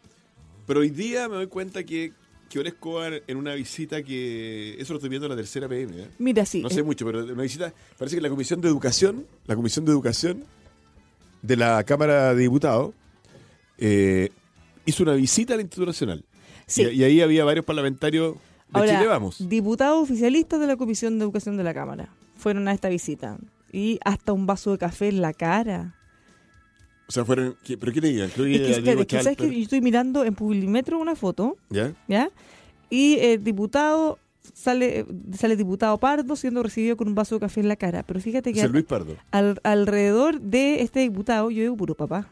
Pero 0.67 0.81
hoy 0.81 0.91
día 0.91 1.27
me 1.29 1.37
doy 1.37 1.47
cuenta 1.47 1.85
que, 1.85 2.13
que 2.51 2.61
Escobar 2.61 3.23
en 3.27 3.37
una 3.39 3.55
visita 3.55 4.03
que... 4.03 4.77
Eso 4.79 4.93
lo 4.93 4.99
estoy 4.99 5.09
viendo 5.09 5.25
en 5.27 5.31
la 5.31 5.37
tercera 5.37 5.67
PM. 5.69 6.03
¿eh? 6.03 6.09
Mira, 6.19 6.45
sí. 6.45 6.61
No 6.61 6.69
sé 6.69 6.83
mucho, 6.83 7.07
pero 7.07 7.25
una 7.25 7.43
visita... 7.43 7.73
Parece 7.97 8.17
que 8.17 8.23
la 8.23 8.29
Comisión 8.29 8.61
de 8.61 8.69
Educación, 8.69 9.27
la 9.47 9.57
Comisión 9.57 9.87
de 9.87 9.93
Educación 9.93 10.45
de 11.41 11.57
la 11.57 11.83
Cámara 11.85 12.35
de 12.35 12.43
Diputados 12.43 12.93
eh, 13.79 14.31
hizo 14.85 15.03
una 15.03 15.15
visita 15.15 15.55
al 15.55 15.61
Instituto 15.61 15.87
Nacional. 15.87 16.25
Sí. 16.67 16.83
Y, 16.83 16.89
y 17.01 17.05
ahí 17.05 17.21
había 17.23 17.45
varios 17.45 17.65
parlamentarios 17.65 18.37
de 18.73 18.79
Ahora, 18.81 18.93
Chile 18.97 19.07
Vamos. 19.07 19.49
diputados 19.49 20.03
oficialistas 20.03 20.61
de 20.61 20.67
la 20.67 20.77
Comisión 20.77 21.19
de 21.19 21.25
Educación 21.25 21.57
de 21.57 21.65
la 21.65 21.75
Cámara 21.75 22.09
fueron 22.37 22.69
a 22.69 22.73
esta 22.73 22.89
visita. 22.89 23.39
Y 23.73 23.99
hasta 24.05 24.33
un 24.33 24.47
vaso 24.47 24.71
de 24.73 24.79
café 24.79 25.09
en 25.09 25.21
la 25.21 25.33
cara. 25.35 25.95
O 27.09 27.13
sea, 27.13 27.25
fueron... 27.25 27.57
¿qué- 27.65 27.77
¿Pero 27.79 27.93
qué 27.93 28.01
te 28.01 28.07
digan? 28.09 28.29
Es 28.29 28.35
que, 28.35 28.71
espera, 28.71 29.01
es 29.01 29.07
que 29.07 29.23
sabes 29.23 29.37
que 29.39 29.55
yo 29.55 29.63
estoy 29.63 29.81
mirando 29.81 30.25
en 30.25 30.35
Publimetro 30.35 30.99
una 30.99 31.17
foto, 31.17 31.57
¿Ya? 31.71 31.95
¿ya? 32.07 32.31
Y 32.91 33.19
el 33.21 33.43
diputado 33.45 34.19
sale 34.55 35.05
sale 35.37 35.57
diputado 35.57 35.99
Pardo 35.99 36.35
siendo 36.37 36.63
recibido 36.63 36.97
con 36.97 37.09
un 37.09 37.15
vaso 37.15 37.35
de 37.37 37.41
café 37.41 37.61
en 37.61 37.69
la 37.69 37.77
cara. 37.77 38.03
Pero 38.03 38.21
fíjate 38.21 38.53
que 38.53 38.67
Luis 38.69 38.85
Pardo. 38.85 39.17
al- 39.31 39.61
alrededor 39.63 40.41
de 40.41 40.83
este 40.83 41.01
diputado 41.01 41.51
yo 41.51 41.61
veo 41.63 41.77
puro 41.77 41.95
papá. 41.95 42.29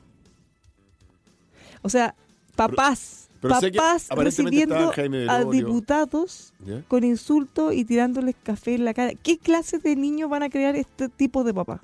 O 1.83 1.89
sea, 1.89 2.15
papás, 2.55 3.26
pero 3.26 3.26
papás 3.41 4.09
recibiendo 4.11 4.93
a 5.29 5.45
diputados 5.45 6.53
con 6.89 7.05
insultos 7.05 7.75
y 7.75 7.85
tirándoles 7.85 8.35
café 8.43 8.75
en 8.75 8.85
la 8.85 8.95
cara. 8.95 9.13
¿Qué 9.23 9.39
clase 9.39 9.79
de 9.79 9.97
niños 9.97 10.29
van 10.31 10.43
a 10.43 10.51
crear 10.51 10.77
este 10.77 11.09
tipo 11.09 11.45
de 11.45 11.55
papá? 11.55 11.83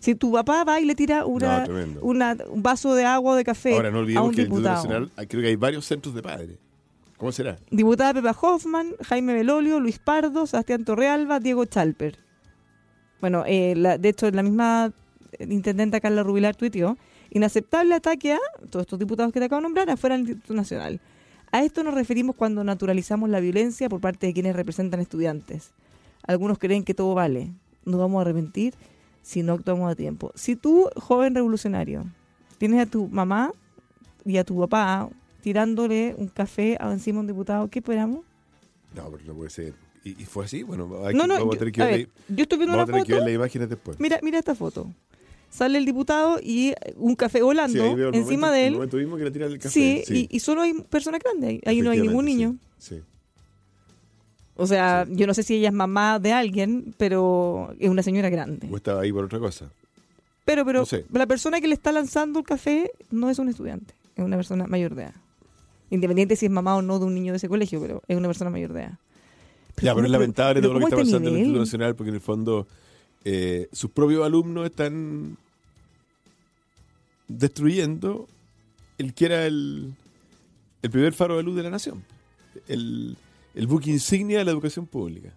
Si 0.00 0.14
tu 0.14 0.32
papá 0.32 0.64
va 0.64 0.80
y 0.80 0.84
le 0.84 0.94
tira 0.94 1.24
una, 1.24 1.60
No, 1.60 1.64
tremendo. 1.64 2.00
una- 2.02 2.36
un 2.50 2.62
vaso 2.62 2.94
de 2.94 3.04
agua 3.06 3.32
o 3.32 3.36
de 3.36 3.44
café 3.44 3.74
Ahora 3.74 3.90
no 3.90 3.98
a 3.98 4.00
olvidemos 4.02 4.28
un 4.28 4.34
que 4.34 4.42
diputado. 4.42 4.74
Nacional 4.76 5.10
hay- 5.16 5.26
creo 5.26 5.40
que 5.42 5.48
hay 5.48 5.56
varios 5.56 5.86
centros 5.86 6.14
de 6.14 6.22
padres. 6.22 6.58
¿Cómo 7.16 7.32
será? 7.32 7.56
Diputada 7.70 8.12
Pepa 8.12 8.36
Hoffman, 8.38 8.88
Jaime 9.02 9.32
Belolio, 9.32 9.80
Luis 9.80 9.98
Pardo, 9.98 10.46
Sebastián 10.46 10.84
Torrealba, 10.84 11.40
Diego 11.40 11.64
Chalper. 11.64 12.18
Bueno, 13.20 13.44
eh, 13.46 13.74
la- 13.76 13.96
de 13.96 14.10
hecho, 14.10 14.30
la 14.30 14.42
misma 14.42 14.92
eh, 15.38 15.46
intendenta 15.48 16.00
Carla 16.00 16.22
Rubilar 16.22 16.54
tuiteó, 16.54 16.98
inaceptable 17.34 17.94
ataque 17.94 18.32
a 18.32 18.38
todos 18.70 18.84
estos 18.84 18.98
diputados 18.98 19.32
que 19.32 19.38
te 19.40 19.44
acabo 19.46 19.60
de 19.60 19.64
nombrar 19.64 19.90
afuera 19.90 20.16
del 20.16 20.26
Instituto 20.26 20.54
Nacional. 20.54 21.00
A 21.52 21.62
esto 21.62 21.84
nos 21.84 21.94
referimos 21.94 22.34
cuando 22.34 22.64
naturalizamos 22.64 23.28
la 23.28 23.38
violencia 23.40 23.88
por 23.88 24.00
parte 24.00 24.26
de 24.26 24.32
quienes 24.32 24.56
representan 24.56 25.00
estudiantes. 25.00 25.70
Algunos 26.26 26.58
creen 26.58 26.82
que 26.84 26.94
todo 26.94 27.14
vale. 27.14 27.52
Nos 27.84 28.00
vamos 28.00 28.18
a 28.18 28.22
arrepentir 28.22 28.74
si 29.22 29.42
no 29.42 29.52
actuamos 29.52 29.90
a 29.92 29.94
tiempo. 29.94 30.32
Si 30.34 30.56
tú, 30.56 30.88
joven 30.96 31.34
revolucionario, 31.34 32.06
tienes 32.58 32.80
a 32.80 32.86
tu 32.90 33.08
mamá 33.08 33.52
y 34.24 34.38
a 34.38 34.44
tu 34.44 34.58
papá 34.58 35.08
tirándole 35.42 36.14
un 36.16 36.28
café 36.28 36.76
a 36.80 36.90
encima 36.90 37.18
a 37.18 37.20
un 37.20 37.26
diputado, 37.26 37.68
¿qué 37.68 37.80
esperamos? 37.80 38.20
No, 38.94 39.10
pero 39.10 39.24
no 39.26 39.34
puede 39.34 39.50
ser. 39.50 39.74
¿Y, 40.02 40.22
y 40.22 40.24
fue 40.24 40.44
así? 40.46 40.62
Bueno, 40.62 40.88
hay 41.06 41.14
no, 41.14 41.22
que- 41.22 41.28
no, 41.28 41.34
vamos 41.34 41.50
yo, 41.50 41.56
a 41.56 41.58
tener 41.58 41.72
que 41.72 41.82
ver, 41.82 41.90
ver, 41.98 42.08
yo 42.28 42.42
estoy 42.42 42.58
viendo 42.58 42.76
vamos 42.76 42.88
una 42.88 42.98
a 42.98 43.04
tener 43.04 43.06
que 43.06 43.12
ver 43.12 43.20
foto. 43.20 43.26
las 43.28 43.34
imágenes 43.34 43.68
después. 43.68 44.00
Mira, 44.00 44.18
mira 44.22 44.38
esta 44.38 44.54
foto. 44.54 44.90
Sale 45.54 45.78
el 45.78 45.84
diputado 45.84 46.40
y 46.42 46.70
eh, 46.70 46.74
un 46.96 47.14
café 47.14 47.40
volando 47.42 47.78
Sí, 47.94 48.00
el 48.00 48.14
encima 48.14 48.48
momento- 48.48 48.50
de 48.52 48.60
El 48.62 48.66
él. 48.66 48.72
momento 48.74 48.96
mismo 48.96 49.16
que 49.16 49.24
le 49.24 49.30
tira 49.30 49.46
el 49.46 49.58
café. 49.58 49.70
Sí, 49.70 50.02
Y, 50.30 50.36
y 50.36 50.40
solo 50.40 50.62
hay 50.62 50.74
personas 50.74 51.20
grandes. 51.22 51.48
Ahí, 51.50 51.60
ahí 51.66 51.80
no 51.80 51.90
hay 51.90 52.00
ningún 52.00 52.24
niño. 52.24 52.56
Sí. 52.78 53.00
O 54.56 54.66
sea, 54.66 55.06
yo 55.10 55.26
no 55.26 55.34
sé 55.34 55.42
si 55.42 55.56
ella 55.56 55.68
es 55.68 55.74
mamá 55.74 56.18
de 56.18 56.32
alguien, 56.32 56.94
pero 56.96 57.74
es 57.78 57.88
una 57.88 58.02
señora 58.02 58.30
grande. 58.30 58.68
O 58.70 58.76
estaba 58.76 59.00
ahí 59.02 59.12
por 59.12 59.24
otra 59.24 59.38
cosa. 59.38 59.70
Pero, 60.44 60.64
pero 60.64 60.80
no 60.80 60.86
sé. 60.86 61.04
la 61.12 61.26
persona 61.26 61.60
que 61.60 61.66
le 61.68 61.74
está 61.74 61.90
lanzando 61.90 62.38
el 62.40 62.44
café 62.44 62.90
no 63.10 63.30
es 63.30 63.38
un 63.38 63.48
estudiante, 63.48 63.94
es 64.14 64.24
una 64.24 64.36
persona 64.36 64.66
mayor 64.66 64.94
de 64.94 65.04
edad. 65.04 65.14
Independiente 65.90 66.36
si 66.36 66.46
es 66.46 66.52
mamá 66.52 66.76
o 66.76 66.82
no 66.82 66.98
de 66.98 67.04
un 67.06 67.14
niño 67.14 67.32
de 67.32 67.38
ese 67.38 67.48
colegio, 67.48 67.80
pero 67.80 68.02
es 68.08 68.16
una 68.16 68.28
persona 68.28 68.50
mayor 68.50 68.72
de 68.72 68.82
edad. 68.82 68.90
ya, 68.90 68.98
pero 69.76 69.94
¿cómo- 69.94 70.04
es 70.06 70.10
lamentable 70.12 70.60
pero 70.60 70.68
todo 70.68 70.74
lo 70.74 70.78
que 70.80 70.84
está 70.90 70.96
este 71.02 71.10
pasando 71.12 71.28
en 71.30 71.34
el? 71.34 71.40
Instituto 71.40 71.60
Nacional 71.64 71.94
porque 71.96 72.08
en 72.10 72.14
el 72.16 72.20
fondo 72.20 72.66
eh, 73.24 73.68
sus 73.72 73.90
propios 73.90 74.24
alumnos 74.24 74.66
están 74.66 75.36
destruyendo 77.28 78.28
el 78.98 79.14
que 79.14 79.24
era 79.26 79.46
el, 79.46 79.94
el 80.82 80.90
primer 80.90 81.12
faro 81.12 81.36
de 81.36 81.42
luz 81.42 81.56
de 81.56 81.62
la 81.62 81.70
nación. 81.70 82.04
El, 82.68 83.16
el 83.54 83.66
buque 83.66 83.90
insignia 83.90 84.38
de 84.38 84.44
la 84.44 84.50
educación 84.50 84.86
pública. 84.86 85.34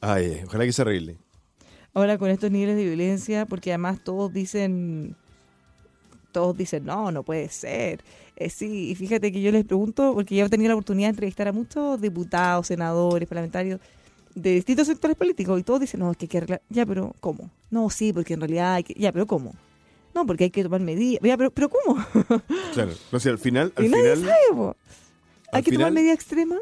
Ay, 0.00 0.42
ojalá 0.46 0.64
que 0.64 0.72
se 0.72 0.82
arregle. 0.82 1.16
Ahora 1.94 2.18
con 2.18 2.28
estos 2.28 2.50
niveles 2.50 2.76
de 2.76 2.84
violencia, 2.84 3.46
porque 3.46 3.70
además 3.70 4.02
todos 4.02 4.32
dicen, 4.32 5.16
todos 6.32 6.56
dicen, 6.56 6.84
no, 6.84 7.12
no 7.12 7.22
puede 7.22 7.48
ser. 7.48 8.02
Eh, 8.36 8.50
sí, 8.50 8.90
y 8.90 8.94
fíjate 8.96 9.30
que 9.30 9.40
yo 9.40 9.52
les 9.52 9.64
pregunto, 9.64 10.12
porque 10.12 10.34
ya 10.34 10.44
he 10.44 10.48
tenido 10.48 10.70
la 10.70 10.74
oportunidad 10.74 11.06
de 11.06 11.10
entrevistar 11.10 11.46
a 11.48 11.52
muchos 11.52 12.00
diputados, 12.00 12.66
senadores, 12.66 13.28
parlamentarios 13.28 13.80
de 14.34 14.54
distintos 14.54 14.88
sectores 14.88 15.16
políticos, 15.16 15.60
y 15.60 15.62
todos 15.62 15.80
dicen, 15.80 16.00
no, 16.00 16.10
es 16.10 16.16
que 16.16 16.24
hay 16.24 16.28
que 16.28 16.38
arreglar. 16.38 16.62
Ya, 16.68 16.84
pero 16.84 17.14
¿cómo? 17.20 17.48
No, 17.70 17.88
sí, 17.90 18.12
porque 18.12 18.34
en 18.34 18.40
realidad 18.40 18.74
hay 18.74 18.82
que... 18.82 18.94
Ya, 18.94 19.12
pero 19.12 19.26
¿cómo? 19.26 19.54
No, 20.14 20.24
porque 20.26 20.44
hay 20.44 20.50
que 20.50 20.62
tomar 20.62 20.80
medidas. 20.80 21.20
Ya, 21.22 21.36
pero, 21.36 21.50
pero 21.50 21.68
¿cómo? 21.68 22.04
Claro. 22.74 22.92
No 23.10 23.18
sé, 23.20 23.30
al 23.30 23.38
final, 23.38 23.72
al 23.76 23.84
y 23.84 23.88
nadie 23.88 24.14
final, 24.14 24.18
sabe, 24.30 24.56
po. 24.56 24.76
Hay 25.52 25.62
que 25.62 25.72
tomar 25.72 25.92
medidas 25.92 26.14
extremas. 26.14 26.58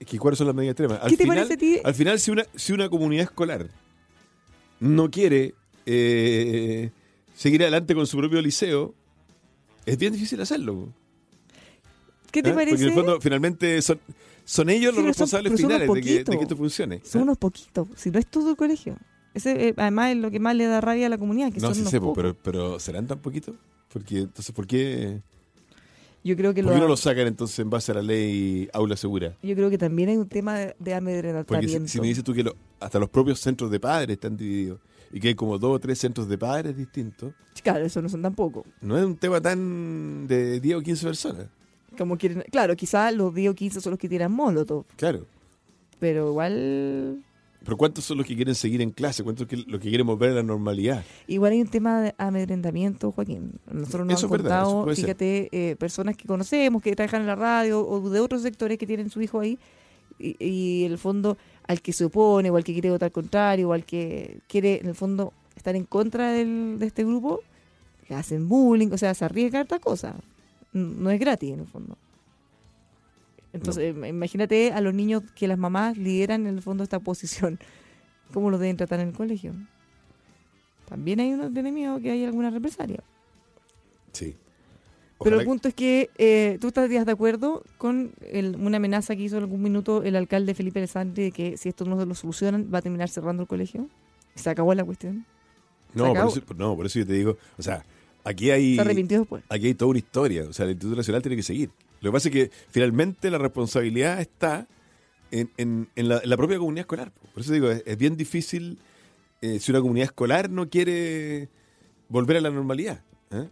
Es 0.00 0.06
que 0.06 0.18
cuáles 0.18 0.38
son 0.38 0.46
las 0.46 0.56
medidas 0.56 0.72
extremas. 0.72 1.00
Al 1.02 1.10
¿Qué 1.10 1.16
te 1.16 1.24
final, 1.24 1.36
parece 1.38 1.54
a 1.54 1.56
ti? 1.56 1.80
Al 1.82 1.94
final, 1.94 2.20
si 2.20 2.30
una, 2.30 2.44
si 2.54 2.72
una 2.72 2.88
comunidad 2.88 3.24
escolar 3.24 3.66
no 4.80 5.10
quiere 5.10 5.54
eh, 5.86 6.90
seguir 7.34 7.62
adelante 7.62 7.94
con 7.94 8.06
su 8.06 8.16
propio 8.16 8.40
liceo, 8.40 8.94
es 9.86 9.98
bien 9.98 10.12
difícil 10.12 10.40
hacerlo. 10.40 10.74
po. 10.74 10.88
¿Qué 12.30 12.42
te 12.42 12.50
¿Ah? 12.50 12.52
Porque 12.52 12.66
parece? 12.66 12.82
en 12.84 12.88
el 12.90 12.94
fondo, 12.94 13.20
finalmente, 13.20 13.80
son, 13.82 13.98
son 14.44 14.68
ellos 14.70 14.92
Sí, 14.92 14.96
los 14.98 15.06
responsables 15.06 15.50
son 15.52 15.56
finales 15.58 15.88
de 15.92 16.00
que, 16.00 16.10
de 16.10 16.18
que 16.18 16.24
poquitos. 16.24 16.42
esto 16.42 16.56
funcione. 16.56 17.00
Son 17.04 17.22
unos 17.22 17.38
poquitos, 17.38 17.88
si 17.96 18.10
no 18.10 18.18
es 18.18 18.26
todo 18.26 18.50
el 18.50 18.56
colegio. 18.56 18.96
Ese, 19.34 19.68
eh, 19.68 19.74
además, 19.76 20.10
es 20.12 20.16
lo 20.16 20.30
que 20.30 20.40
más 20.40 20.56
le 20.56 20.64
da 20.66 20.80
rabia 20.80 21.06
a 21.06 21.08
la 21.10 21.18
comunidad, 21.18 21.52
que 21.52 21.60
No, 21.60 21.68
son 21.68 21.74
sí 21.74 21.80
unos 21.82 21.90
sé, 21.90 22.00
pocos. 22.00 22.16
pero, 22.16 22.34
pero 22.42 22.80
¿serán 22.80 23.06
tan 23.06 23.18
poquitos? 23.18 23.54
Porque, 23.92 24.18
entonces, 24.20 24.52
¿por 24.54 24.66
qué, 24.66 25.20
Yo 26.24 26.36
creo 26.36 26.52
que 26.52 26.62
por 26.62 26.72
qué 26.72 26.78
lo- 26.78 26.84
no 26.84 26.88
lo 26.88 26.96
sacan 26.96 27.26
entonces 27.26 27.58
en 27.60 27.70
base 27.70 27.92
a 27.92 27.96
la 27.96 28.02
ley 28.02 28.68
aula 28.72 28.96
segura? 28.96 29.36
yo 29.42 29.54
creo 29.54 29.70
que 29.70 29.78
también 29.78 30.08
hay 30.08 30.16
un 30.16 30.28
tema 30.28 30.58
de, 30.58 30.66
de 30.66 30.74
Porque 30.78 30.94
amedrentamiento. 30.96 31.86
si, 31.86 31.92
si 31.92 32.00
me 32.00 32.08
dices 32.08 32.24
tú 32.24 32.34
que 32.34 32.42
lo- 32.42 32.54
hasta 32.80 32.98
los 32.98 33.08
propios 33.08 33.38
centros 33.40 33.70
de 33.70 33.78
padres 33.80 34.14
están 34.14 34.36
divididos 34.36 34.80
y 35.12 35.20
que 35.20 35.28
hay 35.28 35.34
como 35.34 35.58
dos 35.58 35.76
o 35.76 35.78
tres 35.78 35.98
centros 35.98 36.28
de 36.28 36.36
padres 36.36 36.76
distintos, 36.76 37.32
Claro, 37.62 37.84
eso 37.84 38.02
no 38.02 38.08
son 38.08 38.22
tampoco. 38.22 38.64
no 38.80 38.98
es 38.98 39.04
un 39.04 39.16
tema 39.16 39.40
tan 39.40 40.26
de 40.26 40.60
10 40.60 40.76
o 40.76 40.80
15 40.82 41.06
personas. 41.06 41.46
Como 41.96 42.16
quieren, 42.18 42.44
claro, 42.50 42.76
quizás 42.76 43.14
los 43.14 43.34
10 43.34 43.50
o 43.50 43.54
15 43.54 43.80
son 43.80 43.90
los 43.92 43.98
que 43.98 44.08
tiran 44.08 44.30
molotov, 44.32 44.84
Claro. 44.96 45.26
pero 45.98 46.28
igual 46.30 47.22
Pero 47.64 47.76
¿cuántos 47.76 48.04
son 48.04 48.18
los 48.18 48.26
que 48.26 48.34
quieren 48.36 48.54
seguir 48.54 48.80
en 48.80 48.90
clase? 48.90 49.22
¿Cuántos 49.24 49.46
que, 49.46 49.56
los 49.56 49.80
que 49.80 49.88
quieren 49.88 50.06
volver 50.06 50.30
a 50.30 50.34
la 50.34 50.42
normalidad? 50.42 51.04
igual 51.26 51.52
hay 51.52 51.60
un 51.60 51.66
tema 51.68 52.00
de 52.00 52.14
amedrentamiento, 52.16 53.12
Joaquín. 53.12 53.52
Nosotros 53.70 54.06
nos 54.06 54.18
Eso 54.18 54.26
es 54.26 54.32
verdad, 54.32 54.64
contado, 54.64 54.94
fíjate, 54.94 55.48
eh, 55.52 55.76
personas 55.76 56.16
que 56.16 56.26
conocemos, 56.26 56.80
que 56.82 56.94
trabajan 56.96 57.22
en 57.22 57.26
la 57.26 57.34
radio 57.36 57.86
o 57.86 58.08
de 58.08 58.20
otros 58.20 58.42
sectores 58.42 58.78
que 58.78 58.86
tienen 58.86 59.10
su 59.10 59.20
hijo 59.20 59.40
ahí 59.40 59.58
y, 60.18 60.36
y 60.44 60.84
en 60.84 60.92
el 60.92 60.98
fondo 60.98 61.36
al 61.66 61.82
que 61.82 61.92
se 61.92 62.04
opone 62.04 62.48
o 62.50 62.56
al 62.56 62.64
que 62.64 62.72
quiere 62.72 62.90
votar 62.90 63.10
contrario 63.12 63.68
o 63.68 63.72
al 63.72 63.84
que 63.84 64.38
quiere 64.46 64.80
en 64.80 64.86
el 64.86 64.94
fondo 64.94 65.32
estar 65.56 65.74
en 65.76 65.84
contra 65.84 66.32
del- 66.32 66.78
de 66.78 66.86
este 66.86 67.04
grupo, 67.04 67.40
le 68.08 68.14
hacen 68.16 68.48
bullying, 68.48 68.88
o 68.92 68.96
sea, 68.98 69.12
se 69.14 69.24
arriesga 69.24 69.60
harta 69.60 69.78
cosa. 69.80 70.14
No 70.72 71.10
es 71.10 71.18
gratis 71.20 71.52
en 71.52 71.60
el 71.60 71.66
fondo. 71.66 71.98
Entonces, 73.58 73.94
im- 73.94 74.08
imagínate 74.08 74.72
a 74.72 74.80
los 74.80 74.94
niños 74.94 75.22
que 75.34 75.46
las 75.48 75.58
mamás 75.58 75.96
lideran 75.96 76.46
en 76.46 76.54
el 76.56 76.62
fondo 76.62 76.82
esta 76.84 76.98
posición. 77.00 77.58
¿Cómo 78.32 78.50
los 78.50 78.60
deben 78.60 78.76
tratar 78.76 79.00
en 79.00 79.08
el 79.08 79.14
colegio? 79.14 79.54
También 80.88 81.20
hay 81.20 81.32
uno 81.32 81.50
tiene 81.52 81.70
miedo 81.72 82.00
que 82.00 82.10
haya 82.10 82.26
alguna 82.26 82.50
represalia. 82.50 83.00
Sí. 84.12 84.36
Pero 85.22 85.40
el 85.40 85.46
punto 85.46 85.66
es 85.68 85.74
que 85.74 86.10
eh, 86.16 86.58
tú 86.60 86.68
estarías 86.68 87.04
de 87.04 87.10
acuerdo 87.12 87.64
con 87.76 88.12
el- 88.30 88.54
una 88.56 88.76
amenaza 88.76 89.16
que 89.16 89.22
hizo 89.22 89.36
en 89.36 89.42
algún 89.42 89.60
minuto 89.62 90.02
el 90.04 90.14
alcalde 90.14 90.54
Felipe 90.54 90.78
Alessandri 90.78 91.24
de 91.24 91.32
que 91.32 91.56
si 91.56 91.68
esto 91.68 91.84
no 91.84 91.98
se 91.98 92.06
lo 92.06 92.14
solucionan 92.14 92.70
va 92.72 92.78
a 92.78 92.82
terminar 92.82 93.08
cerrando 93.08 93.42
el 93.42 93.48
colegio. 93.48 93.88
Se 94.36 94.48
acabó 94.48 94.72
la 94.74 94.84
cuestión. 94.84 95.26
no, 95.94 96.14
por 96.14 96.28
eso, 96.28 96.42
no, 96.56 96.76
por 96.76 96.86
eso 96.86 97.00
yo 97.00 97.06
te 97.06 97.14
digo, 97.14 97.36
o 97.58 97.62
sea, 97.62 97.84
aquí 98.22 98.50
hay, 98.52 98.76
Se 98.76 98.80
arrepintió 98.82 99.18
después. 99.18 99.42
aquí 99.48 99.66
hay 99.66 99.74
toda 99.74 99.90
una 99.90 99.98
historia, 99.98 100.44
o 100.48 100.52
sea, 100.52 100.64
el 100.66 100.70
Instituto 100.72 100.96
Nacional 100.96 101.20
tiene 101.22 101.34
que 101.36 101.42
seguir. 101.42 101.70
Lo 102.00 102.10
que 102.10 102.12
pasa 102.12 102.28
es 102.28 102.32
que 102.34 102.50
finalmente 102.70 103.30
la 103.30 103.38
responsabilidad 103.38 104.20
está 104.20 104.66
en, 105.30 105.50
en- 105.56 105.88
en 105.96 106.08
la, 106.08 106.18
en 106.18 106.30
la 106.30 106.36
propia 106.36 106.58
comunidad 106.58 106.82
escolar. 106.82 107.10
po. 107.12 107.26
Por 107.34 107.42
eso 107.42 107.52
digo, 107.52 107.70
es, 107.70 107.82
es 107.86 107.96
bien 107.98 108.16
difícil 108.16 108.78
eh, 109.42 109.58
si 109.60 109.70
una 109.72 109.80
comunidad 109.80 110.06
escolar 110.06 110.48
no 110.50 110.68
quiere 110.68 111.48
volver 112.08 112.36
a 112.38 112.40
la 112.40 112.50
normalidad. 112.50 113.02
¿eh? 113.30 113.48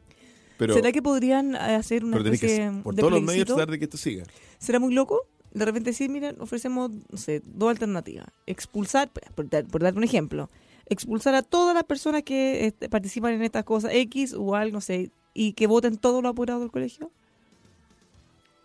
Pero, 0.59 0.75
¿Será 0.75 0.91
que 0.93 1.03
podrían 1.03 1.55
eh, 1.55 1.59
hacer 1.59 2.05
una 2.05 2.23
que, 2.23 2.31
especie 2.31 2.73
por 2.83 2.95
de 2.95 3.01
todos 3.01 3.13
los 3.13 3.23
medios, 3.23 3.47
tratar 3.47 3.71
de 3.71 3.79
que 3.79 3.85
esto 3.85 3.97
siga. 3.99 4.25
¿Será 4.59 4.79
muy 4.79 4.95
loco? 4.95 5.27
De 5.53 5.65
repente 5.65 5.91
decir, 5.91 6.09
miren, 6.11 6.37
ofrecemos, 6.41 6.91
no 7.11 7.19
sé, 7.19 7.43
dos 7.45 7.71
alternativas. 7.71 8.27
Expulsar, 8.47 9.11
por, 9.35 9.49
dar- 9.51 9.67
por 9.67 9.83
dar 9.83 9.95
un 9.97 10.05
ejemplo, 10.05 10.51
expulsar 10.87 11.35
a 11.35 11.43
todas 11.43 11.75
las 11.75 11.85
personas 11.85 12.23
que 12.23 12.67
este, 12.67 12.89
participan 12.89 13.35
en 13.35 13.43
estas 13.43 13.65
cosas 13.65 13.93
X 13.95 14.35
o 14.35 14.55
algo, 14.55 14.75
no 14.77 14.81
sé, 14.81 15.11
y 15.35 15.53
que 15.53 15.67
voten 15.67 15.99
todos 15.99 16.23
los 16.23 16.31
apurados 16.31 16.63
del 16.63 16.71
colegio. 16.71 17.11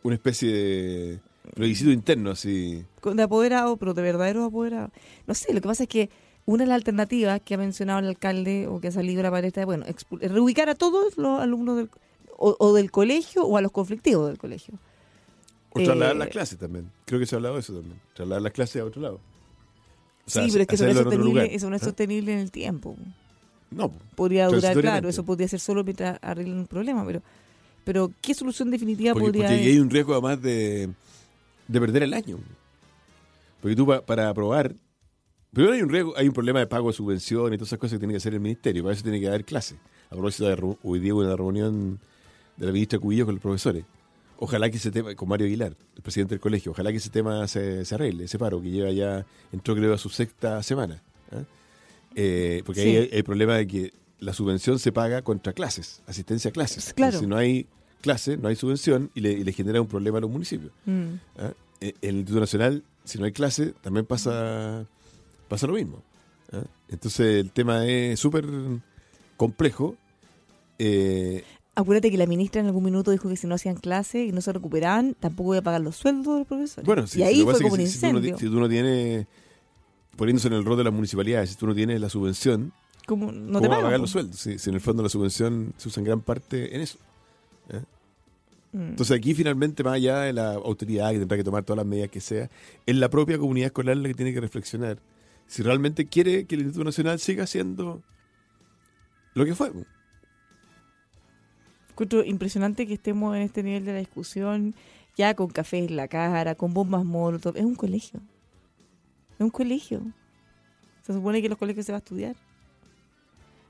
Una 0.03 0.15
especie 0.15 0.51
de 0.51 1.19
plebiscito 1.53 1.91
interno, 1.91 2.31
así. 2.31 2.85
De 3.03 3.23
apoderados, 3.23 3.77
pero 3.79 3.93
de 3.93 4.01
verdaderos 4.01 4.47
apoderados. 4.47 4.91
No 5.27 5.33
sé, 5.33 5.53
lo 5.53 5.61
que 5.61 5.67
pasa 5.67 5.83
es 5.83 5.89
que 5.89 6.09
una 6.45 6.63
de 6.63 6.69
las 6.69 6.75
alternativas 6.75 7.41
que 7.41 7.53
ha 7.53 7.57
mencionado 7.57 7.99
el 7.99 8.07
alcalde 8.07 8.67
o 8.67 8.79
que 8.79 8.87
ha 8.87 8.91
salido 8.91 9.19
a 9.19 9.23
la 9.23 9.31
palestra 9.31 9.61
es, 9.63 9.65
bueno, 9.65 9.85
reubicar 10.21 10.69
a 10.69 10.75
todos 10.75 11.17
los 11.17 11.39
alumnos 11.39 11.77
del, 11.77 11.89
o, 12.37 12.55
o 12.59 12.73
del 12.73 12.89
colegio 12.91 13.43
o 13.45 13.57
a 13.57 13.61
los 13.61 13.71
conflictivos 13.71 14.27
del 14.27 14.37
colegio. 14.37 14.73
O 15.73 15.79
Eh, 15.79 15.85
trasladar 15.85 16.15
las 16.15 16.27
clases 16.29 16.57
también. 16.57 16.91
Creo 17.05 17.19
que 17.19 17.25
se 17.25 17.35
ha 17.35 17.37
hablado 17.37 17.55
de 17.55 17.61
eso 17.61 17.73
también. 17.73 17.99
Trasladar 18.13 18.41
las 18.41 18.51
clases 18.51 18.81
a 18.81 18.85
otro 18.85 19.01
lado. 19.01 19.19
O 20.25 20.29
sea, 20.29 20.43
sí, 20.43 20.51
pero 20.51 20.63
es 20.63 20.67
que 20.67 20.75
eso 20.75 20.85
no 20.85 20.91
es 20.91 20.97
sostenible, 20.97 21.55
eso 21.55 21.69
no 21.69 21.75
es 21.75 21.81
¿Ah? 21.81 21.85
sostenible 21.85 22.33
en 22.33 22.39
el 22.39 22.51
tiempo. 22.51 22.95
No, 23.69 23.89
po. 23.89 23.99
podría 24.15 24.47
durar, 24.47 24.77
claro, 24.79 25.09
eso 25.09 25.23
podría 25.23 25.47
ser 25.47 25.59
solo 25.59 25.83
mientras 25.83 26.19
arreglen 26.21 26.57
un 26.57 26.67
problema, 26.67 27.05
pero 27.05 27.21
pero 27.83 28.11
¿qué 28.21 28.33
solución 28.33 28.69
definitiva 28.71 29.13
porque, 29.13 29.27
podría 29.27 29.43
porque 29.45 29.55
haber? 29.61 29.67
hay 29.67 29.79
un 29.79 29.89
riesgo 29.89 30.13
además 30.13 30.41
de, 30.41 30.89
de 31.67 31.79
perder 31.79 32.03
el 32.03 32.13
año. 32.13 32.37
Porque 33.61 33.75
tú 33.75 33.85
pa- 33.85 34.01
para 34.05 34.29
aprobar, 34.29 34.73
primero 35.53 35.73
hay 35.73 35.81
un 35.81 35.89
riesgo, 35.89 36.13
hay 36.17 36.27
un 36.27 36.33
problema 36.33 36.59
de 36.59 36.67
pago 36.67 36.87
de 36.89 36.93
subvenciones 36.93 37.55
y 37.55 37.57
todas 37.57 37.69
esas 37.69 37.79
cosas 37.79 37.93
que 37.95 37.99
tiene 37.99 38.13
que 38.13 38.17
hacer 38.17 38.33
el 38.33 38.39
ministerio, 38.39 38.83
para 38.83 38.93
eso 38.93 39.03
tiene 39.03 39.19
que 39.19 39.27
haber 39.27 39.45
clase. 39.45 39.75
A 40.07 40.09
propósito, 40.15 40.77
hoy 40.83 40.99
día 40.99 41.13
hubo 41.13 41.21
una 41.21 41.35
reunión 41.35 41.99
de 42.57 42.65
la 42.65 42.71
ministra 42.71 42.99
Cubillo 42.99 43.25
con 43.25 43.35
los 43.35 43.41
profesores. 43.41 43.85
Ojalá 44.37 44.69
que 44.71 44.77
ese 44.77 44.89
tema, 44.89 45.13
con 45.13 45.29
Mario 45.29 45.45
Aguilar, 45.45 45.75
el 45.95 46.01
presidente 46.01 46.33
del 46.33 46.39
colegio, 46.41 46.71
ojalá 46.71 46.89
que 46.91 46.97
ese 46.97 47.11
tema 47.11 47.47
se, 47.47 47.85
se 47.85 47.93
arregle, 47.95 48.23
ese 48.23 48.39
paro 48.39 48.59
que 48.61 48.71
lleva 48.71 48.91
ya, 48.91 49.23
entró 49.51 49.75
creo 49.75 49.93
a 49.93 49.97
su 49.99 50.09
sexta 50.09 50.63
semana. 50.63 51.01
¿ah? 51.31 51.43
Eh, 52.15 52.63
porque 52.65 52.81
ahí 52.81 52.91
Sí. 52.91 52.97
hay 52.97 53.09
el 53.11 53.23
problema 53.23 53.55
de 53.57 53.67
que 53.67 53.93
la 54.21 54.31
subvención 54.33 54.79
se 54.79 54.91
paga 54.93 55.21
contra 55.23 55.51
clases, 55.51 56.01
asistencia 56.07 56.49
a 56.49 56.51
clases. 56.53 56.93
Claro. 56.93 57.19
Si 57.19 57.27
no 57.27 57.35
hay 57.35 57.67
clase, 57.99 58.37
no 58.37 58.47
hay 58.47 58.55
subvención 58.55 59.11
y 59.13 59.19
le, 59.21 59.31
y 59.33 59.43
le 59.43 59.51
genera 59.51 59.81
un 59.81 59.87
problema 59.87 60.19
a 60.19 60.21
los 60.21 60.29
municipios. 60.31 60.71
Mm. 60.85 61.15
¿ah? 61.39 61.51
En 61.81 61.93
el 62.01 62.15
Instituto 62.17 62.39
Nacional, 62.39 62.83
si 63.03 63.17
no 63.19 63.25
hay 63.25 63.31
clase, 63.33 63.73
también 63.81 64.05
pasa, 64.05 64.85
pasa 65.49 65.67
lo 65.67 65.73
mismo. 65.73 66.01
¿ah? 66.53 66.61
Entonces 66.87 67.41
el 67.43 67.51
tema 67.51 67.85
es 67.85 68.19
súper 68.19 68.45
complejo. 69.37 69.95
Eh, 70.79 71.43
Acuérdate 71.75 72.11
que 72.11 72.17
la 72.17 72.25
ministra 72.25 72.59
en 72.61 72.67
algún 72.67 72.83
minuto 72.83 73.11
dijo 73.11 73.29
que 73.29 73.37
si 73.37 73.47
no 73.47 73.55
hacían 73.55 73.75
clase 73.75 74.25
y 74.25 74.31
no 74.31 74.41
se 74.41 74.51
recuperaban, 74.51 75.15
tampoco 75.19 75.53
iba 75.53 75.59
a 75.59 75.63
pagar 75.63 75.81
los 75.81 75.95
sueldos 75.95 76.33
de 76.33 76.39
los 76.39 76.47
profesores. 76.47 76.85
bueno, 76.85 77.07
si, 77.07 77.19
y 77.19 77.23
ahí 77.23 77.43
fue 77.43 77.59
como 77.61 77.73
un 77.75 77.79
si- 77.79 77.87
si 77.87 77.99
tú 77.99 78.05
no 78.11 78.17
incendio. 78.19 78.37
si 78.37 78.45
tú 78.47 78.59
no 78.59 78.67
tienes, 78.69 79.25
poniéndose 80.17 80.47
en 80.49 80.53
el 80.55 80.65
rol 80.65 80.77
de 80.77 80.83
las 80.83 80.93
municipalidades, 80.93 81.51
si 81.51 81.55
tú 81.55 81.65
no 81.67 81.73
tienes 81.73 81.99
la 82.01 82.09
subvención, 82.09 82.73
Como, 83.05 83.31
no 83.31 83.59
¿cómo 83.59 83.61
te 83.61 83.67
pagan, 83.67 83.83
pagar 83.83 83.99
los 83.99 84.11
sueldos? 84.11 84.39
Si, 84.39 84.57
si 84.59 84.69
en 84.69 84.75
el 84.75 84.81
fondo 84.81 85.03
la 85.03 85.09
subvención 85.09 85.73
se 85.77 85.89
usa 85.89 86.01
en 86.01 86.05
gran 86.05 86.21
parte 86.21 86.75
en 86.75 86.81
eso. 86.81 86.97
Mm. 88.71 88.89
Entonces 88.89 89.17
aquí 89.17 89.33
finalmente, 89.33 89.83
más 89.83 89.93
allá 89.93 90.21
de 90.21 90.33
la 90.33 90.53
autoridad 90.53 91.11
que 91.11 91.19
tendrá 91.19 91.37
que 91.37 91.43
tomar 91.43 91.63
todas 91.63 91.77
las 91.77 91.85
medidas 91.85 92.09
que 92.09 92.21
sea, 92.21 92.49
es 92.85 92.95
la 92.95 93.09
propia 93.09 93.37
comunidad 93.37 93.67
escolar 93.67 93.97
la 93.97 94.07
que 94.07 94.13
tiene 94.13 94.33
que 94.33 94.41
reflexionar 94.41 94.97
si 95.51 95.63
realmente 95.63 96.07
quiere 96.07 96.45
que 96.45 96.55
el 96.55 96.61
Instituto 96.61 96.85
Nacional 96.85 97.19
siga 97.19 97.45
siendo 97.45 98.01
lo 99.33 99.43
que 99.43 99.53
fue. 99.53 99.69
Encuentro 101.89 102.23
impresionante 102.23 102.87
que 102.87 102.93
estemos 102.93 103.35
en 103.35 103.41
este 103.41 103.61
nivel 103.61 103.83
de 103.83 103.91
la 103.91 103.99
discusión, 103.99 104.75
ya 105.17 105.35
con 105.35 105.49
café 105.49 105.79
en 105.79 105.97
la 105.97 106.07
cara, 106.07 106.55
con 106.55 106.73
bombas 106.73 107.03
molotov. 107.03 107.57
Es 107.57 107.65
un 107.65 107.75
colegio. 107.75 108.21
Es 109.33 109.41
un 109.41 109.49
colegio. 109.49 110.01
Se 111.01 111.11
supone 111.11 111.41
que 111.41 111.47
en 111.47 111.49
los 111.49 111.59
colegios 111.59 111.85
se 111.85 111.91
va 111.91 111.97
a 111.97 111.99
estudiar. 111.99 112.37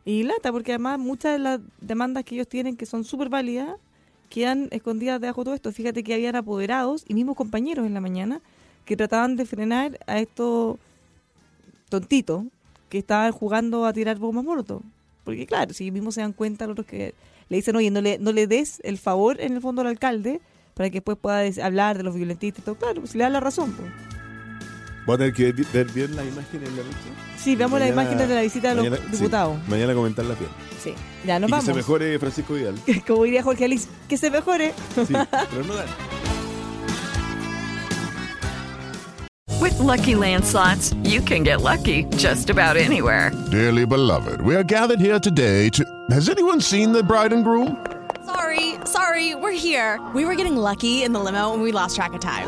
Y 0.05 0.23
lata, 0.23 0.51
porque 0.51 0.71
además 0.71 0.99
muchas 0.99 1.33
de 1.33 1.39
las 1.39 1.59
demandas 1.79 2.23
que 2.23 2.35
ellos 2.35 2.47
tienen, 2.47 2.75
que 2.75 2.85
son 2.85 3.03
súper 3.03 3.29
válidas, 3.29 3.75
quedan 4.29 4.67
escondidas 4.71 5.21
debajo 5.21 5.41
de 5.41 5.45
todo 5.45 5.55
esto. 5.55 5.71
Fíjate 5.71 6.03
que 6.03 6.13
habían 6.13 6.35
apoderados 6.35 7.03
y 7.07 7.13
mismos 7.13 7.35
compañeros 7.35 7.85
en 7.85 7.93
la 7.93 8.01
mañana 8.01 8.41
que 8.85 8.97
trataban 8.97 9.35
de 9.35 9.45
frenar 9.45 9.99
a 10.07 10.19
estos 10.19 10.77
tontitos 11.89 12.45
que 12.89 12.97
estaban 12.97 13.31
jugando 13.31 13.85
a 13.85 13.93
tirar 13.93 14.17
bombas 14.17 14.43
molotov. 14.43 14.81
Porque 15.23 15.45
claro, 15.45 15.73
si 15.73 15.83
ellos 15.83 15.93
mismos 15.93 16.15
se 16.15 16.21
dan 16.21 16.33
cuenta, 16.33 16.65
los 16.65 16.73
otros 16.73 16.87
que 16.87 17.13
le 17.49 17.57
dicen, 17.57 17.75
oye, 17.75 17.91
no 17.91 18.01
le, 18.01 18.17
no 18.17 18.31
le 18.31 18.47
des 18.47 18.81
el 18.83 18.97
favor 18.97 19.39
en 19.39 19.53
el 19.53 19.61
fondo 19.61 19.81
al 19.81 19.87
alcalde 19.87 20.41
para 20.73 20.89
que 20.89 20.95
después 20.95 21.17
pueda 21.17 21.43
hablar 21.63 21.97
de 21.97 22.03
los 22.03 22.15
violentistas 22.15 22.63
y 22.63 22.65
todo. 22.65 22.75
Claro, 22.75 23.01
pues 23.01 23.13
le 23.13 23.23
da 23.23 23.29
la 23.29 23.39
razón. 23.39 23.73
Pues. 23.73 24.20
Voy 25.05 25.15
a 25.15 25.17
tener 25.17 25.33
que 25.33 25.51
ver, 25.51 25.65
ver 25.73 25.85
bien 25.91 26.15
las 26.15 26.25
imágenes 26.25 26.69
en 26.69 26.77
la 26.77 26.83
noche. 26.83 26.97
Sí, 27.37 27.55
veamos 27.55 27.79
las 27.79 27.89
imágenes 27.89 28.29
de 28.29 28.35
la 28.35 28.41
visita 28.41 28.69
de 28.69 28.75
los 28.75 28.83
mañana- 28.85 29.05
sí, 29.09 29.17
diputados. 29.17 29.57
mañana 29.67 29.93
comentarlas 29.95 30.37
bien. 30.39 30.51
Sí, 30.83 30.93
ya 31.25 31.39
nos 31.39 31.49
y 31.49 31.51
vamos. 31.51 31.65
que 31.65 31.71
se 31.71 31.77
mejore 31.77 32.19
Francisco 32.19 32.53
Vidal. 32.53 32.75
Como 33.07 33.23
diría 33.23 33.41
Jorge 33.43 33.65
Alice, 33.65 33.87
que 34.07 34.17
se 34.17 34.29
mejore. 34.29 34.73
Sí, 34.95 35.13
pero 35.49 35.63
no 35.65 35.73
da. 35.73 35.85
With 39.59 39.77
Lucky 39.79 40.15
Land 40.15 40.43
slots, 40.45 40.93
you 41.03 41.21
can 41.21 41.43
get 41.43 41.61
lucky 41.61 42.05
just 42.17 42.49
about 42.49 42.77
anywhere. 42.77 43.31
Dearly 43.51 43.85
beloved, 43.85 44.41
we 44.41 44.55
are 44.55 44.63
gathered 44.63 44.99
here 44.99 45.19
today 45.19 45.69
to. 45.69 45.83
Has 46.09 46.29
anyone 46.29 46.59
seen 46.61 46.91
the 46.93 47.03
bride 47.03 47.31
and 47.33 47.43
groom? 47.43 47.77
Sorry, 48.25 48.75
sorry, 48.85 49.35
we're 49.35 49.51
here. 49.51 49.99
We 50.15 50.25
were 50.25 50.35
getting 50.35 50.55
lucky 50.55 51.03
in 51.03 51.11
the 51.11 51.19
limo 51.19 51.53
and 51.53 51.61
we 51.61 51.71
lost 51.71 51.95
track 51.95 52.13
of 52.13 52.21
time. 52.21 52.47